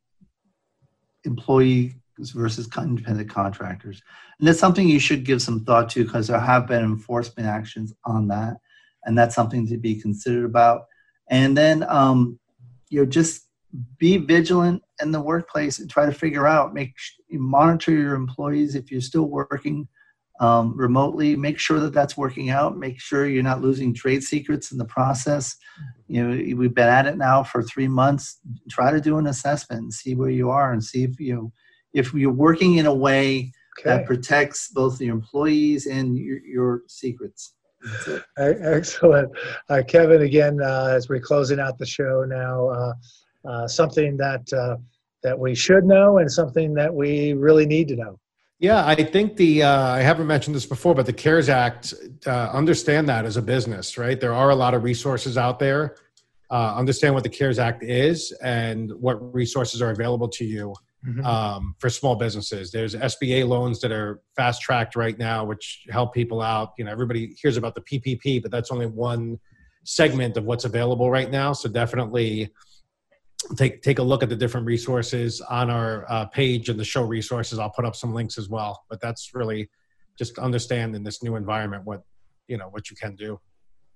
employee 1.25 1.95
versus 2.33 2.69
independent 2.77 3.29
contractors. 3.29 4.01
And 4.39 4.47
that's 4.47 4.59
something 4.59 4.87
you 4.87 4.99
should 4.99 5.23
give 5.23 5.41
some 5.41 5.63
thought 5.63 5.89
to 5.89 6.03
because 6.03 6.27
there 6.27 6.39
have 6.39 6.67
been 6.67 6.83
enforcement 6.83 7.47
actions 7.47 7.93
on 8.05 8.27
that. 8.27 8.57
And 9.05 9.17
that's 9.17 9.35
something 9.35 9.67
to 9.67 9.77
be 9.77 9.95
considered 9.95 10.45
about. 10.45 10.83
And 11.29 11.57
then, 11.57 11.85
um, 11.87 12.39
you 12.89 12.99
know, 12.99 13.05
just 13.05 13.48
be 13.97 14.17
vigilant 14.17 14.81
in 15.01 15.11
the 15.11 15.21
workplace 15.21 15.79
and 15.79 15.89
try 15.89 16.05
to 16.05 16.11
figure 16.11 16.47
out, 16.47 16.73
make 16.73 16.95
monitor 17.31 17.91
your 17.91 18.15
employees 18.15 18.75
if 18.75 18.91
you're 18.91 19.01
still 19.01 19.29
working 19.29 19.87
um, 20.39 20.75
remotely. 20.75 21.35
Make 21.35 21.59
sure 21.59 21.79
that 21.79 21.93
that's 21.93 22.17
working 22.17 22.49
out. 22.49 22.77
Make 22.77 22.99
sure 22.99 23.27
you're 23.27 23.43
not 23.43 23.61
losing 23.61 23.93
trade 23.93 24.23
secrets 24.23 24.71
in 24.71 24.77
the 24.77 24.85
process. 24.85 25.55
You 26.07 26.23
know, 26.23 26.55
we've 26.55 26.73
been 26.73 26.87
at 26.87 27.05
it 27.05 27.17
now 27.17 27.43
for 27.43 27.61
three 27.61 27.87
months. 27.87 28.39
Try 28.69 28.91
to 28.91 29.01
do 29.01 29.17
an 29.17 29.27
assessment 29.27 29.83
and 29.83 29.93
see 29.93 30.15
where 30.15 30.29
you 30.29 30.49
are 30.49 30.71
and 30.71 30.83
see 30.83 31.03
if 31.03 31.19
you 31.19 31.35
know 31.35 31.51
if 31.93 32.13
you're 32.13 32.31
working 32.31 32.77
in 32.77 32.85
a 32.85 32.93
way 32.93 33.51
okay. 33.79 33.89
that 33.89 34.05
protects 34.05 34.69
both 34.69 35.01
your 35.01 35.13
employees 35.13 35.87
and 35.87 36.17
your, 36.17 36.39
your 36.39 36.81
secrets. 36.87 37.53
Excellent. 38.37 39.31
Uh, 39.69 39.81
Kevin, 39.87 40.21
again, 40.21 40.59
uh, 40.61 40.93
as 40.95 41.07
we're 41.09 41.19
closing 41.19 41.59
out 41.59 41.77
the 41.77 41.85
show 41.85 42.25
now, 42.27 42.67
uh, 42.69 42.93
uh 43.47 43.67
something 43.67 44.17
that, 44.17 44.51
uh, 44.53 44.77
that 45.23 45.37
we 45.37 45.55
should 45.55 45.83
know 45.85 46.17
and 46.17 46.31
something 46.31 46.73
that 46.73 46.93
we 46.93 47.33
really 47.33 47.65
need 47.65 47.87
to 47.89 47.95
know. 47.95 48.19
Yeah, 48.59 48.85
I 48.85 48.95
think 48.95 49.37
the, 49.37 49.63
uh, 49.63 49.87
I 49.87 50.01
haven't 50.01 50.27
mentioned 50.27 50.53
this 50.55 50.65
before, 50.65 50.93
but 50.93 51.05
the 51.05 51.13
CARES 51.13 51.47
Act, 51.47 51.93
understand 52.27 53.07
that 53.07 53.23
as 53.23 53.37
a 53.37 53.41
business, 53.41 53.97
right? 53.97 54.19
There 54.19 54.33
are 54.33 54.49
a 54.49 54.55
lot 54.55 54.73
of 54.73 54.83
resources 54.83 55.37
out 55.37 55.59
there. 55.59 55.95
understand 56.51 57.13
what 57.13 57.23
the 57.23 57.29
CARES 57.29 57.57
Act 57.57 57.83
is 57.83 58.33
and 58.41 58.91
what 58.95 59.33
resources 59.33 59.81
are 59.81 59.91
available 59.91 60.27
to 60.27 60.43
you 60.43 60.73
mm-hmm. 61.05 61.25
um, 61.25 61.75
for 61.79 61.89
small 61.89 62.15
businesses. 62.15 62.71
There's 62.71 62.95
SBA 62.95 63.47
loans 63.47 63.79
that 63.81 63.91
are 63.91 64.21
fast 64.35 64.61
tracked 64.61 64.95
right 64.95 65.17
now, 65.17 65.45
which 65.45 65.85
help 65.89 66.13
people 66.13 66.41
out. 66.41 66.73
You 66.77 66.85
know, 66.85 66.91
everybody 66.91 67.35
hears 67.41 67.57
about 67.57 67.75
the 67.75 67.81
PPP, 67.81 68.41
but 68.41 68.51
that's 68.51 68.71
only 68.71 68.87
one 68.87 69.39
segment 69.83 70.37
of 70.37 70.45
what's 70.45 70.65
available 70.65 71.09
right 71.09 71.31
now. 71.31 71.53
So 71.53 71.69
definitely 71.69 72.49
take 73.55 73.81
take 73.81 73.99
a 73.99 74.03
look 74.03 74.23
at 74.23 74.29
the 74.29 74.35
different 74.35 74.65
resources 74.65 75.41
on 75.41 75.69
our 75.69 76.05
uh, 76.09 76.25
page 76.25 76.69
and 76.69 76.79
the 76.79 76.85
show 76.85 77.03
resources. 77.03 77.59
I'll 77.59 77.69
put 77.69 77.85
up 77.85 77.95
some 77.95 78.13
links 78.13 78.37
as 78.37 78.49
well. 78.49 78.83
But 78.89 79.01
that's 79.01 79.33
really 79.33 79.69
just 80.17 80.37
understand 80.39 80.95
in 80.95 81.03
this 81.03 81.23
new 81.23 81.35
environment 81.35 81.85
what 81.85 82.03
you 82.47 82.57
know 82.57 82.67
what 82.69 82.89
you 82.89 82.95
can 82.95 83.15
do. 83.15 83.39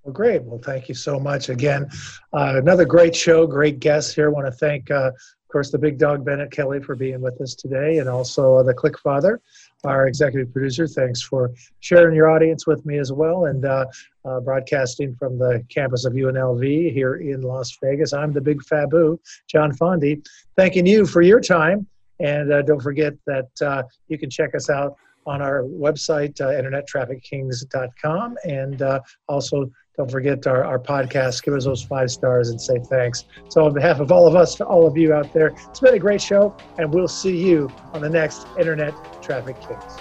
Well, 0.03 0.13
great. 0.13 0.43
Well, 0.43 0.59
thank 0.59 0.89
you 0.89 0.95
so 0.95 1.19
much 1.19 1.49
again. 1.49 1.89
Uh, 2.33 2.55
another 2.57 2.83
great 2.83 3.15
show, 3.15 3.47
great 3.47 3.79
guests 3.79 4.13
here. 4.13 4.31
Want 4.31 4.47
to 4.47 4.51
thank 4.51 4.91
uh, 4.91 5.11
of 5.53 5.55
course, 5.55 5.69
the 5.69 5.77
big 5.77 5.99
dog 5.99 6.25
Bennet 6.25 6.51
Kelley 6.51 6.81
for 6.81 6.95
being 6.95 7.21
with 7.21 7.39
us 7.39 7.53
today, 7.53 7.99
and 7.99 8.09
also 8.09 8.63
the 8.63 8.73
Click 8.73 8.97
Father, 8.97 9.39
our 9.83 10.07
executive 10.07 10.51
producer. 10.53 10.87
Thanks 10.87 11.21
for 11.21 11.51
sharing 11.79 12.15
your 12.15 12.29
audience 12.29 12.65
with 12.65 12.85
me 12.85 12.97
as 12.97 13.11
well, 13.11 13.45
and 13.45 13.65
uh, 13.65 13.85
uh, 14.25 14.39
broadcasting 14.39 15.15
from 15.15 15.37
the 15.37 15.65
campus 15.69 16.05
of 16.05 16.13
UNLV 16.13 16.93
here 16.93 17.15
in 17.15 17.41
Las 17.41 17.77
Vegas. 17.81 18.13
I'm 18.13 18.33
the 18.33 18.41
big 18.41 18.61
Fabu, 18.63 19.19
John 19.47 19.71
Fondi, 19.71 20.25
thanking 20.55 20.85
you 20.85 21.05
for 21.05 21.21
your 21.21 21.39
time. 21.39 21.87
And 22.19 22.53
uh, 22.53 22.61
don't 22.61 22.81
forget 22.81 23.13
that 23.25 23.49
uh, 23.61 23.83
you 24.07 24.17
can 24.17 24.29
check 24.29 24.55
us 24.55 24.69
out 24.69 24.95
on 25.25 25.41
our 25.41 25.63
website, 25.63 26.39
uh, 26.41 26.47
internettraffickings.com, 26.47 28.37
and 28.45 29.01
also 29.27 29.69
don't 29.95 30.09
forget 30.09 30.45
our, 30.47 30.63
our 30.63 30.79
podcast. 30.79 31.43
Give 31.43 31.53
us 31.53 31.65
those 31.65 31.83
five 31.83 32.09
stars 32.09 32.49
and 32.49 32.59
say 32.59 32.79
thanks. 32.89 33.25
So, 33.49 33.65
on 33.65 33.73
behalf 33.73 33.99
of 33.99 34.11
all 34.11 34.27
of 34.27 34.35
us 34.35 34.55
to 34.55 34.65
all 34.65 34.87
of 34.87 34.97
you 34.97 35.13
out 35.13 35.31
there, 35.33 35.53
it's 35.69 35.79
been 35.79 35.93
a 35.93 35.99
great 35.99 36.21
show, 36.21 36.55
and 36.77 36.91
we'll 36.93 37.07
see 37.07 37.37
you 37.37 37.71
on 37.93 38.01
the 38.01 38.09
next 38.09 38.47
Internet 38.57 38.93
Traffic 39.21 39.55
Kings. 39.61 39.97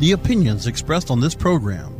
The 0.00 0.12
opinions 0.12 0.66
expressed 0.66 1.10
on 1.10 1.20
this 1.20 1.34
program 1.34 1.99